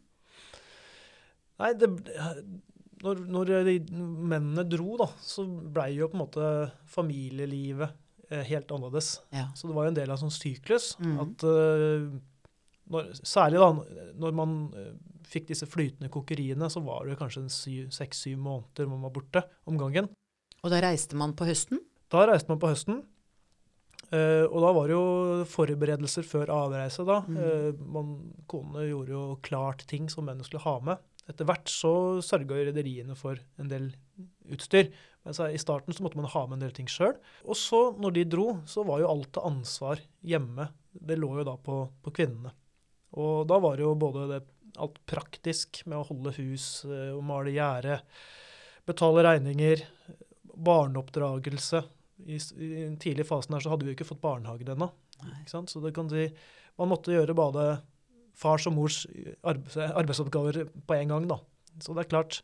Nei, 1.59 1.73
det, 1.75 1.88
når, 3.04 3.22
når 3.30 3.52
de 3.68 3.76
mennene 3.92 4.64
dro, 4.68 4.96
da, 5.00 5.08
så 5.22 5.44
blei 5.46 5.92
jo 5.96 6.08
på 6.11 6.18
en 6.18 6.22
måte 6.24 6.48
familielivet 6.90 7.92
eh, 8.30 8.44
helt 8.48 8.70
annerledes. 8.74 9.18
Ja. 9.34 9.48
Så 9.54 9.68
det 9.68 9.76
var 9.76 9.87
jo 9.87 9.92
en 9.92 10.00
del 10.00 10.11
av 10.11 10.18
en 10.18 10.24
sånn 10.26 10.34
syklus. 10.34 10.92
mm. 11.02 11.18
At 11.24 11.46
eh, 11.48 12.08
når, 12.88 13.12
særlig 13.20 13.61
da, 13.61 13.68
når 14.24 14.34
man 14.37 14.56
eh, 14.78 14.94
fikk 15.28 15.50
disse 15.50 15.68
flytende 15.68 16.11
kokeriene, 16.12 16.70
så 16.72 16.82
var 16.84 17.06
det 17.06 17.18
kanskje 17.20 17.46
seks-syv 17.52 18.40
måneder 18.40 18.88
man 18.90 19.04
var 19.04 19.14
borte 19.14 19.44
om 19.68 19.78
gangen. 19.80 20.08
Og 20.64 20.72
da 20.72 20.80
reiste 20.82 21.18
man 21.18 21.37
på 21.38 21.46
høsten? 21.48 21.82
Da 22.11 22.24
reiste 22.28 22.50
man 22.50 22.61
på 22.62 22.70
høsten. 22.72 23.02
Uh, 24.08 24.48
og 24.48 24.62
da 24.64 24.70
var 24.72 24.88
det 24.88 24.94
jo 24.94 25.44
forberedelser 25.52 26.24
før 26.24 26.48
avreise. 26.54 27.04
da. 27.04 27.18
Mm. 27.28 27.37
Uh, 27.37 27.82
man, 27.92 28.14
konene 28.48 28.87
gjorde 28.88 29.12
jo 29.12 29.24
klart 29.44 29.84
ting 29.90 30.08
som 30.08 30.24
mennene 30.24 30.48
skulle 30.48 30.64
ha 30.64 30.78
med. 30.80 31.02
Etter 31.29 31.49
hvert 31.49 31.69
så 31.69 31.93
sørga 32.25 32.57
rederiene 32.71 33.17
for 33.19 33.41
en 33.61 33.69
del 33.69 33.91
utstyr. 34.49 34.88
Men 35.27 35.37
så 35.37 35.51
i 35.53 35.61
starten 35.61 35.93
så 35.93 36.05
måtte 36.05 36.17
man 36.21 36.31
ha 36.33 36.45
med 36.47 36.57
en 36.57 36.67
del 36.67 36.77
ting 36.77 36.88
sjøl. 36.88 37.19
Og 37.45 37.59
så, 37.59 37.91
når 38.01 38.17
de 38.17 38.29
dro, 38.33 38.47
så 38.69 38.85
var 38.88 39.03
jo 39.03 39.11
alt 39.11 39.37
av 39.41 39.51
ansvar 39.51 40.01
hjemme. 40.25 40.71
Det 40.88 41.19
lå 41.19 41.35
jo 41.41 41.45
da 41.45 41.59
på, 41.61 41.83
på 42.05 42.14
kvinnene. 42.17 42.55
Og 43.21 43.45
da 43.49 43.59
var 43.61 43.77
det 43.77 43.85
jo 43.85 43.93
både 43.99 44.25
det, 44.31 44.41
alt 44.79 44.99
praktisk 45.09 45.83
med 45.88 45.99
å 45.99 46.07
holde 46.07 46.33
hus 46.38 46.85
å 46.87 47.21
male 47.25 47.53
gjerde, 47.55 47.99
betale 48.88 49.25
regninger, 49.27 49.85
barneoppdragelse. 50.55 51.83
I, 52.25 52.38
I 52.38 52.69
den 52.87 52.97
tidlige 53.01 53.29
fasen 53.29 53.57
her 53.57 53.64
så 53.64 53.73
hadde 53.73 53.87
vi 53.87 53.93
jo 53.93 53.99
ikke 53.99 54.09
fått 54.09 54.25
barnehagen 54.25 54.73
ennå. 54.75 54.91
Så 55.49 55.83
det 55.83 55.93
kan 55.97 56.11
si, 56.11 56.29
man 56.79 56.93
måtte 56.93 57.14
gjøre 57.14 57.37
både 57.37 57.69
fars 58.38 58.66
og 58.70 58.77
mors 58.77 59.03
arbeidsoppgaver 59.44 60.64
på 60.87 60.94
en 60.98 61.09
gang. 61.14 61.29
da. 61.31 61.38
Så 61.83 61.94
det 61.94 62.05
er 62.07 62.11
klart, 62.12 62.40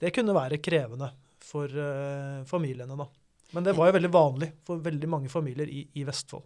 det 0.00 0.12
kunne 0.16 0.34
være 0.36 0.60
krevende 0.62 1.10
for 1.44 1.68
uh, 1.72 2.44
familiene. 2.48 2.96
da. 2.98 3.06
Men 3.56 3.64
det 3.64 3.74
var 3.78 3.88
jo 3.88 3.96
veldig 3.96 4.12
vanlig 4.12 4.50
for 4.68 4.80
veldig 4.84 5.08
mange 5.08 5.30
familier 5.32 5.68
i, 5.72 5.86
i 5.96 6.04
Vestfold. 6.04 6.44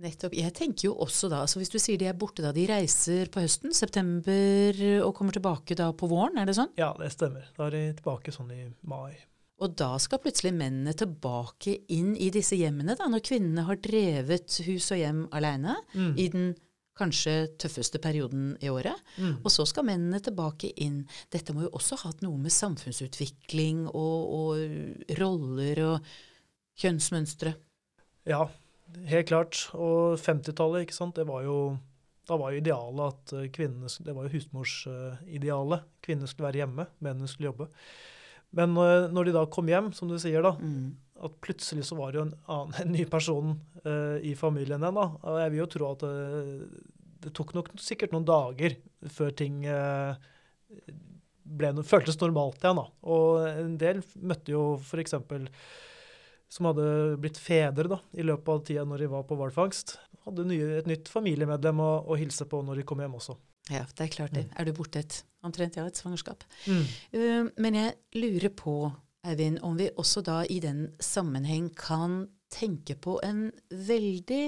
Nettopp. 0.00 0.32
Jeg 0.32 0.54
tenker 0.56 0.86
jo 0.86 0.94
også 1.04 1.28
da, 1.28 1.42
altså 1.44 1.58
Hvis 1.60 1.68
du 1.68 1.76
sier 1.76 1.98
de 2.00 2.06
er 2.08 2.14
borte 2.16 2.40
da, 2.40 2.54
de 2.56 2.62
reiser 2.70 3.28
på 3.28 3.42
høsten, 3.44 3.74
september, 3.76 4.78
og 5.04 5.10
kommer 5.18 5.36
tilbake 5.36 5.76
da 5.76 5.90
på 5.92 6.08
våren, 6.08 6.38
er 6.40 6.48
det 6.48 6.54
sånn? 6.56 6.70
Ja, 6.80 6.94
det 6.96 7.10
stemmer. 7.12 7.44
Da 7.58 7.66
er 7.66 7.74
de 7.76 7.82
tilbake 7.98 8.32
sånn 8.32 8.48
i 8.56 8.62
mai. 8.88 9.12
Og 9.60 9.74
da 9.76 9.90
skal 10.00 10.22
plutselig 10.24 10.54
mennene 10.56 10.94
tilbake 10.96 11.74
inn 11.92 12.14
i 12.16 12.30
disse 12.32 12.56
hjemmene, 12.56 12.94
da, 12.96 13.10
når 13.12 13.20
kvinnene 13.28 13.66
har 13.68 13.76
drevet 13.84 14.56
hus 14.70 14.86
og 14.96 15.02
hjem 15.02 15.26
alene 15.36 15.76
Mm. 15.92 16.14
i 16.16 16.28
den 16.32 16.48
kanskje 17.00 17.34
tøffeste 17.60 18.00
perioden 18.02 18.54
i 18.62 18.70
året. 18.72 18.96
Mm. 19.16 19.40
Og 19.42 19.50
så 19.52 19.66
skal 19.68 19.88
mennene 19.88 20.20
tilbake 20.22 20.72
inn. 20.84 21.02
Dette 21.32 21.56
må 21.56 21.66
jo 21.66 21.74
også 21.80 21.98
ha 22.00 22.12
hatt 22.12 22.24
noe 22.24 22.38
med 22.40 22.54
samfunnsutvikling 22.54 23.86
og, 23.88 24.16
og 24.40 25.14
roller 25.20 25.84
og 25.88 26.10
kjønnsmønstre. 26.80 27.54
Ja, 28.28 28.44
helt 29.10 29.30
klart. 29.32 29.64
Og 29.74 30.20
50-tallet, 30.20 30.86
ikke 30.86 31.00
sant, 31.00 31.16
det 31.18 31.28
var 31.28 31.44
jo 31.46 31.60
da 32.30 32.36
var 32.38 32.52
jo 32.54 32.60
idealet 32.60 33.10
at 33.10 33.32
eh, 33.34 33.48
kvinnene 33.50 33.90
Det 34.06 34.14
var 34.14 34.28
jo 34.28 34.36
husmorsidealet. 34.36 35.86
Kvinnene 36.04 36.30
skulle 36.30 36.46
være 36.46 36.62
hjemme, 36.62 36.86
mennene 37.02 37.30
skulle 37.30 37.50
jobbe. 37.50 37.66
Men 38.54 38.76
eh, 38.78 39.08
når 39.10 39.26
de 39.26 39.34
da 39.34 39.46
kom 39.50 39.70
hjem, 39.70 39.90
som 39.96 40.10
du 40.10 40.18
sier, 40.20 40.44
da, 40.46 40.54
Mm. 40.60 40.92
At 41.20 41.36
plutselig 41.44 41.84
så 41.88 41.98
var 41.98 42.12
det 42.12 42.20
jo 42.20 42.24
en, 42.28 42.34
annen, 42.52 42.76
en 42.82 42.92
ny 42.94 43.04
person 43.10 43.52
uh, 43.84 44.16
i 44.24 44.34
familien 44.38 44.80
igjen. 44.80 44.96
da. 44.96 45.06
Og 45.20 45.38
jeg 45.42 45.52
vil 45.52 45.62
jo 45.62 45.70
tro 45.74 45.92
at 45.94 46.04
det, 46.06 46.82
det 47.26 47.32
tok 47.36 47.54
nok 47.56 47.70
sikkert 47.80 48.14
noen 48.14 48.28
dager 48.28 48.78
før 49.12 49.34
ting 49.36 49.62
uh, 49.68 50.16
ble, 51.44 51.72
føltes 51.86 52.18
normalt 52.22 52.62
igjen. 52.62 52.80
da. 52.80 52.86
Og 53.16 53.44
en 53.50 53.76
del 53.80 54.02
møtte 54.20 54.54
jo 54.54 54.64
f.eks. 54.80 55.16
som 56.50 56.70
hadde 56.70 56.88
blitt 57.20 57.40
fedre 57.40 57.90
da, 57.96 58.00
i 58.16 58.26
løpet 58.26 58.54
av 58.54 58.64
tida 58.66 58.86
når 58.88 59.04
de 59.04 59.12
var 59.12 59.28
på 59.28 59.38
hvalfangst. 59.40 59.98
Hadde 60.26 60.48
nye, 60.48 60.74
et 60.80 60.88
nytt 60.90 61.08
familiemedlem 61.12 61.80
å, 61.84 61.92
å 62.08 62.18
hilse 62.20 62.46
på 62.48 62.62
når 62.64 62.80
de 62.80 62.88
kom 62.88 63.00
hjem 63.02 63.20
også. 63.20 63.36
Ja, 63.70 63.84
det 63.96 64.06
er 64.06 64.10
klart 64.12 64.34
det. 64.34 64.48
Er 64.58 64.66
du 64.66 64.72
borte 64.74 65.02
et 65.02 65.20
omtrent 65.46 65.76
ja, 65.78 65.84
et 65.86 65.98
svangerskap? 65.98 66.42
Mm. 66.66 66.84
Uh, 67.14 67.50
Men 67.60 67.78
jeg 67.78 67.96
lurer 68.18 68.52
på, 68.56 68.74
Eivind, 69.26 69.60
om 69.66 69.76
vi 69.76 69.90
også 70.00 70.22
da 70.24 70.42
i 70.48 70.60
den 70.64 70.86
sammenheng 71.02 71.68
kan 71.76 72.24
tenke 72.50 72.96
på 72.96 73.18
en 73.24 73.50
veldig 73.68 74.44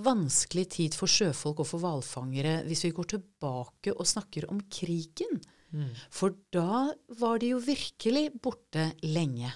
vanskelig 0.00 0.66
tid 0.76 0.96
for 0.96 1.10
sjøfolk 1.10 1.60
og 1.62 1.68
for 1.68 1.82
hvalfangere 1.82 2.60
hvis 2.68 2.86
vi 2.86 2.92
går 2.96 3.10
tilbake 3.14 3.92
og 3.92 4.08
snakker 4.08 4.46
om 4.50 4.62
krigen. 4.72 5.40
Mm. 5.70 5.90
For 6.10 6.34
da 6.54 6.90
var 7.20 7.42
de 7.42 7.52
jo 7.52 7.60
virkelig 7.62 8.30
borte 8.42 8.90
lenge. 9.04 9.52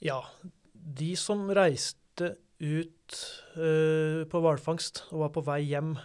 Ja, 0.00 0.20
de 0.72 1.12
som 1.18 1.48
reiste 1.52 2.34
ut 2.60 3.16
uh, 3.56 4.22
på 4.28 4.44
hvalfangst 4.44 5.06
og 5.10 5.24
var 5.24 5.34
på 5.34 5.44
vei 5.44 5.62
hjem, 5.72 5.96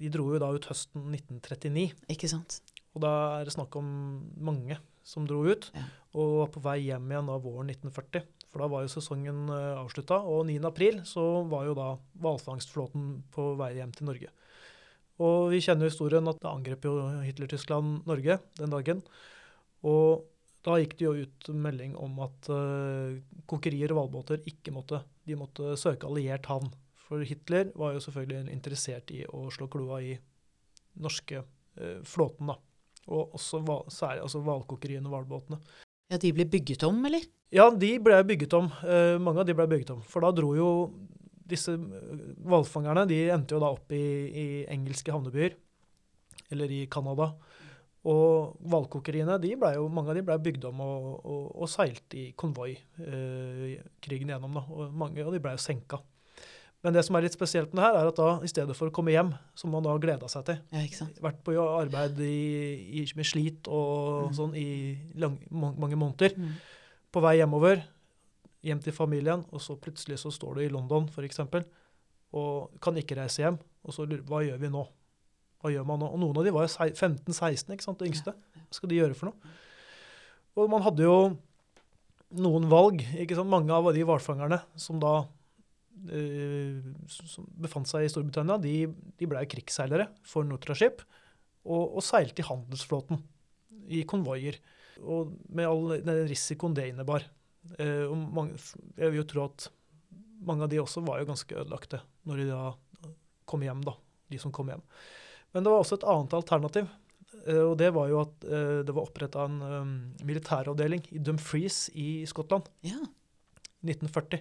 de 0.00 0.10
dro 0.10 0.30
jo 0.32 0.40
da 0.42 0.48
ut 0.54 0.70
høsten 0.70 1.10
1939. 1.12 1.90
Ikke 2.10 2.30
sant? 2.30 2.62
Og 2.94 3.02
da 3.04 3.12
er 3.40 3.46
det 3.46 3.54
snakk 3.54 3.74
om 3.78 3.86
mange 4.42 4.78
som 5.06 5.28
dro 5.28 5.44
ut, 5.44 5.68
Ja. 5.74 5.84
Og 6.14 6.38
var 6.38 6.50
på 6.54 6.62
vei 6.62 6.78
hjem 6.86 7.10
igjen 7.10 7.28
da 7.30 7.36
våren 7.42 7.70
1940. 7.72 8.24
For 8.52 8.62
da 8.62 8.68
var 8.70 8.84
jo 8.84 8.92
sesongen 8.92 9.48
uh, 9.50 9.80
avslutta, 9.80 10.20
og 10.30 10.44
9. 10.46 10.60
april 10.68 11.00
så 11.08 11.24
var 11.50 11.66
jo 11.66 11.74
da 11.74 11.88
hvalfangstflåten 12.22 13.08
på 13.34 13.46
vei 13.58 13.72
hjem 13.80 13.94
til 13.96 14.06
Norge. 14.10 14.30
Og 15.24 15.50
vi 15.50 15.60
kjenner 15.62 15.86
jo 15.86 15.92
historien 15.92 16.30
at 16.30 16.38
det 16.42 16.50
angrep 16.50 16.86
jo 16.86 16.94
Hitler-Tyskland 17.22 18.06
Norge 18.06 18.38
den 18.58 18.72
dagen. 18.72 19.02
Og 19.86 20.24
da 20.64 20.78
gikk 20.80 20.94
det 20.98 21.06
jo 21.06 21.26
ut 21.26 21.48
melding 21.66 21.96
om 22.00 22.14
at 22.24 22.48
uh, 22.50 23.18
kokerier 23.50 23.92
og 23.92 24.00
hvalbåter 24.00 24.46
ikke 24.48 24.72
måtte, 24.74 25.02
de 25.26 25.36
måtte 25.38 25.74
søke 25.80 26.08
alliert 26.08 26.46
havn. 26.50 26.70
For 27.04 27.26
Hitler 27.26 27.72
var 27.76 27.92
jo 27.94 28.02
selvfølgelig 28.02 28.54
interessert 28.54 29.10
i 29.12 29.24
å 29.28 29.48
slå 29.52 29.68
kloa 29.72 29.98
i 30.02 30.14
norske 31.04 31.42
uh, 31.42 31.98
flåten, 32.06 32.54
da. 32.54 32.56
Og 33.10 33.34
også 33.36 33.60
hva- 33.66 33.82
særlig 33.92 34.24
altså 34.24 34.40
og 34.40 34.78
hvalbåtene. 35.12 35.58
Ja, 36.12 36.18
de 36.20 36.32
ble 36.36 36.44
bygget 36.50 36.84
om, 36.86 37.00
eller? 37.08 37.24
Ja, 37.54 37.68
de 37.70 37.90
ble 38.02 38.20
bygget 38.28 38.52
om. 38.56 38.70
eh, 38.84 39.18
mange 39.18 39.40
av 39.40 39.46
de 39.46 39.54
ble 39.56 39.66
bygget 39.70 39.90
om. 39.94 40.02
For 40.02 40.20
da 40.24 40.30
dro 40.32 40.54
jo 40.56 40.70
disse 41.46 41.74
eh, 41.76 42.22
hvalfangerne 42.44 43.06
De 43.08 43.18
endte 43.30 43.54
jo 43.54 43.60
da 43.62 43.70
opp 43.72 43.92
i, 43.92 44.04
i 44.28 44.46
engelske 44.72 45.12
havnebyer, 45.12 45.56
eller 46.52 46.70
i 46.70 46.86
Canada. 46.86 47.32
Og 48.04 48.58
hvalkokeriene, 48.68 49.38
mange 49.88 50.10
av 50.12 50.18
de 50.18 50.22
ble 50.26 50.36
bygd 50.44 50.66
om 50.68 50.80
og, 50.84 51.06
og, 51.24 51.44
og 51.62 51.68
seilt 51.72 52.14
i 52.20 52.32
konvoi 52.36 52.74
eh, 53.00 53.78
krigen 54.04 54.28
gjennom. 54.28 54.58
da, 54.60 54.64
og 54.68 54.92
Mange 54.92 55.24
av 55.24 55.32
de 55.32 55.40
ble 55.40 55.56
senka. 55.56 56.02
Men 56.84 56.92
det 56.92 57.02
som 57.06 57.16
er 57.16 57.24
litt 57.24 57.32
spesielt 57.32 57.72
med 57.72 57.80
det 57.80 57.86
her, 57.88 57.96
er 58.02 58.08
at 58.10 58.18
da 58.20 58.28
i 58.44 58.48
stedet 58.50 58.74
for 58.76 58.90
å 58.90 58.92
komme 58.92 59.10
hjem, 59.14 59.30
som 59.56 59.72
man 59.72 59.82
da 59.86 59.94
gleda 59.98 60.28
seg 60.28 60.44
til, 60.44 60.58
Ja, 60.70 60.82
vært 61.24 61.38
på 61.46 61.54
arbeid 61.56 62.18
i, 62.20 63.00
i, 63.00 63.04
med 63.16 63.24
slit 63.24 63.68
og 63.72 64.28
Mm. 64.30 64.34
sånn 64.36 64.54
i 64.54 64.98
lang, 65.16 65.38
mange 65.50 65.96
måneder, 65.96 66.36
Mm. 66.36 66.50
på 67.10 67.22
vei 67.24 67.38
hjemover, 67.38 67.82
hjem 68.62 68.82
til 68.82 68.92
familien, 68.92 69.44
og 69.52 69.60
så 69.60 69.76
plutselig 69.80 70.18
så 70.20 70.30
står 70.32 70.54
du 70.56 70.60
i 70.60 70.68
London 70.68 71.08
f.eks. 71.08 71.40
og 72.34 72.80
kan 72.80 72.94
ikke 72.96 73.16
reise 73.16 73.38
hjem. 73.42 73.58
Og 73.84 73.92
så 73.94 74.06
lurer 74.06 74.22
hva 74.24 74.42
gjør 74.44 74.58
vi 74.60 74.68
nå? 74.68 74.86
Hva 75.62 75.70
gjør 75.72 75.86
man 75.86 76.00
nå? 76.00 76.12
Og 76.12 76.18
noen 76.20 76.36
av 76.36 76.44
de 76.44 76.50
var 76.52 76.66
jo 76.66 76.68
15-16, 76.68 77.72
ikke 77.72 77.82
sant, 77.82 77.98
det 77.98 78.08
yngste. 78.10 78.32
Hva 78.34 78.72
skal 78.72 78.88
de 78.88 78.96
gjøre 78.96 79.14
for 79.16 79.26
noe? 79.26 79.34
Og 80.56 80.68
man 80.70 80.82
hadde 80.82 81.02
jo 81.04 81.38
noen 82.34 82.68
valg. 82.68 83.00
ikke 83.16 83.36
sant? 83.36 83.48
Mange 83.48 83.70
av 83.70 83.88
de 83.94 84.04
hvalfangerne 84.04 84.60
som 84.76 84.98
da 85.00 85.26
som 87.08 87.46
befant 87.64 87.88
seg 87.88 88.04
i 88.06 88.10
Storbritannia, 88.12 88.58
de, 88.60 88.74
de 89.18 89.28
ble 89.30 89.44
krigsseilere 89.50 90.08
for 90.26 90.46
Nortraship 90.46 91.04
og, 91.64 91.96
og 91.96 92.02
seilte 92.04 92.42
i 92.42 92.48
handelsflåten 92.48 93.22
i 93.94 94.02
konvoier. 94.08 94.58
Og 95.02 95.32
med 95.48 95.66
all 95.68 95.96
den 96.04 96.24
risikoen 96.30 96.74
det 96.76 96.90
innebar. 96.92 97.24
Eh, 97.78 98.10
mange, 98.12 98.58
jeg 98.98 99.10
vil 99.12 99.22
jo 99.22 99.28
tro 99.30 99.46
at 99.48 99.68
mange 100.44 100.66
av 100.66 100.72
de 100.72 100.82
også 100.82 101.02
var 101.06 101.22
jo 101.22 101.30
ganske 101.30 101.56
ødelagte 101.56 102.02
når 102.28 102.42
de 102.42 102.48
da 102.50 102.64
kom 103.48 103.64
hjem, 103.64 103.80
da. 103.84 103.94
De 104.32 104.38
som 104.40 104.52
kom 104.54 104.70
hjem. 104.72 104.82
Men 105.54 105.64
det 105.64 105.72
var 105.72 105.82
også 105.84 105.98
et 105.98 106.06
annet 106.08 106.36
alternativ. 106.36 106.86
eh, 107.46 107.60
og 107.64 107.74
det 107.80 107.90
var 107.96 108.08
jo 108.12 108.20
at 108.22 108.46
eh, 108.48 108.80
det 108.84 108.94
var 108.96 109.08
oppretta 109.08 109.44
en 109.48 110.14
militæravdeling 110.24 111.04
i 111.12 111.20
Dumfries 111.20 111.86
i 111.94 112.24
Skottland 112.28 112.68
Ja. 112.84 113.00
1940. 113.84 114.40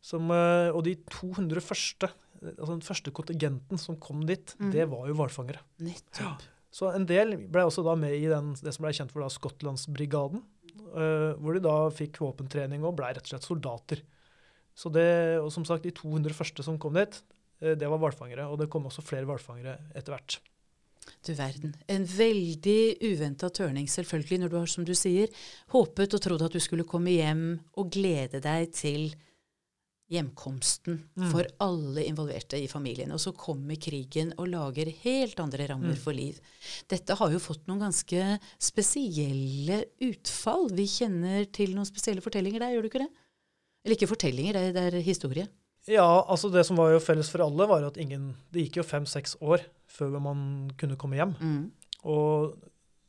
Som, 0.00 0.30
eh, 0.32 0.70
og 0.72 0.84
de 0.86 0.94
200 1.12 1.60
første, 1.60 2.08
altså 2.54 2.72
den 2.72 2.86
første 2.86 3.12
kontingenten 3.12 3.80
som 3.80 3.98
kom 4.00 4.24
dit, 4.28 4.54
mm. 4.58 4.70
det 4.72 4.88
var 4.88 5.10
jo 5.10 5.18
hvalfangere. 5.18 5.60
Nettopp. 5.84 6.46
Så 6.70 6.92
en 6.94 7.04
del 7.04 7.34
ble 7.50 7.66
også 7.66 7.82
da 7.82 7.96
med 7.98 8.14
i 8.14 8.28
den, 8.30 8.54
det 8.62 8.72
som 8.76 8.86
ble 8.86 8.94
kjent 8.94 9.12
for 9.12 9.24
da 9.24 9.30
Skottlandsbrigaden, 9.32 10.44
Uh, 10.90 11.36
hvor 11.38 11.54
de 11.54 11.62
da 11.62 11.74
fikk 11.94 12.18
våpentrening 12.18 12.82
og 12.82 12.96
ble 12.98 13.12
rett 13.14 13.22
og 13.22 13.30
slett 13.30 13.46
soldater. 13.46 14.00
Så 14.74 14.90
det, 14.90 15.38
og 15.38 15.50
som 15.54 15.62
sagt, 15.66 15.84
de 15.86 15.92
200 15.94 16.34
første 16.34 16.64
som 16.66 16.80
kom 16.82 16.96
dit, 16.98 17.14
uh, 17.62 17.74
det 17.78 17.86
var 17.86 18.00
hvalfangere. 18.02 18.48
Og 18.50 18.58
det 18.58 18.70
kom 18.72 18.88
også 18.90 19.04
flere 19.06 19.28
hvalfangere 19.28 19.76
etter 19.94 20.16
hvert. 20.16 20.40
Du 21.26 21.32
verden. 21.34 21.74
En 21.90 22.04
veldig 22.06 22.80
uventa 23.06 23.50
turning, 23.54 23.86
selvfølgelig, 23.90 24.40
når 24.42 24.50
du 24.50 24.58
har, 24.58 24.70
som 24.70 24.86
du 24.86 24.94
sier, 24.98 25.30
håpet 25.74 26.16
og 26.16 26.24
trodd 26.26 26.44
at 26.46 26.54
du 26.54 26.62
skulle 26.62 26.86
komme 26.88 27.14
hjem 27.14 27.44
og 27.78 27.92
glede 27.94 28.42
deg 28.42 28.74
til 28.74 29.12
hjemkomsten 30.10 30.98
Mm. 31.16 31.30
for 31.30 31.46
alle 31.60 32.04
involverte 32.08 32.58
i 32.58 32.66
familien. 32.66 33.12
Og 33.12 33.20
så 33.22 33.32
kommer 33.36 33.76
krigen 33.76 34.32
og 34.38 34.48
lager 34.48 34.90
helt 35.04 35.38
andre 35.40 35.66
rammer 35.68 35.94
Mm. 35.94 36.02
for 36.02 36.12
liv. 36.12 36.38
Dette 36.88 37.14
har 37.16 37.30
jo 37.30 37.38
fått 37.38 37.66
noen 37.68 37.80
ganske 37.80 38.38
spesielle 38.58 39.84
utfall. 40.02 40.68
Vi 40.74 40.86
kjenner 40.86 41.46
til 41.52 41.74
noen 41.76 41.86
spesielle 41.88 42.20
fortellinger 42.24 42.58
der, 42.62 42.74
gjør 42.74 42.82
du 42.82 42.88
ikke 42.90 43.04
det? 43.04 43.10
Eller 43.84 43.96
ikke 43.96 44.10
fortellinger, 44.10 44.52
det 44.52 44.76
er, 44.76 44.90
det 44.90 44.94
er 44.94 45.02
historie. 45.06 45.48
Ja, 45.88 46.22
altså 46.28 46.50
det 46.52 46.66
som 46.66 46.76
var 46.76 46.90
jo 46.92 46.98
felles 47.00 47.30
for 47.32 47.40
alle, 47.40 47.66
var 47.66 47.84
at 47.86 47.96
ingen 47.96 48.34
Det 48.52 48.66
gikk 48.68 48.76
jo 48.76 48.82
fem-seks 48.82 49.36
år 49.40 49.62
før 49.88 50.20
man 50.20 50.70
kunne 50.76 50.96
komme 50.96 51.16
hjem. 51.16 51.34
Mm. 51.40 51.70
Og 52.04 52.56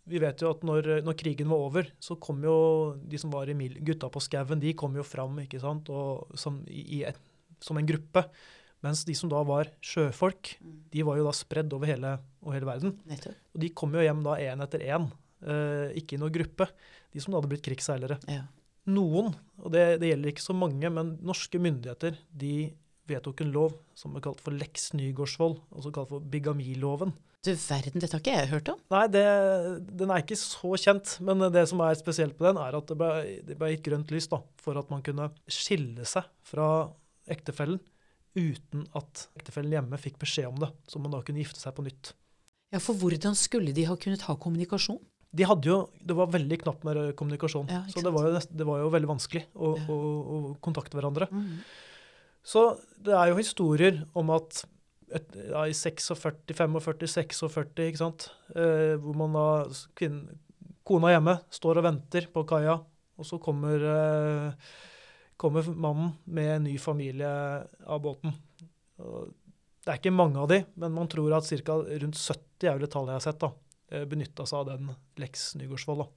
vi 0.09 0.19
vet 0.19 0.41
jo 0.41 0.49
at 0.49 0.63
når, 0.65 1.01
når 1.05 1.17
krigen 1.19 1.49
var 1.51 1.61
over, 1.67 1.89
så 2.01 2.15
kom 2.19 2.41
jo 2.43 2.55
de 3.05 3.19
som 3.21 3.31
var 3.33 3.49
i 3.49 3.53
mil, 3.57 3.75
gutta 3.85 4.09
på 4.11 4.21
skauen, 4.23 4.59
de 4.59 4.73
kom 4.73 4.95
jo 4.97 5.03
fram 5.05 5.37
ikke 5.43 5.59
sant, 5.61 5.89
og 5.93 6.31
som, 6.39 6.63
et, 6.67 7.19
som 7.61 7.77
en 7.77 7.85
gruppe. 7.87 8.23
Mens 8.81 9.03
de 9.05 9.13
som 9.13 9.29
da 9.29 9.43
var 9.45 9.69
sjøfolk, 9.85 10.55
Mm. 10.61 10.77
de 10.89 11.03
var 11.05 11.17
jo 11.19 11.25
da 11.27 11.31
spredd 11.37 11.73
over 11.77 11.85
hele, 11.85 12.15
over 12.41 12.55
hele 12.57 12.65
verden. 12.65 12.95
Nettopp. 13.05 13.35
Og 13.53 13.61
de 13.61 13.69
kom 13.77 13.93
jo 13.93 14.01
hjem 14.01 14.23
da 14.25 14.33
én 14.41 14.63
etter 14.65 14.81
én, 14.87 15.05
eh, 15.45 15.93
ikke 16.01 16.17
i 16.17 16.17
noen 16.17 16.33
gruppe. 16.33 16.65
De 17.13 17.21
som 17.21 17.31
da 17.31 17.37
hadde 17.39 17.51
blitt 17.51 17.61
krigsseilere. 17.67 18.17
Ja. 18.27 18.47
Noen, 18.89 19.35
og 19.61 19.71
det, 19.71 19.99
det 20.01 20.09
gjelder 20.09 20.31
ikke 20.33 20.41
så 20.41 20.55
mange, 20.57 20.89
men 20.89 21.19
norske 21.21 21.61
myndigheter 21.61 22.17
de 22.33 22.71
vedtok 23.05 23.41
en 23.45 23.51
lov 23.53 23.75
som 23.93 24.15
er 24.17 24.23
kalt 24.25 24.41
for 24.41 24.51
Lex 24.57 24.93
Nygaardsvold, 24.97 25.59
også 25.77 25.91
kalt 25.93 26.09
for 26.09 26.19
bigamiloven. 26.33 27.13
Du 27.41 27.49
verden, 27.57 27.97
dette 27.97 28.13
har 28.13 28.21
ikke 28.21 28.33
jeg 28.35 28.49
hørt 28.51 28.69
om. 28.69 28.81
Nei, 28.93 29.05
det, 29.09 29.21
den 29.97 30.11
er 30.13 30.21
ikke 30.21 30.37
så 30.37 30.75
kjent, 30.77 31.15
men 31.25 31.41
det 31.53 31.63
som 31.71 31.81
er 31.81 31.97
spesielt 31.97 32.35
på 32.37 32.45
den, 32.45 32.59
er 32.61 32.75
at 32.77 32.91
det 32.91 32.97
ble, 32.99 33.09
det 33.47 33.55
ble 33.57 33.71
gitt 33.73 33.85
grønt 33.87 34.11
lys 34.13 34.27
da, 34.29 34.43
for 34.61 34.77
at 34.77 34.91
man 34.93 35.01
kunne 35.05 35.31
skille 35.49 36.05
seg 36.05 36.27
fra 36.45 36.67
ektefellen 37.31 37.81
uten 38.37 38.85
at 38.95 39.25
ektefellen 39.39 39.73
hjemme 39.73 39.97
fikk 39.99 40.19
beskjed 40.21 40.51
om 40.51 40.59
det, 40.61 40.69
så 40.87 41.01
man 41.01 41.11
da 41.15 41.23
kunne 41.25 41.41
gifte 41.41 41.59
seg 41.59 41.73
på 41.75 41.83
nytt. 41.87 42.13
Ja, 42.71 42.79
For 42.79 42.95
hvordan 42.95 43.33
skulle 43.35 43.73
de 43.75 43.87
ha 43.89 43.97
kunnet 43.99 44.23
ha 44.29 44.37
kommunikasjon? 44.39 45.01
De 45.31 45.47
hadde 45.47 45.67
jo, 45.67 45.77
Det 46.03 46.15
var 46.15 46.29
veldig 46.31 46.57
knapt 46.61 46.85
med 46.87 46.99
kommunikasjon, 47.19 47.71
Ja, 47.71 47.81
så 47.89 48.03
det 48.03 48.11
var, 48.13 48.27
jo 48.29 48.39
det 48.61 48.67
var 48.67 48.83
jo 48.83 48.91
veldig 48.93 49.09
vanskelig 49.09 49.45
å, 49.55 49.73
Ja. 49.79 49.85
å, 49.89 49.97
å 50.21 50.39
kontakte 50.63 50.99
hverandre. 50.99 51.27
Mm. 51.31 51.57
Så 52.43 52.63
det 53.01 53.13
er 53.17 53.31
jo 53.31 53.39
historier 53.39 54.01
om 54.17 54.29
at 54.35 54.63
ja, 55.11 55.65
i 55.67 55.73
46, 55.75 56.55
45, 56.55 57.07
46, 57.07 57.89
ikke 57.89 57.99
sant, 57.99 58.29
eh, 58.55 58.95
hvor 59.01 59.17
man 59.19 59.35
da 59.35 59.47
kvinne, 59.97 60.39
Kona 60.87 61.11
hjemme 61.11 61.35
står 61.53 61.77
og 61.77 61.85
venter 61.85 62.25
på 62.33 62.41
kaia, 62.49 62.73
og 62.81 63.27
så 63.27 63.37
kommer, 63.39 63.83
eh, 63.85 64.71
kommer 65.37 65.67
mannen 65.75 66.15
med 66.25 66.55
en 66.55 66.63
ny 66.65 66.77
familie 66.81 67.27
av 67.85 68.01
båten. 68.01 68.33
Og 68.99 69.33
det 69.85 69.91
er 69.91 69.99
ikke 69.99 70.15
mange 70.15 70.39
av 70.41 70.47
de, 70.49 70.63
men 70.75 70.95
man 70.95 71.07
tror 71.07 71.37
at 71.37 71.45
ca. 71.45 71.75
rundt 71.75 72.17
70 72.17 72.69
er 72.69 72.79
det 72.79 72.89
tallet 72.91 73.13
jeg 73.13 73.19
har 73.19 73.27
sett, 73.27 73.39
da, 73.39 73.51
benytta 74.05 74.45
seg 74.47 74.59
av 74.59 74.65
den 74.71 74.95
Lex 75.17 75.55
Nygaardsvold. 75.55 76.07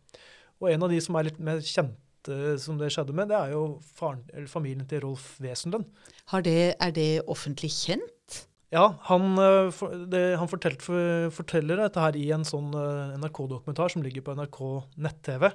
Og 0.60 0.70
en 0.70 0.82
av 0.82 0.90
de 0.90 1.00
som 1.00 1.16
er 1.16 1.28
litt 1.28 1.38
mer 1.38 1.60
kjente 1.60 2.58
som 2.60 2.78
det 2.78 2.90
skjedde 2.92 3.12
med, 3.16 3.28
det 3.28 3.36
er 3.36 3.52
jo 3.52 3.80
faren, 3.84 4.24
familien 4.48 4.88
til 4.88 5.02
Rolf 5.04 5.34
Wesenlund. 5.44 5.84
Er 6.32 6.90
det 6.94 7.24
offentlig 7.28 7.72
kjent? 7.72 8.46
Ja, 8.74 8.88
han, 9.06 9.38
eh, 9.38 9.82
det, 10.10 10.22
han 10.40 10.50
fortelt, 10.50 10.82
forteller 10.82 11.78
dette 11.78 12.02
her 12.02 12.16
i 12.18 12.26
en 12.34 12.46
sånn 12.46 12.72
eh, 12.74 13.14
NRK-dokumentar 13.22 13.92
som 13.92 14.02
ligger 14.02 14.24
på 14.26 14.34
NRK 14.34 14.60
nett-TV. 15.04 15.46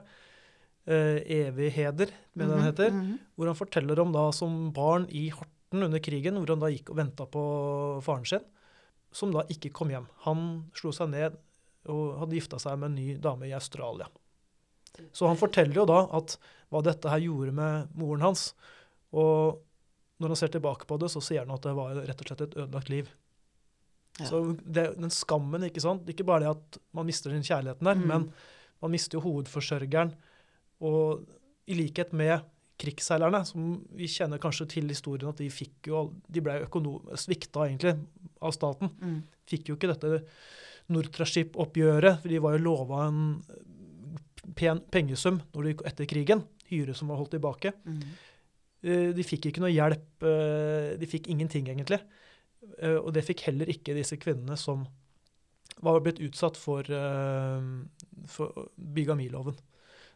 Eh, 0.90 1.18
Evig 1.40 1.74
heder, 1.76 2.14
med 2.34 2.48
den 2.48 2.64
heter. 2.64 2.94
heter. 2.94 2.96
-hmm. 2.96 3.18
Hvor 3.36 3.52
han 3.52 3.60
forteller 3.60 4.00
om 4.00 4.14
da 4.16 4.32
som 4.32 4.72
barn 4.72 5.08
i 5.10 5.30
Horten 5.30 5.84
under 5.84 6.00
krigen, 6.00 6.38
hvor 6.40 6.48
han 6.48 6.64
da 6.64 6.72
gikk 6.72 6.90
og 6.90 6.96
venta 6.96 7.26
på 7.26 7.44
faren 8.02 8.26
sin, 8.26 8.46
som 9.12 9.32
da 9.32 9.44
ikke 9.50 9.74
kom 9.74 9.90
hjem. 9.90 10.08
Han 10.24 10.72
slo 10.74 10.92
seg 10.92 11.10
ned 11.10 11.38
og 11.86 12.20
hadde 12.20 12.36
gifta 12.36 12.60
seg 12.60 12.80
med 12.80 12.90
en 12.90 12.96
ny 12.96 13.18
dame 13.18 13.48
i 13.48 13.54
Australia. 13.54 14.08
Så 15.12 15.28
han 15.28 15.38
forteller 15.38 15.76
jo 15.76 15.86
da 15.86 16.08
at 16.18 16.38
hva 16.70 16.82
dette 16.82 17.10
her 17.10 17.20
gjorde 17.20 17.52
med 17.52 17.88
moren 17.96 18.22
hans. 18.22 18.54
Og 19.12 19.60
når 20.20 20.34
han 20.34 20.40
ser 20.42 20.52
tilbake 20.54 20.86
på 20.90 20.98
det, 21.00 21.10
så 21.14 21.22
sier 21.24 21.46
han 21.46 21.56
at 21.56 21.64
det 21.64 21.74
var 21.78 21.96
rett 21.96 22.22
og 22.22 22.28
slett 22.28 22.42
et 22.48 22.56
ødelagt 22.60 22.90
liv. 22.92 23.10
Ja. 24.20 24.26
Så 24.28 24.42
det, 24.60 24.86
den 25.00 25.14
skammen, 25.16 25.64
ikke 25.64 25.80
sant. 25.84 26.08
Ikke 26.12 26.26
bare 26.28 26.44
det 26.44 26.50
at 26.52 26.80
man 26.98 27.08
mister 27.08 27.32
den 27.32 27.46
kjærligheten 27.46 27.88
der, 27.88 27.96
Mm. 27.96 28.08
men 28.08 28.26
man 28.82 28.92
mister 28.92 29.16
jo 29.18 29.22
hovedforsørgeren. 29.24 30.12
Og 30.82 31.26
i 31.68 31.74
likhet 31.78 32.12
med 32.14 32.42
krigsseilerne, 32.80 33.46
som 33.46 33.86
vi 33.96 34.08
kjenner 34.08 34.40
kanskje 34.40 34.68
til 34.76 34.88
historien 34.88 35.30
at 35.30 35.38
de 35.38 35.50
fikk 35.52 35.88
jo 35.92 36.14
De 36.32 36.40
ble 36.42 36.54
svikta 37.20 37.68
egentlig 37.68 37.96
av 38.42 38.52
staten. 38.56 38.90
Mm. 39.02 39.24
Fikk 39.48 39.68
jo 39.70 39.76
ikke 39.76 39.94
dette 39.94 40.24
Nortraship-oppgjøret, 40.90 42.22
for 42.22 42.30
de 42.32 42.40
var 42.44 42.56
jo 42.58 42.64
lova 42.64 43.04
en 43.08 43.44
pen 44.58 44.82
pengesum 44.92 45.42
når 45.54 45.68
de, 45.70 45.74
etter 45.92 46.10
krigen. 46.10 46.44
Hyre 46.70 46.94
som 46.98 47.10
var 47.10 47.18
holdt 47.20 47.32
tilbake. 47.36 47.72
Mm. 47.86 48.02
Eh, 48.84 49.12
De 49.14 49.24
fikk 49.24 49.50
ikke 49.50 49.62
noe 49.64 49.74
hjelp. 49.74 50.24
eh, 50.24 50.98
De 50.98 51.06
fikk 51.10 51.28
ingenting, 51.28 51.68
egentlig. 51.68 52.00
Eh, 52.82 52.96
Og 52.98 53.14
det 53.14 53.26
fikk 53.28 53.42
heller 53.48 53.66
ikke 53.68 53.96
disse 53.96 54.18
kvinnene 54.18 54.58
som 54.58 54.88
var 55.82 56.02
blitt 56.04 56.20
utsatt 56.20 56.58
for, 56.58 56.84
for 58.28 58.66
bigamiloven. 58.76 59.56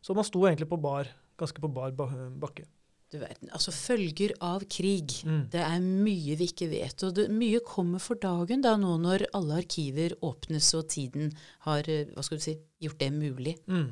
Så 0.03 0.13
man 0.15 0.25
sto 0.27 0.41
egentlig 0.43 0.67
på 0.67 0.79
bar, 0.81 1.07
ganske 1.39 1.61
på 1.63 1.69
bar 1.71 1.91
bakke. 1.95 2.65
Du 3.13 3.19
verden. 3.21 3.47
Altså 3.53 3.71
følger 3.71 4.33
av 4.41 4.65
krig. 4.67 5.13
Mm. 5.23 5.43
Det 5.53 5.61
er 5.61 5.79
mye 5.79 6.35
vi 6.35 6.47
ikke 6.49 6.67
vet. 6.71 7.03
Og 7.05 7.13
det, 7.15 7.27
mye 7.31 7.61
kommer 7.63 8.01
for 8.01 8.15
dagen 8.19 8.63
da 8.65 8.73
nå 8.75 8.95
når 8.99 9.27
alle 9.37 9.61
arkiver 9.61 10.15
åpnes 10.25 10.71
og 10.79 10.87
tiden 10.89 11.31
har 11.67 11.83
hva 11.87 12.25
skal 12.25 12.41
du 12.41 12.43
si, 12.43 12.57
gjort 12.81 12.99
det 12.99 13.11
mulig. 13.13 13.55
Mm. 13.69 13.91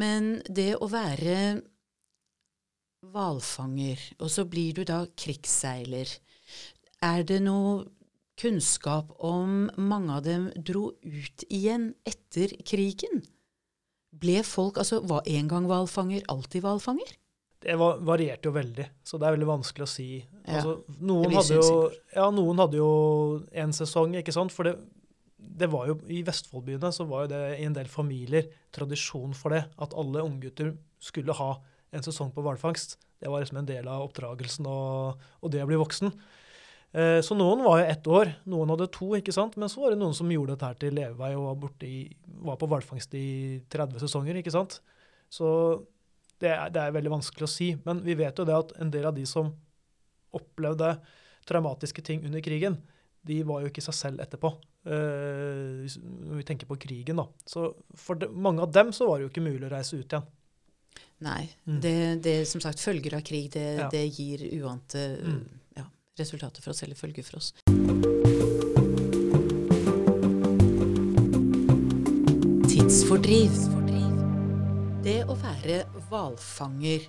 Men 0.00 0.30
det 0.48 0.76
å 0.78 0.86
være 0.88 1.60
hvalfanger, 3.00 4.00
og 4.20 4.30
så 4.32 4.44
blir 4.48 4.76
du 4.76 4.84
da 4.88 5.04
krigsseiler, 5.18 6.10
er 7.00 7.24
det 7.24 7.40
noe 7.44 7.86
kunnskap 8.40 9.12
om 9.24 9.68
mange 9.76 10.16
av 10.16 10.24
dem 10.24 10.48
dro 10.56 10.90
ut 11.04 11.44
igjen 11.48 11.90
etter 12.08 12.52
krigen? 12.66 13.22
Ble 14.10 14.40
folk 14.44 14.80
altså 14.80 15.00
var 15.06 15.26
en 15.28 15.48
gang 15.48 15.68
hvalfanger, 15.70 16.24
alltid 16.28 16.64
hvalfanger? 16.64 17.16
Det 17.60 17.76
var, 17.76 17.98
varierte 18.08 18.48
jo 18.48 18.54
veldig, 18.56 18.86
så 19.04 19.18
det 19.20 19.28
er 19.28 19.34
veldig 19.36 19.50
vanskelig 19.50 19.84
å 19.84 19.90
si. 19.92 20.08
Ja, 20.46 20.60
Altså, 20.60 20.78
noen, 21.04 21.34
hadde 21.36 21.58
jo, 21.58 21.74
ja, 22.14 22.30
noen 22.32 22.62
hadde 22.62 22.80
jo 22.80 22.92
en 23.52 23.74
sesong, 23.76 24.16
ikke 24.16 24.32
sant? 24.32 24.54
For 24.56 24.68
det, 24.68 24.78
det 25.36 25.68
var 25.72 25.90
jo, 25.90 25.98
I 26.08 26.22
Vestfoldbyene 26.24 26.92
så 26.96 27.04
var 27.08 27.26
jo 27.26 27.32
det 27.34 27.42
i 27.58 27.66
en 27.68 27.76
del 27.76 27.90
familier 27.92 28.48
tradisjon 28.72 29.36
for 29.36 29.52
det, 29.52 29.66
at 29.76 29.96
alle 30.00 30.24
unggutter 30.24 30.72
skulle 31.04 31.36
ha 31.36 31.52
en 31.92 32.04
sesong 32.06 32.30
på 32.34 32.42
hvalfangst. 32.44 32.96
Det 33.20 33.28
var 33.28 33.42
liksom 33.42 33.58
en 33.60 33.66
del 33.68 33.88
av 33.90 34.06
oppdragelsen 34.08 34.66
og, 34.70 35.20
og 35.42 35.50
det 35.52 35.62
å 35.64 35.68
bli 35.68 35.78
voksen. 35.80 36.12
Eh, 36.92 37.20
Så 37.22 37.36
noen 37.38 37.62
var 37.66 37.80
jo 37.82 37.86
ett 37.92 38.06
år, 38.10 38.32
noen 38.50 38.72
hadde 38.72 38.88
to, 38.94 39.10
ikke 39.18 39.34
sant? 39.34 39.56
men 39.60 39.68
så 39.68 39.82
var 39.82 39.90
det 39.94 40.00
noen 40.00 40.14
som 40.16 40.30
gjorde 40.30 40.56
dette 40.56 40.66
her 40.70 40.78
til 40.80 40.94
levevei 40.96 41.32
og 41.36 41.44
var, 41.50 41.58
borte 41.66 41.86
i, 41.86 42.00
var 42.42 42.56
på 42.60 42.68
hvalfangst 42.70 43.14
i 43.18 43.26
30 43.70 44.00
sesonger. 44.02 44.38
ikke 44.40 44.54
sant? 44.54 44.80
Så 45.30 45.50
det 46.40 46.50
er, 46.54 46.70
det 46.72 46.80
er 46.80 46.94
veldig 46.96 47.12
vanskelig 47.12 47.46
å 47.46 47.52
si. 47.52 47.72
Men 47.84 48.00
vi 48.06 48.16
vet 48.18 48.38
jo 48.40 48.46
det 48.48 48.56
at 48.56 48.72
en 48.80 48.90
del 48.90 49.06
av 49.10 49.14
de 49.18 49.26
som 49.28 49.52
opplevde 50.34 50.94
traumatiske 51.46 52.02
ting 52.06 52.24
under 52.26 52.40
krigen, 52.44 52.78
de 53.26 53.42
var 53.44 53.60
jo 53.62 53.68
ikke 53.68 53.82
seg 53.84 53.94
selv 53.98 54.22
etterpå. 54.24 54.54
Hvis- 54.86 55.98
når 56.00 56.36
vi 56.40 56.44
tenker 56.48 56.66
på 56.70 56.78
krigen, 56.80 57.16
da. 57.20 57.26
Så 57.44 57.74
for 57.94 58.14
de, 58.16 58.28
mange 58.32 58.62
av 58.64 58.72
dem 58.72 58.92
så 58.96 59.06
var 59.08 59.18
det 59.18 59.26
jo 59.28 59.32
ikke 59.34 59.44
mulig 59.44 59.66
å 59.68 59.72
reise 59.74 59.98
ut 59.98 60.06
igjen. 60.08 60.24
Nei. 61.20 61.48
Mm. 61.68 61.80
Det, 61.84 61.94
det 62.24 62.36
som 62.48 62.60
sagt, 62.64 62.80
følger 62.80 63.14
av 63.18 63.22
krig, 63.22 63.50
det, 63.52 63.66
Ja. 63.78 63.88
det 63.92 64.06
gir 64.18 64.46
uante 64.62 65.18
Mm. 65.22 65.44
ja, 65.76 65.84
resultater 66.18 66.62
for 66.62 66.70
oss, 66.70 66.82
eller 66.82 66.94
følger 66.96 67.22
for 67.24 67.36
oss. 67.36 67.52
Tidsfordriv. 72.70 73.50
Det 75.04 75.22
å 75.32 75.34
være 75.40 75.78
hvalfanger, 76.10 77.06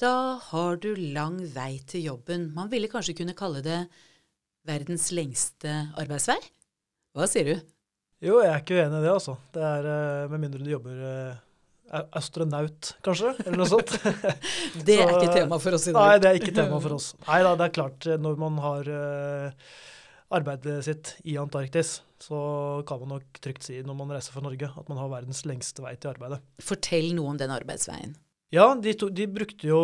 da 0.00 0.12
har 0.50 0.76
du 0.82 0.90
lang 1.14 1.38
vei 1.54 1.78
til 1.88 2.04
jobben. 2.10 2.50
Man 2.56 2.68
ville 2.72 2.88
kanskje 2.92 3.14
kunne 3.16 3.34
kalle 3.38 3.62
det 3.64 3.78
verdens 4.68 5.08
lengste 5.16 5.72
arbeidsvei? 6.00 6.36
Hva 7.16 7.26
sier 7.30 7.48
du? 7.48 7.54
Jo, 8.20 8.42
jeg 8.44 8.52
er 8.52 8.60
ikke 8.60 8.76
uenig 8.76 9.00
i 9.00 9.04
det, 9.06 9.12
altså. 9.14 9.34
Det 9.54 9.62
er 9.64 9.86
eh, 9.88 10.26
Med 10.28 10.42
mindre 10.44 10.60
du 10.60 10.68
jobber 10.68 10.98
eh, 11.08 11.38
astronaut, 11.90 12.92
kanskje, 13.04 13.32
eller 13.44 13.58
noe 13.58 13.68
sånt. 13.70 13.90
Det 14.86 14.96
er 15.00 15.08
Så- 15.10 15.20
ikke 15.20 15.34
tema 15.34 15.58
for 15.62 15.76
oss 15.78 15.88
i 15.90 15.94
dag. 15.94 16.00
Nei, 16.06 16.18
det 16.22 16.30
er 16.30 16.38
ikke 16.40 16.54
tema 16.54 16.78
for 16.82 16.96
oss. 16.96 17.08
Nei 17.28 17.40
da, 17.46 17.54
det 17.58 17.66
er 17.66 17.74
klart, 17.80 18.06
når 18.22 18.38
man 18.38 18.58
har 18.62 18.90
uh, 18.94 19.76
arbeidet 20.38 20.78
sitt 20.86 21.14
i 21.26 21.34
Antarktis, 21.42 21.96
så 22.22 22.40
kan 22.86 23.00
man 23.02 23.16
nok 23.16 23.40
trygt 23.42 23.64
si 23.66 23.80
når 23.82 23.96
man 23.98 24.12
reiser 24.14 24.34
fra 24.36 24.42
Norge, 24.44 24.68
at 24.70 24.90
man 24.92 25.00
har 25.00 25.10
verdens 25.10 25.42
lengste 25.48 25.82
vei 25.82 25.96
til 25.98 26.12
arbeidet. 26.12 26.38
Fortell 26.62 27.10
noe 27.16 27.32
om 27.34 27.40
den 27.40 27.50
arbeidsveien. 27.54 28.14
Ja, 28.54 28.68
de, 28.74 28.94
to, 28.98 29.08
de 29.14 29.26
brukte 29.30 29.68
jo 29.70 29.80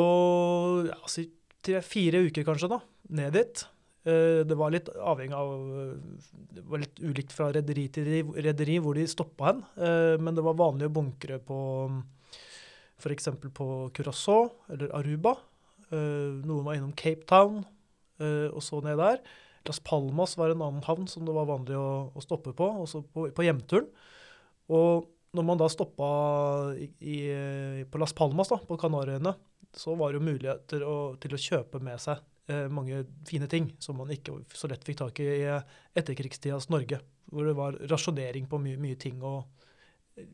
ja, 0.89 0.99
si, 1.11 1.29
tre, 1.63 1.81
fire 1.87 2.25
uker 2.27 2.47
kanskje 2.47 2.71
da, 2.75 2.81
ned 3.19 3.35
dit. 3.39 3.67
Eh, 4.07 4.45
Det 4.47 4.55
var 4.55 4.71
litt 4.71 4.89
avhengig 4.89 5.35
av 5.35 5.53
eh, 5.81 6.19
Det 6.55 6.63
var 6.71 6.83
litt 6.83 7.01
ulikt 7.03 7.35
fra 7.35 7.51
rederi 7.55 7.89
til 7.91 8.07
rederi 8.39 8.79
hvor 8.83 8.95
de 8.95 9.07
stoppa 9.11 9.51
hen. 9.51 9.65
eh, 9.77 10.15
Men 10.23 10.37
det 10.39 10.45
var 10.47 10.59
vanlige 10.59 10.93
bunkere 10.95 11.41
på 11.43 11.59
f.eks. 12.97 13.29
på 13.53 13.67
Curacao 13.93 14.53
eller 14.73 14.95
Aruba. 14.97 15.35
Noen 15.91 16.65
var 16.65 16.75
innom 16.75 16.95
Cape 16.97 17.27
Town 17.29 17.59
og 18.19 18.63
så 18.65 18.81
ned 18.83 18.97
der. 18.97 19.21
Las 19.69 19.79
Palmas 19.85 20.33
var 20.39 20.51
en 20.51 20.63
annen 20.65 20.83
havn 20.87 21.05
som 21.07 21.27
det 21.27 21.35
var 21.37 21.45
vanlig 21.47 21.77
å, 21.77 22.09
stoppe 22.25 22.55
på, 22.57 22.71
også 22.87 23.03
på, 23.13 23.27
på 23.37 23.45
hjemturen. 23.45 23.91
Og 24.73 25.11
når 25.37 25.45
man 25.45 25.61
da 25.61 25.69
stoppa 25.69 26.09
i, 26.81 26.89
i, 27.05 27.19
på 27.85 28.01
Las 28.01 28.17
Palmas, 28.17 28.49
da, 28.49 28.57
på 28.65 28.79
Kanariøyene, 28.81 29.35
så 29.77 29.93
var 30.01 30.15
det 30.15 30.23
jo 30.23 30.27
muligheter 30.31 30.87
å, 30.89 30.97
til 31.21 31.37
å 31.37 31.43
kjøpe 31.43 31.83
med 31.85 32.01
seg 32.01 32.25
mange 32.71 33.05
fine 33.27 33.49
ting 33.51 33.73
som 33.83 33.97
man 33.99 34.11
ikke 34.15 34.37
så 34.55 34.69
lett 34.71 34.85
fikk 34.87 34.99
tak 35.01 35.21
i 35.21 35.27
i 35.43 35.49
etterkrigstidas 35.99 36.69
Norge. 36.71 37.01
Hvor 37.33 37.47
det 37.49 37.57
var 37.59 37.79
rasjonering 37.91 38.47
på 38.49 38.61
mye, 38.63 38.79
mye 38.79 38.97
ting 39.03 39.19
og 39.27 39.45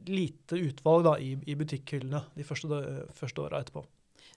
lite 0.07 0.59
utvalg 0.61 1.05
da, 1.07 1.17
i, 1.19 1.33
i 1.49 1.57
butikkhyllene 1.59 2.21
de 2.37 2.45
første, 2.47 2.69
da- 2.71 3.07
første 3.17 3.43
åra 3.43 3.63
etterpå. 3.65 3.83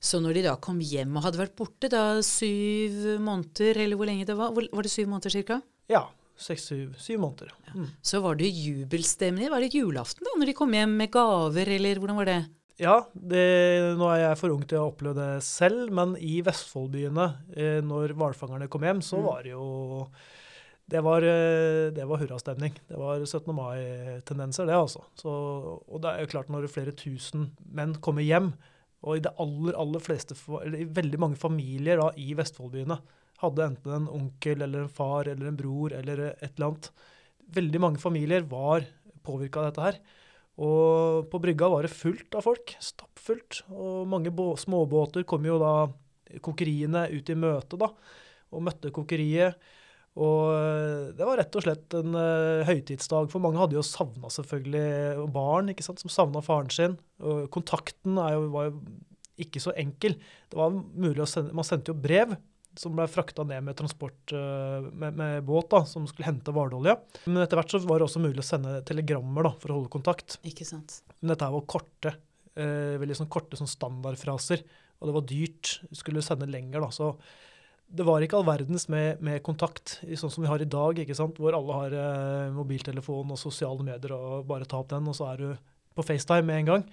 Så 0.02 0.20
når 0.22 0.34
de 0.38 0.44
da 0.48 0.56
kom 0.62 0.80
hjem 0.82 1.16
og 1.18 1.24
hadde 1.28 1.40
vært 1.42 1.56
borte 1.58 1.90
da 1.92 2.22
syv 2.26 3.20
måneder, 3.24 3.78
eller 3.84 3.98
hvor 4.00 4.10
lenge 4.10 4.26
det 4.28 4.36
var, 4.38 4.54
var 4.56 4.86
det 4.88 4.92
syv 4.94 5.10
måneder 5.12 5.34
cirka? 5.34 5.60
Ja, 5.92 6.08
seks-syv 6.42 6.96
syv 7.00 7.22
måneder. 7.24 7.54
Mm. 7.76 7.88
Så 8.04 8.20
var 8.24 8.36
det 8.40 8.50
jubelstemning. 8.52 9.50
Var 9.54 9.64
det 9.64 9.76
julaften 9.78 10.26
da, 10.26 10.34
når 10.40 10.52
de 10.52 10.58
kom 10.58 10.74
hjem 10.76 10.96
med 11.00 11.12
gaver, 11.14 11.72
eller 11.78 12.02
hvordan 12.02 12.20
var 12.22 12.32
det? 12.32 12.40
Ja, 12.82 12.96
det, 13.16 13.44
nå 13.96 14.08
er 14.12 14.20
jeg 14.26 14.38
for 14.42 14.52
ung 14.52 14.64
til 14.68 14.82
å 14.82 14.90
oppleve 14.90 15.16
det 15.16 15.44
selv, 15.48 15.94
men 15.96 16.18
i 16.20 16.42
Vestfoldbyene, 16.44 17.28
eh, 17.56 17.78
når 17.86 18.12
hvalfangerne 18.20 18.68
kom 18.70 18.84
hjem, 18.84 19.00
så 19.02 19.18
Mm. 19.22 19.24
var 19.30 19.44
det 19.44 19.52
jo 19.52 20.10
Det 20.88 21.02
var, 21.02 21.24
eh, 21.24 21.90
det 21.90 22.06
var 22.06 22.20
hurrastemning. 22.20 22.72
Det 22.88 22.96
var 22.96 23.18
17. 23.26 23.56
mai-tendenser, 23.56 24.68
det 24.68 24.76
altså. 24.76 25.02
Så, 25.18 25.82
og 25.90 26.00
det 26.00 26.12
er 26.12 26.20
jo 26.22 26.28
klart, 26.28 26.48
når 26.48 26.68
flere 26.70 26.92
tusen 26.94 27.58
menn 27.74 27.96
kommer 27.96 28.22
hjem, 28.22 28.54
og 29.04 29.16
i 29.18 29.20
det 29.20 29.34
aller, 29.40 29.74
aller 29.74 30.00
fleste, 30.00 30.36
eller 30.62 30.78
i 30.78 30.86
veldig 30.86 31.18
mange 31.18 31.38
familier 31.38 31.98
da, 31.98 32.12
i 32.16 32.36
Vestfoldbyene, 32.36 33.00
hadde 33.42 33.66
enten 33.66 33.92
en 33.96 34.08
onkel 34.08 34.62
eller 34.62 34.84
en 34.84 34.88
far 34.88 35.24
eller 35.28 35.48
en 35.48 35.58
bror 35.58 35.92
eller 35.92 36.36
et 36.40 36.54
eller 36.56 36.68
annet. 36.70 36.92
Veldig 37.52 37.80
mange 37.82 37.98
familier 37.98 38.42
var 38.48 38.86
påvirka 39.24 39.58
av 39.64 39.74
dette 39.74 39.82
her. 39.82 40.00
Og 40.64 41.26
på 41.32 41.40
brygga 41.44 41.68
var 41.72 41.84
det 41.84 41.92
fullt 41.92 42.36
av 42.38 42.46
folk, 42.46 42.76
stappfullt. 42.80 43.64
Og 43.76 44.06
mange 44.08 44.32
bå 44.32 44.54
småbåter 44.60 45.26
kom 45.28 45.48
jo 45.48 45.58
da 45.60 45.74
kokeriene 46.44 47.10
ut 47.12 47.30
i 47.32 47.38
møte, 47.38 47.80
da, 47.80 47.90
og 48.56 48.64
møtte 48.64 48.94
kokeriet. 48.96 49.60
Og 50.16 50.54
eh, 50.56 51.10
det 51.18 51.28
var 51.28 51.42
rett 51.42 51.58
og 51.60 51.66
slett 51.66 51.96
en 52.00 52.16
uh, 52.16 52.64
høytidsdag, 52.64 53.28
for 53.34 53.44
mange 53.44 53.60
hadde 53.60 53.76
jo 53.76 53.84
savna 53.84 54.32
selvfølgelig 54.32 55.26
barn, 55.36 55.74
ikke 55.74 55.84
sant, 55.84 56.00
som 56.00 56.14
savna 56.14 56.40
faren 56.46 56.72
sin. 56.72 56.96
Og 57.20 57.50
kontakten 57.52 58.16
jo, 58.16 58.48
var 58.56 58.70
jo 58.70 58.80
ikke 59.44 59.60
så 59.60 59.76
enkel. 59.76 60.16
Det 60.48 60.60
var 60.60 60.72
mulig 60.72 61.20
å 61.20 61.28
sende, 61.28 61.52
Man 61.56 61.68
sendte 61.68 61.92
jo 61.92 62.00
brev 62.00 62.38
som 62.80 62.96
ble 62.96 63.08
frakta 63.10 63.46
ned 63.48 63.64
med 63.66 63.78
transport 63.80 64.34
eh, 64.36 64.88
med, 64.92 65.18
med 65.18 65.44
båt, 65.48 65.70
da, 65.72 65.84
som 65.90 66.08
skulle 66.10 66.28
hente 66.28 66.54
hvalolje. 66.56 66.96
Men 67.28 67.44
etter 67.44 67.60
hvert 67.60 67.74
så 67.74 67.82
var 67.86 68.02
det 68.02 68.10
også 68.10 68.24
mulig 68.24 68.44
å 68.44 68.48
sende 68.48 68.78
telegrammer 68.88 69.50
da, 69.50 69.54
for 69.62 69.72
å 69.72 69.80
holde 69.80 69.94
kontakt. 69.94 70.38
Ikke 70.48 70.68
sant? 70.68 71.00
Men 71.20 71.34
dette 71.34 71.52
var 71.56 71.68
korte, 71.70 72.16
eh, 72.58 72.96
veldig 73.02 73.20
sånn 73.22 73.32
korte 73.32 73.60
sånn 73.60 73.72
standardfraser, 73.72 74.64
og 75.00 75.10
det 75.10 75.18
var 75.18 75.28
dyrt. 75.30 75.74
Du 75.90 76.00
skulle 76.00 76.24
sende 76.26 76.50
lenger, 76.50 76.84
da. 76.84 76.92
Så 76.96 77.14
det 77.86 78.06
var 78.08 78.24
ikke 78.24 78.40
all 78.40 78.48
verdens 78.48 78.88
med, 78.92 79.22
med 79.24 79.44
kontakt, 79.46 80.00
sånn 80.02 80.34
som 80.34 80.44
vi 80.44 80.50
har 80.50 80.62
i 80.64 80.70
dag, 80.70 81.00
ikke 81.00 81.18
sant? 81.18 81.38
hvor 81.40 81.56
alle 81.56 81.80
har 81.80 81.98
eh, 82.02 82.54
mobiltelefon 82.56 83.36
og 83.36 83.40
sosiale 83.40 83.86
medier, 83.86 84.16
og 84.16 84.48
bare 84.50 84.68
ta 84.70 84.82
opp 84.82 84.92
den, 84.92 85.08
og 85.12 85.18
så 85.18 85.30
er 85.34 85.44
du 85.44 85.50
på 85.96 86.04
FaceTime 86.04 86.48
med 86.48 86.64
en 86.64 86.72
gang. 86.72 86.88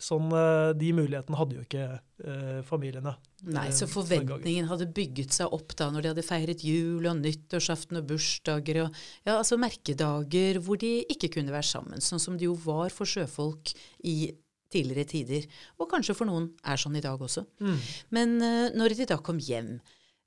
Sånn, 0.00 0.26
eh, 0.34 0.72
De 0.76 0.90
mulighetene 0.96 1.38
hadde 1.38 1.56
jo 1.56 1.64
ikke 1.64 1.84
eh, 1.94 2.60
familiene. 2.66 3.14
Nei, 3.46 3.68
eh, 3.68 3.74
så 3.76 3.86
forventningen 3.90 4.66
hadde 4.70 4.90
bygget 4.94 5.36
seg 5.36 5.54
opp 5.54 5.76
da 5.78 5.90
når 5.92 6.02
de 6.02 6.12
hadde 6.12 6.26
feiret 6.26 6.64
jul 6.66 7.06
og 7.06 7.20
nyttårsaften 7.20 8.00
og 8.00 8.08
bursdager 8.10 8.82
og 8.84 9.02
ja, 9.24 9.36
altså 9.36 9.58
merkedager 9.60 10.58
hvor 10.64 10.80
de 10.82 10.96
ikke 11.14 11.30
kunne 11.36 11.54
være 11.54 11.70
sammen, 11.70 12.02
sånn 12.04 12.22
som 12.22 12.38
det 12.40 12.48
jo 12.48 12.56
var 12.66 12.90
for 12.94 13.08
sjøfolk 13.08 13.74
i 14.02 14.34
tidligere 14.74 15.08
tider. 15.08 15.46
Og 15.78 15.90
kanskje 15.90 16.16
for 16.18 16.28
noen 16.28 16.50
er 16.66 16.80
sånn 16.80 16.98
i 16.98 17.04
dag 17.04 17.20
også. 17.20 17.44
Mm. 17.62 17.76
Men 18.16 18.34
eh, 18.42 18.72
når 18.74 18.98
de 18.98 19.08
da 19.12 19.20
kom 19.22 19.38
hjem, 19.42 19.76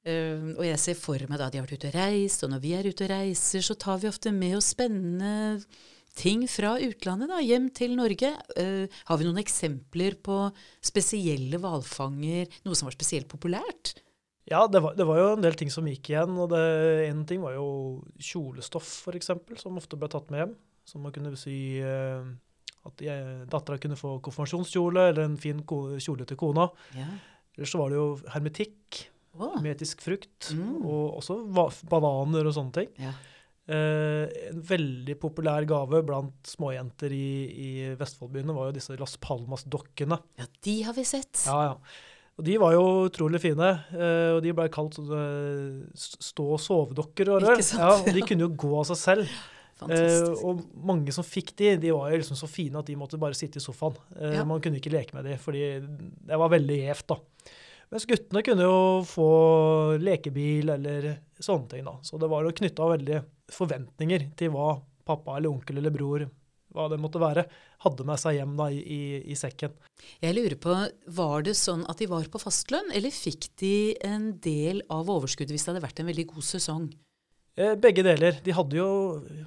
eh, 0.07 0.53
og 0.55 0.63
jeg 0.67 0.79
ser 0.83 0.99
for 0.99 1.27
meg 1.27 1.41
da 1.41 1.49
de 1.51 1.59
har 1.59 1.67
vært 1.67 1.81
ute 1.81 1.91
og 1.91 1.99
reist, 1.99 2.45
og 2.45 2.53
når 2.53 2.63
vi 2.63 2.73
er 2.77 2.87
ute 2.87 3.07
og 3.07 3.13
reiser, 3.13 3.65
så 3.65 3.77
tar 3.79 4.01
vi 4.03 4.11
ofte 4.11 4.33
med 4.35 4.57
oss 4.59 4.71
spennende 4.75 5.59
ting 6.17 6.43
fra 6.49 6.75
utlandet 6.81 7.29
da, 7.31 7.37
hjem 7.45 7.69
til 7.77 7.93
Norge. 7.97 8.33
Uh, 8.57 8.85
har 9.09 9.19
vi 9.21 9.27
noen 9.27 9.39
eksempler 9.41 10.17
på 10.25 10.39
spesielle 10.85 11.59
hvalfanger, 11.61 12.49
noe 12.65 12.77
som 12.77 12.89
var 12.89 12.97
spesielt 12.97 13.29
populært? 13.31 13.95
Ja, 14.47 14.61
det 14.71 14.79
var, 14.79 14.93
det 14.95 15.03
var 15.03 15.17
jo 15.19 15.31
en 15.35 15.43
del 15.43 15.57
ting 15.59 15.69
som 15.73 15.87
gikk 15.89 16.13
igjen. 16.13 16.37
og 16.39 16.53
det, 16.53 16.63
En 17.09 17.25
ting 17.27 17.41
var 17.43 17.57
jo 17.57 17.67
kjolestoff, 18.23 18.87
f.eks., 19.03 19.33
som 19.59 19.79
ofte 19.79 19.99
ble 19.99 20.07
tatt 20.11 20.29
med 20.31 20.45
hjem. 20.45 20.53
Som 20.87 21.03
man 21.03 21.11
kunne 21.11 21.33
si 21.35 21.81
uh, 21.83 22.23
at 22.87 23.01
dattera 23.51 23.75
kunne 23.83 23.97
få 23.99 24.17
konfirmasjonskjole 24.23 25.09
eller 25.11 25.25
en 25.27 25.35
fin 25.41 25.59
kjole 25.67 26.23
til 26.29 26.39
kona. 26.39 26.69
Ja. 26.95 27.09
Ellers 27.57 27.73
så 27.73 27.81
var 27.81 27.91
det 27.91 27.97
jo 27.99 28.05
hermetikk, 28.31 29.01
oh. 29.35 29.57
hermetisk 29.57 30.05
frukt, 30.05 30.53
Mm. 30.55 30.85
og 30.85 31.17
også 31.19 31.41
bananer 31.89 32.47
og 32.47 32.55
sånne 32.55 32.73
ting. 32.79 32.93
ja. 33.03 33.11
Eh, 33.67 34.29
en 34.51 34.61
veldig 34.63 35.17
populær 35.19 35.65
gave 35.67 35.99
blant 36.07 36.47
småjenter 36.47 37.11
i, 37.11 37.25
i 37.51 37.71
Vestfoldbyene 37.99 38.53
var 38.55 38.69
jo 38.69 38.77
disse 38.77 38.95
Las 38.99 39.17
Palmas-dokkene. 39.19 40.17
ja, 40.39 40.45
de 40.63 40.75
har 40.87 40.95
vi 40.95 41.03
sett. 41.03 41.43
Ja, 41.45 41.57
ja. 41.73 41.75
Og 42.37 42.45
de 42.45 42.55
var 42.61 42.75
jo 42.75 42.83
utrolig 43.09 43.41
fine, 43.41 43.67
eh, 43.97 44.31
og 44.37 44.43
de 44.45 44.51
ble 44.53 44.67
kalt 44.69 44.93
sånne 44.93 45.21
stå- 45.97 46.51
og 46.53 46.59
sovedokker. 46.61 47.31
Ikke 47.41 47.63
sant? 47.65 47.81
Ja, 47.81 47.93
og 47.97 48.11
de 48.13 48.21
kunne 48.29 48.45
jo 48.45 48.51
gå 48.55 48.73
av 48.79 48.89
seg 48.93 49.03
selv. 49.03 49.29
Eh, 49.77 49.83
Fantastisk. 49.85 50.39
og 50.41 50.61
mange 50.89 51.13
som 51.13 51.21
fikk 51.21 51.51
de, 51.59 51.67
de 51.77 51.91
var 51.93 52.09
jo 52.09 52.17
liksom 52.17 52.37
så 52.39 52.47
fine 52.49 52.79
at 52.79 52.87
de 52.89 52.95
måtte 52.97 53.19
bare 53.21 53.35
sitte 53.37 53.59
i 53.59 53.61
sofaen. 53.61 53.93
Eh, 54.17 54.31
Ja. 54.39 54.43
Man 54.43 54.57
kunne 54.59 54.79
ikke 54.79 54.89
leke 54.89 55.13
med 55.13 55.27
de, 55.29 55.35
fordi 55.37 55.67
det 56.25 56.39
var 56.41 56.49
veldig 56.49 56.77
gjevt, 56.79 57.05
da. 57.11 57.17
Mens 57.93 58.07
guttene 58.09 58.41
kunne 58.41 58.65
jo 58.65 58.79
få 59.05 59.27
lekebil 60.01 60.71
eller 60.73 61.05
sånne 61.37 61.69
ting, 61.69 61.85
da. 61.85 61.93
Så 62.01 62.17
det 62.17 62.25
var 62.31 62.41
jo 62.47 62.55
knytta 62.57 62.89
veldig 62.89 63.19
forventninger 63.53 64.29
til 64.39 64.51
hva 64.53 64.77
pappa 65.07 65.37
eller 65.37 65.53
onkel 65.53 65.79
eller 65.79 65.93
bror 65.93 66.27
hva 66.75 66.87
det 66.91 66.99
måtte 67.01 67.21
være, 67.21 67.45
hadde 67.85 68.05
med 68.07 68.19
seg 68.21 68.37
hjem 68.37 68.53
da 68.59 68.69
i, 68.73 68.79
i, 68.81 69.01
i 69.31 69.37
sekken. 69.39 69.73
Jeg 70.21 70.35
lurer 70.37 70.57
på, 70.61 70.75
Var 71.19 71.45
det 71.47 71.55
sånn 71.57 71.85
at 71.89 72.01
de 72.01 72.09
var 72.11 72.27
på 72.31 72.41
fastlønn, 72.41 72.91
eller 72.95 73.13
fikk 73.13 73.49
de 73.61 73.73
en 74.05 74.31
del 74.43 74.83
av 74.93 75.09
overskuddet 75.09 75.55
hvis 75.55 75.65
det 75.65 75.73
hadde 75.73 75.85
vært 75.87 76.01
en 76.03 76.09
veldig 76.11 76.27
god 76.35 76.47
sesong? 76.49 76.89
Eh, 77.57 77.73
begge 77.81 78.05
deler. 78.05 78.37
De 78.45 78.53
hadde 78.53 78.77
jo 78.77 78.89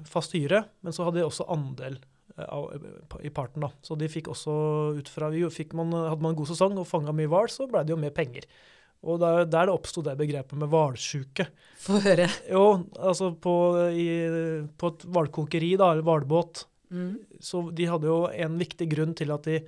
fast 0.09 0.35
hyre, 0.35 0.65
men 0.83 0.95
så 0.95 1.07
hadde 1.07 1.21
de 1.21 1.27
også 1.29 1.47
andel 1.53 2.01
eh, 2.35 2.89
i 3.23 3.31
parten. 3.31 3.63
da. 3.63 3.71
Så 3.85 3.95
de 3.99 4.11
fikk 4.11 4.31
også 4.33 4.53
ut 4.99 5.11
fra 5.11 5.31
fikk 5.53 5.77
man, 5.77 5.93
Hadde 5.95 6.19
man 6.19 6.33
en 6.33 6.41
god 6.41 6.51
sesong 6.51 6.75
og 6.81 6.89
fanga 6.89 7.15
mye 7.15 7.31
hval, 7.31 7.47
så 7.53 7.69
ble 7.71 7.85
det 7.85 7.95
jo 7.95 8.01
mer 8.01 8.15
penger. 8.15 8.49
Og 9.01 9.17
der, 9.21 9.45
der 9.49 9.65
det 9.65 9.73
oppsto 9.73 10.03
det 10.05 10.13
begrepet 10.19 10.57
med 10.61 10.69
hvalsjuke. 10.69 11.47
Få 11.81 11.97
høre. 12.03 12.27
Jo, 12.51 12.65
altså 13.01 13.31
på, 13.41 13.53
i, 13.97 14.05
på 14.77 14.91
et 14.93 15.05
hvalkokeri, 15.09 15.71
da, 15.81 15.93
eller 15.95 16.05
hvalbåt, 16.07 16.67
Mm. 16.91 17.13
så 17.39 17.61
de 17.71 17.85
hadde 17.87 18.03
jo 18.09 18.25
en 18.27 18.57
viktig 18.59 18.83
grunn 18.91 19.13
til 19.15 19.29
at 19.31 19.45
de 19.47 19.61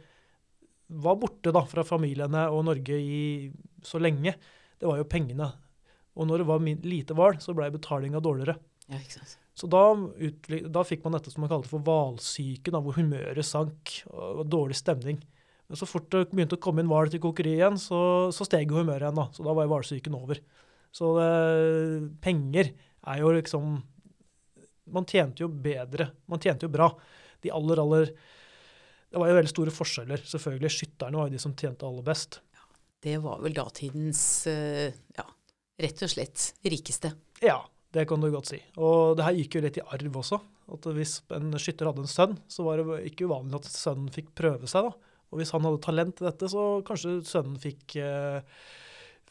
var 0.92 1.16
borte 1.16 1.54
da, 1.56 1.62
fra 1.64 1.86
familiene 1.88 2.42
og 2.52 2.66
Norge 2.68 2.98
i 3.00 3.22
så 3.80 3.96
lenge. 4.04 4.34
Det 4.76 4.90
var 4.90 5.00
jo 5.00 5.06
pengene. 5.08 5.48
Og 6.20 6.28
når 6.28 6.44
det 6.44 6.48
var 6.50 6.66
lite 6.84 7.16
hval, 7.16 7.40
så 7.40 7.56
ble 7.56 7.70
betalinga 7.72 8.20
dårligere. 8.20 8.58
Ja, 8.90 9.00
ikke 9.00 9.22
sant. 9.22 9.38
Så 9.56 9.70
da, 9.72 9.86
da 10.68 10.84
fikk 10.84 11.06
man 11.08 11.16
dette 11.16 11.32
som 11.32 11.46
man 11.46 11.54
kalte 11.54 11.72
for 11.72 11.80
hvalsyke, 11.88 12.76
hvor 12.76 13.00
humøret 13.00 13.48
sank 13.48 14.02
og 14.12 14.44
dårlig 14.52 14.76
stemning. 14.82 15.22
Men 15.72 15.80
så 15.80 15.88
fort 15.90 16.10
det 16.12 16.28
begynte 16.32 16.58
å 16.58 16.62
komme 16.62 16.84
inn 16.84 16.92
hval 16.92 17.10
til 17.12 17.22
kokeriet 17.24 17.62
igjen, 17.62 17.80
så, 17.82 18.00
så 18.36 18.46
steg 18.48 18.72
jo 18.72 18.82
humøret 18.82 19.08
igjen. 19.08 19.20
da, 19.20 19.28
Så 19.34 19.46
da 19.46 19.56
var 19.56 19.70
hvalsyken 19.72 20.18
over. 20.18 20.42
Så 20.94 21.10
det, 21.18 21.28
penger 22.22 22.70
er 23.10 23.20
jo 23.24 23.32
liksom 23.34 23.80
Man 24.94 25.08
tjente 25.10 25.42
jo 25.42 25.48
bedre. 25.50 26.12
Man 26.30 26.42
tjente 26.44 26.68
jo 26.68 26.74
bra. 26.74 26.90
De 27.42 27.52
aller, 27.52 27.80
aller 27.82 28.10
Det 28.12 29.22
var 29.22 29.32
jo 29.32 29.38
veldig 29.40 29.52
store 29.54 29.74
forskjeller. 29.74 30.26
Selvfølgelig. 30.28 30.74
Skytterne 30.76 31.18
var 31.18 31.30
jo 31.30 31.36
de 31.38 31.42
som 31.42 31.56
tjente 31.58 31.88
aller 31.88 32.06
best. 32.06 32.42
Det 33.04 33.16
var 33.24 33.42
vel 33.44 33.56
datidens 33.56 34.22
eh, 34.48 34.94
ja, 35.18 35.26
rett 35.84 36.04
og 36.06 36.12
slett 36.12 36.54
rikeste. 36.64 37.12
Ja, 37.44 37.58
det 37.96 38.06
kan 38.08 38.22
du 38.24 38.30
godt 38.32 38.52
si. 38.52 38.60
Og 38.80 39.18
det 39.20 39.26
her 39.28 39.40
gikk 39.40 39.58
jo 39.58 39.64
litt 39.66 39.80
i 39.82 39.84
arv 39.84 40.20
også. 40.22 40.40
At 40.72 40.88
hvis 40.96 41.18
en 41.36 41.52
skytter 41.60 41.90
hadde 41.90 42.06
en 42.06 42.12
sønn, 42.12 42.38
så 42.48 42.64
var 42.64 42.80
det 42.80 43.02
ikke 43.10 43.28
uvanlig 43.28 43.60
at 43.60 43.68
sønnen 43.74 44.14
fikk 44.14 44.32
prøve 44.40 44.70
seg. 44.72 44.88
da. 44.88 45.13
Og 45.34 45.42
hvis 45.42 45.54
han 45.56 45.66
hadde 45.66 45.82
talent 45.84 46.16
til 46.20 46.30
dette, 46.30 46.50
så 46.52 46.68
kanskje 46.86 47.18
sønnen 47.28 47.58
fikk, 47.62 47.98
eh, 47.98 48.46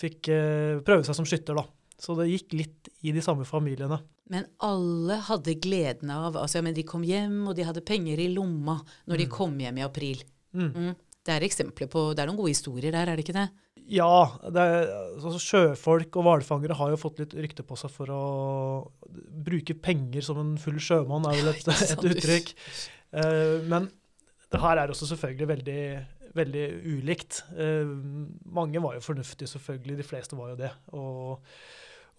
fikk 0.03 0.32
eh, 0.34 0.82
prøve 0.84 1.07
seg 1.07 1.18
som 1.18 1.28
skytter, 1.28 1.62
da. 1.62 1.64
Så 2.03 2.16
det 2.18 2.32
gikk 2.32 2.57
litt 2.59 2.90
i 3.07 3.14
de 3.14 3.22
samme 3.22 3.46
familiene. 3.46 4.00
Men 4.32 4.48
alle 4.64 5.20
hadde 5.28 5.55
gleden 5.62 6.11
av 6.11 6.34
altså, 6.34 6.59
ja, 6.59 6.66
men 6.66 6.74
De 6.74 6.84
kom 6.88 7.05
hjem, 7.07 7.44
og 7.50 7.57
de 7.59 7.66
hadde 7.68 7.84
penger 7.86 8.18
i 8.22 8.30
lomma 8.32 8.78
når 9.11 9.22
de 9.22 9.30
kom 9.30 9.55
hjem 9.61 9.78
i 9.78 9.86
april. 9.86 10.22
Mm. 10.57 10.70
Mm. 10.72 10.94
Det 11.22 11.34
er 11.36 11.46
eksempler 11.46 11.90
på, 11.90 12.09
det 12.16 12.24
er 12.24 12.30
noen 12.30 12.40
gode 12.40 12.55
historier 12.55 12.94
der, 12.94 13.07
er 13.07 13.18
det 13.18 13.26
ikke 13.26 13.38
det? 13.38 13.48
Ja, 13.92 14.38
det 14.50 14.62
er, 14.62 14.90
altså 15.18 15.38
sjøfolk 15.42 16.18
og 16.18 16.26
hvalfangere 16.26 16.76
har 16.78 16.92
jo 16.92 16.98
fått 17.00 17.22
litt 17.22 17.34
rykte 17.34 17.64
på 17.66 17.78
seg 17.78 17.90
for 17.92 18.11
å 18.14 18.22
bruke 19.46 19.76
penger 19.78 20.24
som 20.26 20.38
en 20.42 20.55
full 20.61 20.78
sjømann, 20.82 21.26
er 21.28 21.38
vel 21.40 21.53
et, 21.53 21.70
et 21.70 22.07
uttrykk. 22.12 22.55
Uh, 23.12 23.59
men 23.68 23.90
det 24.53 24.61
her 24.61 24.76
er 24.82 24.92
også 24.92 25.07
selvfølgelig 25.12 25.48
veldig, 25.48 25.82
veldig 26.38 26.66
ulikt. 26.94 27.42
Eh, 27.57 27.88
mange 28.53 28.80
var 28.84 28.94
jo 28.98 29.00
fornuftige, 29.05 29.48
selvfølgelig. 29.48 29.96
De 29.98 30.07
fleste 30.07 30.36
var 30.38 30.53
jo 30.53 30.57
det. 30.61 30.70
Og, 30.92 31.40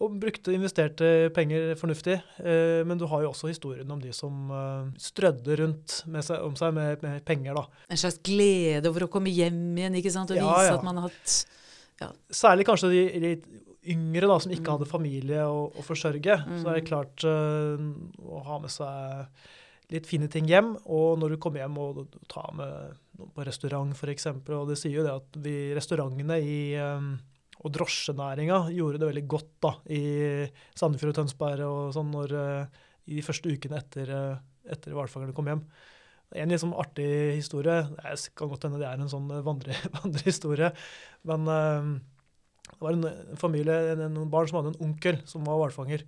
og 0.03 0.15
brukte 0.19 0.49
og 0.51 0.55
investerte 0.57 1.29
penger 1.36 1.75
fornuftig. 1.79 2.17
Eh, 2.43 2.81
men 2.89 2.97
du 2.99 3.05
har 3.07 3.21
jo 3.23 3.29
også 3.31 3.47
historien 3.53 3.89
om 3.93 4.01
de 4.01 4.11
som 4.13 4.49
eh, 4.51 4.91
strødde 4.99 5.59
rundt 5.61 5.99
med 6.09 6.25
seg, 6.25 6.41
om 6.43 6.55
seg 6.59 6.73
med, 6.75 7.01
med 7.05 7.21
penger, 7.25 7.53
da. 7.61 7.67
En 7.93 7.97
slags 8.01 8.19
glede 8.25 8.89
over 8.89 9.05
å 9.07 9.11
komme 9.13 9.29
hjem 9.34 9.77
igjen, 9.77 9.95
ikke 10.01 10.11
sant? 10.13 10.34
og 10.34 10.38
Ja, 10.41 10.49
vise 10.49 10.71
ja. 10.73 10.77
at 10.79 10.84
man 10.89 10.97
har 11.01 11.09
hatt 11.11 11.38
Særlig 12.34 12.65
kanskje 12.67 12.89
de 12.91 13.01
de 13.23 13.29
yngre 13.93 14.27
da, 14.27 14.36
som 14.39 14.51
ikke 14.51 14.65
Mm. 14.65 14.71
hadde 14.77 14.88
familie 14.89 15.43
å, 15.47 15.69
å 15.71 15.84
forsørge. 15.86 16.36
Så 16.59 16.67
er 16.67 16.75
det 16.79 16.84
Mm. 16.84 16.88
klart 16.89 17.23
eh, 17.23 17.84
å 18.27 18.41
ha 18.43 18.57
med 18.59 18.71
seg 18.71 19.27
litt 19.91 20.07
fine 20.07 20.29
ting 20.31 20.47
hjem. 20.49 20.73
Og 20.86 21.19
når 21.19 21.36
du 21.36 21.41
kommer 21.43 21.63
hjem 21.63 21.77
og 21.81 22.17
tar 22.31 22.53
med 22.57 22.95
noen 23.19 23.36
på 23.36 23.45
restaurant 23.47 23.93
f.eks. 23.97 24.29
Og 24.31 24.71
det 24.71 24.79
sier 24.79 24.99
jo 24.99 25.05
det 25.05 25.13
at 25.17 25.39
vi 25.43 25.57
restaurantene 25.75 26.39
i 26.39 26.57
eh, 26.79 27.13
og 27.63 27.71
drosjenæringa 27.71 28.57
gjorde 28.75 28.99
det 28.99 29.07
veldig 29.07 29.27
godt 29.31 29.51
da, 29.63 29.71
i 29.95 30.01
Sandefjord 30.75 31.13
og 31.13 31.19
Tønsberg 31.19 31.61
og 31.67 31.93
sånn 31.95 32.09
når, 32.11 32.34
eh, 32.36 32.81
i 33.07 33.19
de 33.19 33.25
første 33.25 33.51
ukene 33.51 33.79
etter, 33.79 34.09
uh, 34.11 34.71
etter 34.71 34.95
hvalfangerne 34.95 35.36
kom 35.36 35.49
hjem. 35.51 35.61
En 36.39 36.49
liksom 36.49 36.73
artig 36.79 37.36
historie, 37.38 37.84
det 37.99 38.34
kan 38.38 38.49
godt 38.49 38.65
hende 38.65 38.81
det 38.81 38.89
er 38.89 39.01
en 39.01 39.11
sånn 39.11 39.29
eh, 39.29 39.43
vandre, 39.45 39.75
vandrehistorie, 39.99 40.71
men 41.29 41.49
eh, 41.51 41.89
det 42.73 42.79
var 42.81 42.97
en, 42.97 43.07
familie, 43.39 43.75
en, 43.93 44.05
noen 44.15 44.31
barn 44.34 44.49
som 44.49 44.59
hadde 44.59 44.73
en 44.73 44.86
onkel 44.88 45.19
som 45.29 45.45
var 45.47 45.59
hvalfanger. 45.61 46.07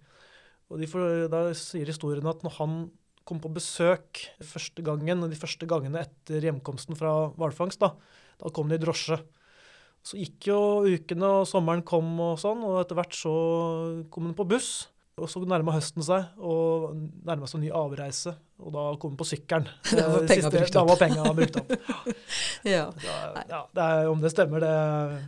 Og 0.74 0.82
da 1.30 1.42
sier 1.54 1.92
historien 1.92 2.26
at 2.26 2.42
når 2.42 2.56
han 2.58 2.78
kom 3.26 3.42
på 3.42 3.52
besøk 3.54 4.22
første 4.46 4.84
gangen, 4.86 5.26
de 5.30 5.40
første 5.40 5.68
gangene 5.70 6.04
etter 6.06 6.46
hjemkomsten 6.46 6.98
fra 6.98 7.32
hvalfangst, 7.36 7.82
da, 7.82 7.94
da 8.42 8.52
kom 8.54 8.70
de 8.70 8.78
i 8.78 8.84
drosje. 8.84 9.18
Så 10.06 10.20
gikk 10.22 10.52
jo 10.52 10.60
ukene, 10.86 11.42
og 11.42 11.48
sommeren 11.50 11.82
kom 11.86 12.12
og 12.22 12.38
sånn, 12.38 12.62
og 12.68 12.84
etter 12.84 13.00
hvert 13.00 13.18
så 13.18 13.34
kom 14.14 14.30
hun 14.30 14.38
på 14.38 14.46
buss. 14.52 14.86
Og 15.16 15.32
så 15.32 15.40
nærma 15.48 15.74
høsten 15.74 16.04
seg, 16.04 16.28
og 16.38 16.92
nærma 17.26 17.48
seg 17.48 17.62
en 17.62 17.66
ny 17.66 17.72
avreise. 17.74 18.36
Og 18.56 18.72
da 18.72 18.84
kom 18.96 19.12
han 19.12 19.18
på 19.20 19.26
sykkelen. 19.28 19.66
Da 19.98 20.06
var 20.08 20.22
Eh, 20.24 20.28
penga 20.30 20.46
siste- 20.48 20.52
brukt 20.56 20.74
Da 20.74 20.82
opp. 20.86 21.02
var 21.02 21.34
brukt 21.36 21.58
opp. 21.60 21.74
ja. 22.64 22.86
Ja, 23.04 23.44
ja, 23.50 23.60
det 23.76 23.84
er, 23.84 24.08
om 24.10 24.22
det 24.24 24.32
stemmer, 24.32 24.64
det 24.64 24.72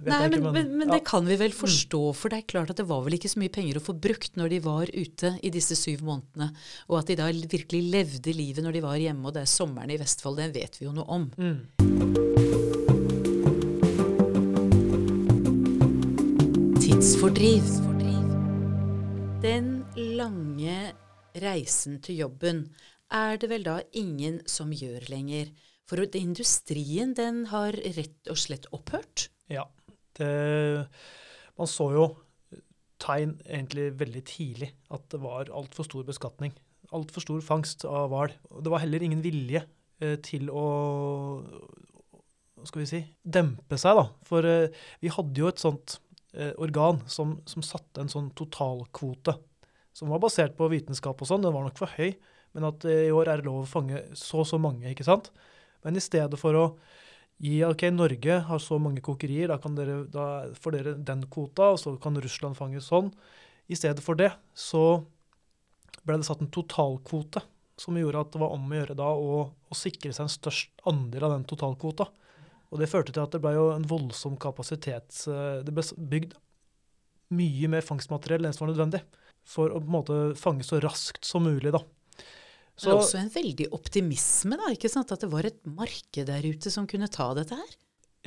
vet 0.05 0.07
Nei, 0.13 0.21
jeg 0.23 0.31
men, 0.31 0.39
ikke. 0.39 0.53
men, 0.55 0.71
men 0.79 0.87
ja. 0.87 0.93
det 0.95 1.01
kan 1.09 1.27
vi 1.27 1.35
vel 1.43 1.51
forstå, 1.53 2.01
for 2.15 2.31
det 2.31 2.39
er 2.39 2.47
klart 2.53 2.71
at 2.71 2.79
det 2.79 2.87
var 2.87 3.03
vel 3.05 3.17
ikke 3.19 3.29
så 3.33 3.41
mye 3.43 3.51
penger 3.53 3.81
å 3.81 3.83
få 3.83 3.97
brukt 4.07 4.39
når 4.39 4.53
de 4.55 4.61
var 4.65 4.87
ute 4.95 5.33
i 5.43 5.51
disse 5.53 5.75
syv 5.75 6.05
månedene, 6.07 6.49
og 6.87 6.99
at 7.01 7.11
de 7.11 7.19
da 7.19 7.27
virkelig 7.27 7.83
levde 7.91 8.33
livet 8.33 8.63
når 8.63 8.79
de 8.79 8.85
var 8.87 8.95
hjemme, 9.03 9.27
og 9.27 9.35
det 9.35 9.43
er 9.43 9.51
sommeren 9.57 9.91
i 9.91 9.99
Vestfold, 9.99 10.39
det 10.39 10.53
vet 10.55 10.79
vi 10.79 10.87
jo 10.87 10.95
noe 10.95 11.07
om. 11.19 11.27
Mm. 11.37 12.67
Tidsfordriv. 16.81 17.63
Den 19.41 19.83
lange 19.95 20.77
reisen 21.41 21.99
til 22.01 22.17
jobben 22.23 22.63
er 23.13 23.39
det 23.39 23.49
vel 23.51 23.65
da 23.65 23.79
ingen 23.95 24.41
som 24.49 24.73
gjør 24.75 25.07
lenger. 25.11 25.51
For 25.87 26.03
industrien, 26.19 27.13
den 27.15 27.45
har 27.53 27.75
rett 27.95 28.31
og 28.31 28.39
slett 28.39 28.67
opphørt. 28.75 29.29
Ja. 29.51 29.63
Det, 30.17 30.87
man 31.55 31.69
så 31.69 31.91
jo 31.93 32.07
tegn 32.99 33.37
egentlig 33.45 33.91
veldig 33.99 34.23
tidlig 34.25 34.71
at 34.93 35.05
det 35.13 35.21
var 35.21 35.51
altfor 35.53 35.87
stor 35.87 36.07
beskatning. 36.07 36.55
Altfor 36.95 37.23
stor 37.23 37.43
fangst 37.45 37.85
av 37.87 38.09
hval. 38.11 38.33
Det 38.63 38.71
var 38.73 38.83
heller 38.83 39.03
ingen 39.05 39.23
vilje 39.23 39.63
eh, 40.01 40.17
til 40.23 40.49
å 40.51 40.65
skal 42.65 42.81
vi 42.81 42.89
si, 42.89 43.01
dempe 43.21 43.77
seg, 43.79 43.99
da. 43.99 44.07
For 44.27 44.47
eh, 44.47 44.73
vi 45.03 45.11
hadde 45.13 45.39
jo 45.39 45.49
et 45.51 45.61
sånt 45.61 45.99
eh, 46.33 46.53
organ 46.61 47.03
som, 47.11 47.37
som 47.49 47.65
satte 47.65 48.01
en 48.01 48.11
sånn 48.11 48.31
totalkvote. 48.37 49.37
Som 49.95 50.11
var 50.13 50.21
basert 50.23 50.57
på 50.57 50.69
vitenskap 50.71 51.21
og 51.21 51.29
sånn. 51.29 51.45
Den 51.45 51.55
var 51.55 51.65
nok 51.67 51.79
for 51.79 51.93
høy. 51.97 52.15
Men 52.57 52.71
at 52.71 52.85
eh, 52.89 53.07
i 53.07 53.13
år 53.13 53.29
er 53.29 53.41
det 53.41 53.47
lov 53.47 53.61
å 53.61 53.69
fange 53.69 54.01
så 54.17 54.41
og 54.41 54.47
så 54.49 54.57
mange, 54.61 54.89
ikke 54.89 55.05
sant. 55.05 55.29
Men 55.85 55.97
i 55.97 56.03
stedet 56.03 56.39
for 56.41 56.57
å 56.57 56.63
gi 57.37 57.59
OK, 57.67 57.83
Norge 57.93 58.39
har 58.47 58.61
så 58.63 58.79
mange 58.81 59.03
kokerier, 59.05 59.53
da, 59.53 59.59
dere, 59.77 59.99
da 60.09 60.25
får 60.57 60.73
dere 60.73 60.95
den 61.05 61.27
kvota, 61.29 61.69
og 61.75 61.77
så 61.81 61.93
kan 62.01 62.17
Russland 62.17 62.57
fange 62.57 62.81
sånn. 62.81 63.11
I 63.69 63.77
stedet 63.77 64.01
for 64.01 64.17
det 64.17 64.31
så 64.57 65.03
ble 66.07 66.17
det 66.17 66.25
satt 66.25 66.41
en 66.41 66.49
totalkvote, 66.53 67.43
som 67.77 67.97
gjorde 67.99 68.23
at 68.23 68.33
det 68.33 68.41
var 68.41 68.55
om 68.55 68.65
å 68.71 68.79
gjøre 68.79 68.97
da 68.97 69.11
å, 69.13 69.41
å 69.53 69.77
sikre 69.77 70.09
seg 70.15 70.25
en 70.25 70.33
størst 70.33 70.81
andel 70.89 71.27
av 71.27 71.35
den 71.35 71.45
totalkvota. 71.49 72.07
Og 72.73 72.81
det 72.81 72.89
førte 72.91 73.13
til 73.13 73.21
at 73.21 73.35
det 73.35 73.41
ble 73.43 73.53
jo 73.55 73.67
en 73.75 73.85
voldsom 73.87 74.35
kapasitet. 74.41 75.13
eh, 75.29 75.61
Det 75.67 75.75
ble 75.75 75.85
bygd 76.15 76.33
mye 77.37 77.69
mer 77.69 77.85
fangstmateriell 77.85 78.47
enn 78.47 78.55
som 78.55 78.65
var 78.65 78.73
nødvendig, 78.73 79.03
for 79.47 79.69
å 79.69 79.79
på 79.83 79.85
en 79.87 79.93
måte 79.93 80.17
fange 80.39 80.65
så 80.65 80.81
raskt 80.83 81.27
som 81.27 81.45
mulig, 81.45 81.75
da. 81.75 81.83
Men 82.83 82.99
også 82.99 83.17
en 83.19 83.31
veldig 83.33 83.67
optimisme, 83.73 84.57
da, 84.59 84.69
ikke 84.73 84.91
sant? 84.91 85.11
At 85.13 85.23
det 85.23 85.31
var 85.31 85.47
et 85.49 85.59
marked 85.65 86.29
der 86.29 86.45
ute 86.45 86.71
som 86.73 86.85
kunne 86.89 87.09
ta 87.09 87.31
dette 87.37 87.57
her. 87.57 87.75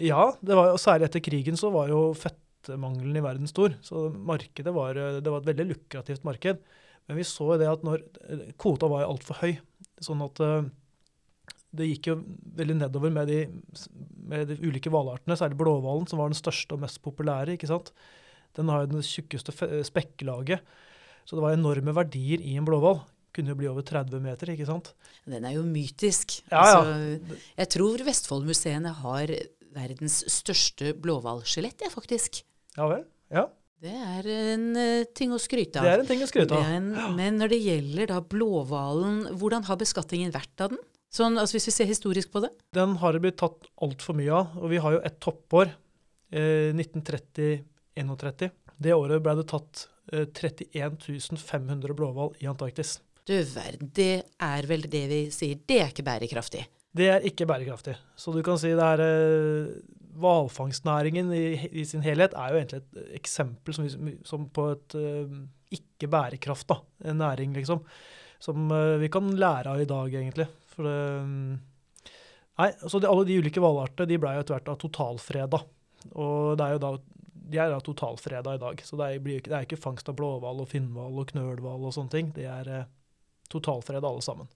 Ja, 0.00 0.24
det 0.42 0.56
var, 0.56 0.72
og 0.74 0.80
særlig 0.82 1.06
etter 1.06 1.22
krigen 1.22 1.58
så 1.60 1.70
var 1.74 1.90
jo 1.92 2.10
fettmangelen 2.18 3.20
i 3.20 3.22
verden 3.24 3.50
stor. 3.50 3.76
Så 3.86 4.08
markedet 4.10 4.74
var, 4.74 4.98
det 5.20 5.30
var 5.30 5.42
et 5.42 5.50
veldig 5.52 5.68
lukrativt 5.74 6.26
marked. 6.26 6.62
Men 7.06 7.18
vi 7.18 7.26
så 7.26 7.54
det 7.60 7.68
at 7.70 7.84
når 7.86 8.02
kvota 8.60 8.90
var 8.90 9.06
altfor 9.06 9.38
høy, 9.42 9.54
sånn 10.02 10.24
at 10.24 10.42
eh, 10.44 10.68
det 11.76 11.88
gikk 11.92 12.10
jo 12.10 12.16
veldig 12.58 12.76
nedover 12.80 13.14
med 13.14 13.30
de, 13.30 13.40
med 14.30 14.50
de 14.50 14.58
ulike 14.62 14.90
hvalartene, 14.90 15.38
særlig 15.38 15.58
blåhvalen, 15.60 16.08
som 16.10 16.22
var 16.22 16.30
den 16.30 16.38
største 16.38 16.74
og 16.74 16.82
mest 16.82 17.00
populære. 17.04 17.54
ikke 17.54 17.70
sant? 17.70 17.92
Den 18.58 18.70
har 18.72 18.84
jo 18.84 18.96
det 18.96 19.06
tjukkeste 19.06 19.54
spekklaget. 19.86 20.66
Så 21.26 21.38
det 21.38 21.44
var 21.44 21.54
enorme 21.54 21.94
verdier 21.94 22.42
i 22.42 22.56
en 22.58 22.66
blåhval. 22.66 23.04
Kunne 23.36 23.52
jo 23.52 23.58
bli 23.60 23.68
over 23.70 23.86
30 23.86 24.22
meter, 24.24 24.52
ikke 24.54 24.68
sant? 24.68 24.92
Den 25.28 25.46
er 25.46 25.56
jo 25.56 25.64
mytisk. 25.66 26.40
Ja, 26.50 26.64
ja. 26.64 26.80
Altså, 26.80 27.38
jeg 27.60 27.72
tror 27.76 28.04
Vestfoldmuseene 28.10 28.92
har 29.02 29.32
verdens 29.74 30.20
største 30.30 30.94
blåhvalskjelett, 30.98 31.86
jeg, 31.86 31.94
faktisk. 31.94 32.42
Ja 32.76 32.90
vel? 32.90 33.04
Ja. 33.30 33.46
Det 33.80 33.92
er 33.96 34.26
en 34.52 34.64
eh, 34.76 35.06
ting 35.16 35.32
å 35.32 35.38
skryte 35.40 35.80
av. 35.80 35.86
Det 35.86 35.92
er 35.94 36.02
en 36.02 36.08
ting 36.10 36.24
å 36.24 36.28
skryte 36.28 36.56
av. 36.56 36.66
Men, 36.68 36.90
men 37.16 37.38
når 37.40 37.54
det 37.54 37.60
gjelder 37.64 38.10
da 38.10 38.18
blåhvalen, 38.20 39.22
hvordan 39.40 39.64
har 39.70 39.78
beskattingen 39.80 40.34
vært 40.34 40.66
av 40.66 40.74
den? 40.74 40.82
Sånn, 41.10 41.38
altså 41.40 41.56
Hvis 41.56 41.70
vi 41.70 41.74
ser 41.74 41.88
historisk 41.90 42.30
på 42.30 42.42
det? 42.44 42.52
Den 42.76 42.92
har 43.00 43.16
det 43.16 43.22
blitt 43.24 43.40
tatt 43.40 43.66
altfor 43.82 44.14
mye 44.18 44.34
av, 44.36 44.52
og 44.60 44.70
vi 44.70 44.82
har 44.84 44.94
jo 44.94 45.00
et 45.06 45.16
toppår. 45.22 45.72
Eh, 46.30 46.70
1930-31. 46.76 48.52
Det 48.80 48.94
året 48.94 49.24
ble 49.24 49.34
det 49.40 49.46
tatt 49.50 49.86
eh, 50.12 50.28
31 50.28 51.40
500 51.40 51.96
blåhval 51.98 52.36
i 52.38 52.46
Antarktis. 52.52 52.98
Du 53.30 53.36
verden, 53.46 53.90
det 53.94 54.24
er 54.42 54.66
vel 54.66 54.82
det 54.90 55.04
vi 55.06 55.18
sier. 55.30 55.58
Det 55.62 55.76
er 55.78 55.92
ikke 55.92 56.02
bærekraftig. 56.02 56.64
Det 56.98 57.06
er 57.06 57.26
ikke 57.28 57.46
bærekraftig. 57.46 57.94
Så 58.18 58.34
du 58.34 58.40
kan 58.42 58.58
si 58.58 58.72
det 58.74 58.86
er 58.96 59.02
eh, 59.04 59.68
Hvalfangstnæringen 60.20 61.30
i, 61.36 61.44
i 61.70 61.84
sin 61.86 62.02
helhet 62.02 62.34
er 62.34 62.50
jo 62.50 62.58
egentlig 62.58 62.80
et 62.80 63.14
eksempel 63.20 63.76
som, 63.76 63.86
som 64.26 64.48
på 64.50 64.64
et 64.72 64.96
uh, 64.98 65.38
ikke 65.70 66.10
bærekraft, 66.10 66.66
da. 66.72 66.80
En 67.06 67.22
næring, 67.22 67.54
liksom. 67.54 67.84
Som 68.42 68.66
uh, 68.74 68.98
vi 68.98 69.12
kan 69.14 69.30
lære 69.38 69.76
av 69.76 69.84
i 69.84 69.86
dag, 69.86 70.10
egentlig. 70.10 70.50
For 70.74 70.90
det 70.90 70.98
um, 71.22 71.58
Nei, 72.60 72.72
så 72.82 72.98
de, 72.98 73.08
alle 73.08 73.24
de 73.24 73.38
ulike 73.40 73.62
hvalartene 73.62 74.10
de 74.10 74.18
ble 74.20 74.34
jo 74.34 74.42
etter 74.42 74.58
hvert 74.58 74.66
da 74.66 74.74
totalfreda. 74.76 75.62
Og 76.10 76.58
det 76.58 76.66
er 76.66 76.74
jo 76.74 76.82
da 76.82 76.96
de 77.50 77.58
er 77.58 77.70
da 77.72 77.78
totalfreda 77.82 78.58
i 78.58 78.60
dag. 78.60 78.82
Så 78.84 78.98
det 78.98 79.06
er, 79.06 79.22
det 79.22 79.54
er 79.54 79.64
ikke 79.64 79.78
fangst 79.80 80.10
av 80.10 80.18
blåhval 80.18 80.60
og 80.60 80.68
finnhval 80.68 81.22
og 81.22 81.30
knølhval 81.30 81.86
og 81.86 81.94
sånne 81.94 82.12
ting. 82.12 82.34
Det 82.36 82.50
er 82.50 82.68
totalfreda 83.50 84.08
alle 84.08 84.24
sammen. 84.24 84.48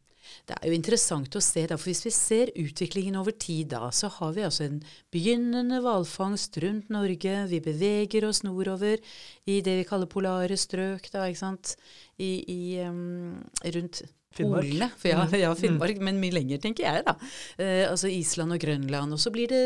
Det 0.49 0.55
er 0.57 0.71
jo 0.71 0.77
interessant 0.79 1.37
å 1.37 1.41
se, 1.45 1.67
da, 1.69 1.77
for 1.77 1.91
hvis 1.91 2.01
vi 2.07 2.13
ser 2.17 2.51
utviklingen 2.57 3.19
over 3.21 3.35
tid 3.37 3.69
da, 3.75 3.91
så 3.93 4.09
har 4.09 4.33
vi 4.33 4.47
altså 4.47 4.65
en 4.65 4.79
begynnende 5.13 5.83
hvalfangst 5.85 6.57
rundt 6.65 6.89
Norge. 6.95 7.35
Vi 7.51 7.61
beveger 7.61 8.25
oss 8.31 8.41
nordover 8.47 8.97
i 9.45 9.59
det 9.67 9.75
vi 9.83 9.87
kaller 9.89 10.09
polare 10.09 10.57
strøk, 10.57 11.11
da, 11.13 11.27
ikke 11.29 11.43
sant. 11.43 11.75
I, 12.17 12.31
i, 12.49 12.61
um, 12.89 13.37
rundt 13.77 14.01
Finnmark. 14.35 14.65
polene. 14.65 14.89
For 14.97 15.13
ja, 15.13 15.21
Mm. 15.27 15.37
ja, 15.45 15.53
Finnmark, 15.61 16.01
men 16.01 16.19
mye 16.25 16.33
lenger, 16.39 16.59
tenker 16.65 16.89
jeg, 16.89 17.05
da. 17.05 17.15
Eh, 17.61 17.85
altså 17.91 18.09
Island 18.09 18.57
og 18.57 18.65
Grønland. 18.65 19.13
Og 19.13 19.21
så 19.21 19.31
blir 19.31 19.53
det 19.53 19.63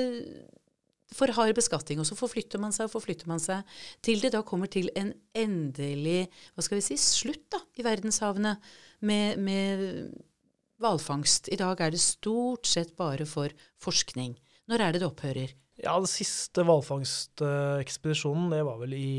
for 1.14 1.30
hard 1.38 1.54
beskatning, 1.56 2.02
og 2.02 2.04
så 2.10 2.18
forflytter 2.18 2.60
man 2.60 2.74
seg 2.74 2.84
og 2.90 2.92
forflytter 2.98 3.30
man 3.30 3.40
seg, 3.40 3.62
til 4.04 4.20
det 4.20 4.34
da 4.34 4.42
kommer 4.42 4.68
til 4.68 4.90
en 4.98 5.14
endelig 5.38 6.26
hva 6.54 6.66
skal 6.66 6.82
vi 6.82 6.84
si, 6.90 6.98
slutt 7.00 7.46
da, 7.54 7.62
i 7.78 7.86
verdenshavene 7.86 8.58
med, 9.04 9.38
med 9.42 9.84
hvalfangst. 10.82 11.50
I 11.52 11.58
dag 11.60 11.80
er 11.82 11.94
det 11.94 12.02
stort 12.02 12.68
sett 12.68 12.94
bare 12.98 13.26
for 13.28 13.52
forskning. 13.82 14.36
Når 14.68 14.84
er 14.84 14.94
det 14.94 15.02
det 15.02 15.08
opphører? 15.08 15.54
Ja, 15.78 15.94
den 15.94 16.10
siste 16.10 16.64
hvalfangstekspedisjonen, 16.66 18.50
det 18.50 18.64
var 18.66 18.80
vel 18.80 18.96
i 18.98 19.10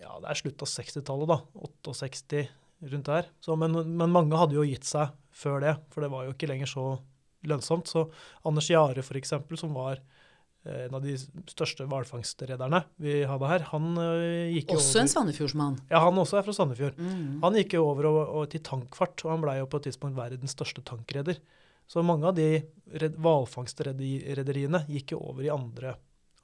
Ja, 0.00 0.18
det 0.20 0.28
er 0.28 0.36
slutt 0.36 0.60
av 0.60 0.68
60-tallet, 0.68 1.30
da. 1.30 1.38
68, 1.88 2.44
rundt 2.92 3.08
der. 3.08 3.30
Så, 3.40 3.56
men, 3.56 3.72
men 3.96 4.12
mange 4.12 4.36
hadde 4.36 4.58
jo 4.58 4.66
gitt 4.68 4.84
seg 4.84 5.14
før 5.34 5.62
det, 5.64 5.76
for 5.94 6.04
det 6.04 6.10
var 6.12 6.26
jo 6.26 6.34
ikke 6.34 6.50
lenger 6.50 6.68
så 6.68 6.84
lønnsomt. 7.48 7.88
Så 7.88 8.04
Anders 8.44 8.68
Jahre, 8.70 9.00
f.eks., 9.00 9.32
som 9.60 9.72
var 9.76 10.02
en 10.64 10.94
av 10.96 11.02
de 11.04 11.12
største 11.50 11.84
hvalfangstrederne 11.90 12.80
vi 13.02 13.18
hadde 13.28 13.50
her, 13.50 13.66
han 13.68 13.90
gikk 13.94 14.64
gikk 14.64 14.72
jo 14.72 14.78
Også 14.80 15.02
en 15.02 15.10
Sandefjordsmann. 15.12 15.76
Ja, 15.90 16.00
han 16.06 16.20
også 16.20 16.38
er 16.40 16.46
fra 16.46 16.54
Sandefjord. 16.56 16.96
Mm. 16.96 17.42
Han 17.44 17.58
gikk 17.58 17.76
jo 17.76 17.84
over 17.90 18.08
og, 18.08 18.20
og 18.40 18.48
til 18.54 18.62
tankfart, 18.64 19.26
og 19.26 19.34
han 19.34 19.44
blei 19.44 19.58
jo 19.58 19.68
på 19.68 19.82
et 19.82 19.90
tidspunkt 19.90 20.16
verdens 20.16 20.56
største 20.56 20.84
tankreder. 20.86 21.40
Så 21.90 22.00
mange 22.06 22.24
av 22.30 22.36
de 22.38 22.48
red- 22.96 23.18
hvalfangstrederiene 23.20 24.84
gikk 24.88 25.12
jo 25.12 25.20
over 25.20 25.44
i 25.44 25.52
andre, 25.52 25.96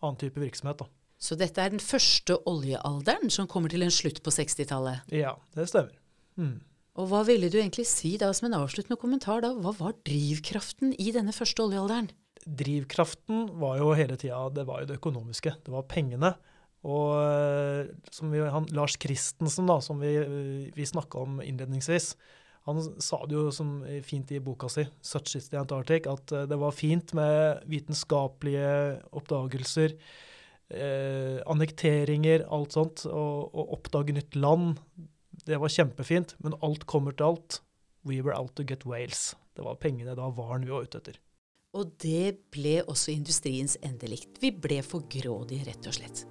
annen 0.03 0.21
type 0.21 0.41
virksomhet. 0.41 0.83
da. 0.85 0.91
Så 1.21 1.37
dette 1.37 1.61
er 1.61 1.73
den 1.73 1.83
første 1.85 2.39
oljealderen 2.49 3.33
som 3.33 3.49
kommer 3.49 3.73
til 3.73 3.85
en 3.85 3.93
slutt 3.93 4.23
på 4.25 4.33
60-tallet. 4.33 5.09
Ja, 5.13 5.35
det 5.57 5.69
stemmer. 5.69 5.97
Mm. 6.41 6.61
Og 7.01 7.09
hva 7.09 7.21
ville 7.29 7.49
du 7.53 7.59
egentlig 7.61 7.87
si 7.89 8.17
da 8.21 8.33
som 8.37 8.49
en 8.49 8.59
avsluttende 8.61 8.99
kommentar 9.01 9.45
da? 9.45 9.53
Hva 9.57 9.73
var 9.77 9.97
drivkraften 10.05 10.95
i 10.99 11.13
denne 11.15 11.33
første 11.37 11.63
oljealderen? 11.65 12.11
Drivkraften 12.47 13.49
var 13.61 13.79
jo 13.81 13.93
hele 13.97 14.17
tida 14.17 14.49
det 14.55 14.65
det 14.89 14.97
økonomiske. 14.97 15.53
Det 15.65 15.73
var 15.75 15.89
pengene. 15.89 16.35
Og 16.89 17.19
eh, 17.21 17.91
vi, 18.33 18.41
han, 18.41 18.69
Lars 18.73 18.97
Christensen, 19.01 19.69
da, 19.69 19.81
som 19.85 20.01
vi, 20.01 20.15
vi 20.73 20.87
snakka 20.89 21.21
om 21.21 21.43
innledningsvis, 21.45 22.15
han 22.69 22.81
sa 23.01 23.23
det 23.29 23.37
jo 23.37 23.51
som 23.53 23.81
fint 24.05 24.31
i 24.33 24.41
boka 24.41 24.69
si, 24.69 24.85
'Such 25.01 25.37
is 25.37 25.49
the 25.49 25.59
Antarctic', 25.61 26.09
at 26.09 26.33
eh, 26.33 26.47
det 26.49 26.59
var 26.61 26.77
fint 26.77 27.13
med 27.17 27.65
vitenskapelige 27.69 29.01
oppdagelser, 29.13 29.97
eh, 30.71 31.41
annekteringer, 31.47 32.47
alt 32.49 32.77
sånt, 32.77 33.07
og, 33.07 33.51
og 33.55 33.77
oppdage 33.79 34.17
nytt 34.17 34.37
land. 34.37 34.81
Det 35.45 35.61
var 35.61 35.73
kjempefint, 35.73 36.37
men 36.45 36.57
alt 36.63 36.87
kommer 36.87 37.17
til 37.17 37.33
alt. 37.33 37.61
We 38.05 38.23
were 38.23 38.37
out 38.37 38.55
to 38.57 38.65
get 38.65 38.87
whales. 38.87 39.35
Det 39.57 39.65
var 39.65 39.77
pengene, 39.77 40.15
Da 40.17 40.29
var 40.29 40.37
varen 40.37 40.65
vi 40.65 40.73
var 40.73 40.85
ute 40.85 41.01
etter. 41.01 41.19
Og 41.77 41.93
det 42.03 42.35
ble 42.51 42.81
også 42.91 43.13
industriens 43.15 43.77
endelikt. 43.87 44.41
Vi 44.43 44.51
ble 44.51 44.81
for 44.83 45.07
grådige, 45.11 45.69
rett 45.69 45.87
og 45.87 45.95
slett. 45.95 46.25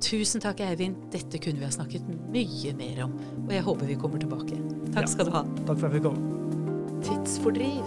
Tusen 0.00 0.40
takk, 0.44 0.62
Eivind. 0.64 0.96
Dette 1.12 1.40
kunne 1.40 1.60
vi 1.60 1.68
ha 1.68 1.72
snakket 1.72 2.06
mye 2.32 2.72
mer 2.76 3.02
om, 3.04 3.12
og 3.44 3.52
jeg 3.52 3.64
håper 3.66 3.90
vi 3.90 3.98
kommer 4.00 4.20
tilbake. 4.20 4.56
Takk 4.94 5.04
Ja. 5.04 5.12
skal 5.12 5.26
du 5.26 5.32
ha. 5.32 5.42
Takk 5.66 5.78
for 5.78 5.86
at 5.86 5.92
jeg 5.92 6.00
fikk 6.00 6.06
komme. 6.08 6.32
Tidsfordriv 7.04 7.84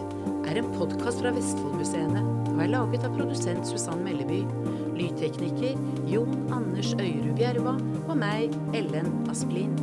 er 0.49 0.57
en 0.62 0.72
podkast 0.78 1.22
fra 1.22 1.32
Vestfoldmuseene 1.34 2.22
og 2.53 2.62
er 2.62 2.68
laget 2.68 3.03
av 3.03 3.16
produsent 3.18 3.66
Susann 3.66 4.03
Melleby, 4.03 4.45
lydtekniker 4.97 5.78
Jon 6.07 6.51
Anders 6.51 6.93
Øyrud 6.93 7.36
Bjerva 7.36 7.78
og 8.07 8.18
meg, 8.18 8.53
Ellen 8.74 9.30
Asplin. 9.30 9.74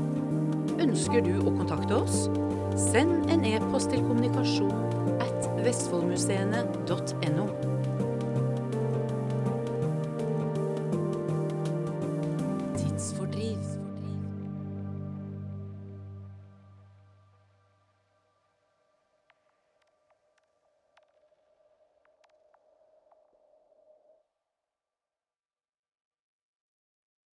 Ønsker 0.79 1.25
du 1.25 1.41
å 1.43 1.57
kontakte 1.59 2.03
oss? 2.03 2.29
Send 2.77 3.31
en 3.31 3.45
e-post 3.45 3.91
til 3.91 4.01
kommunikasjon 4.01 4.86
vestfoldmuseene.no. 5.67 7.66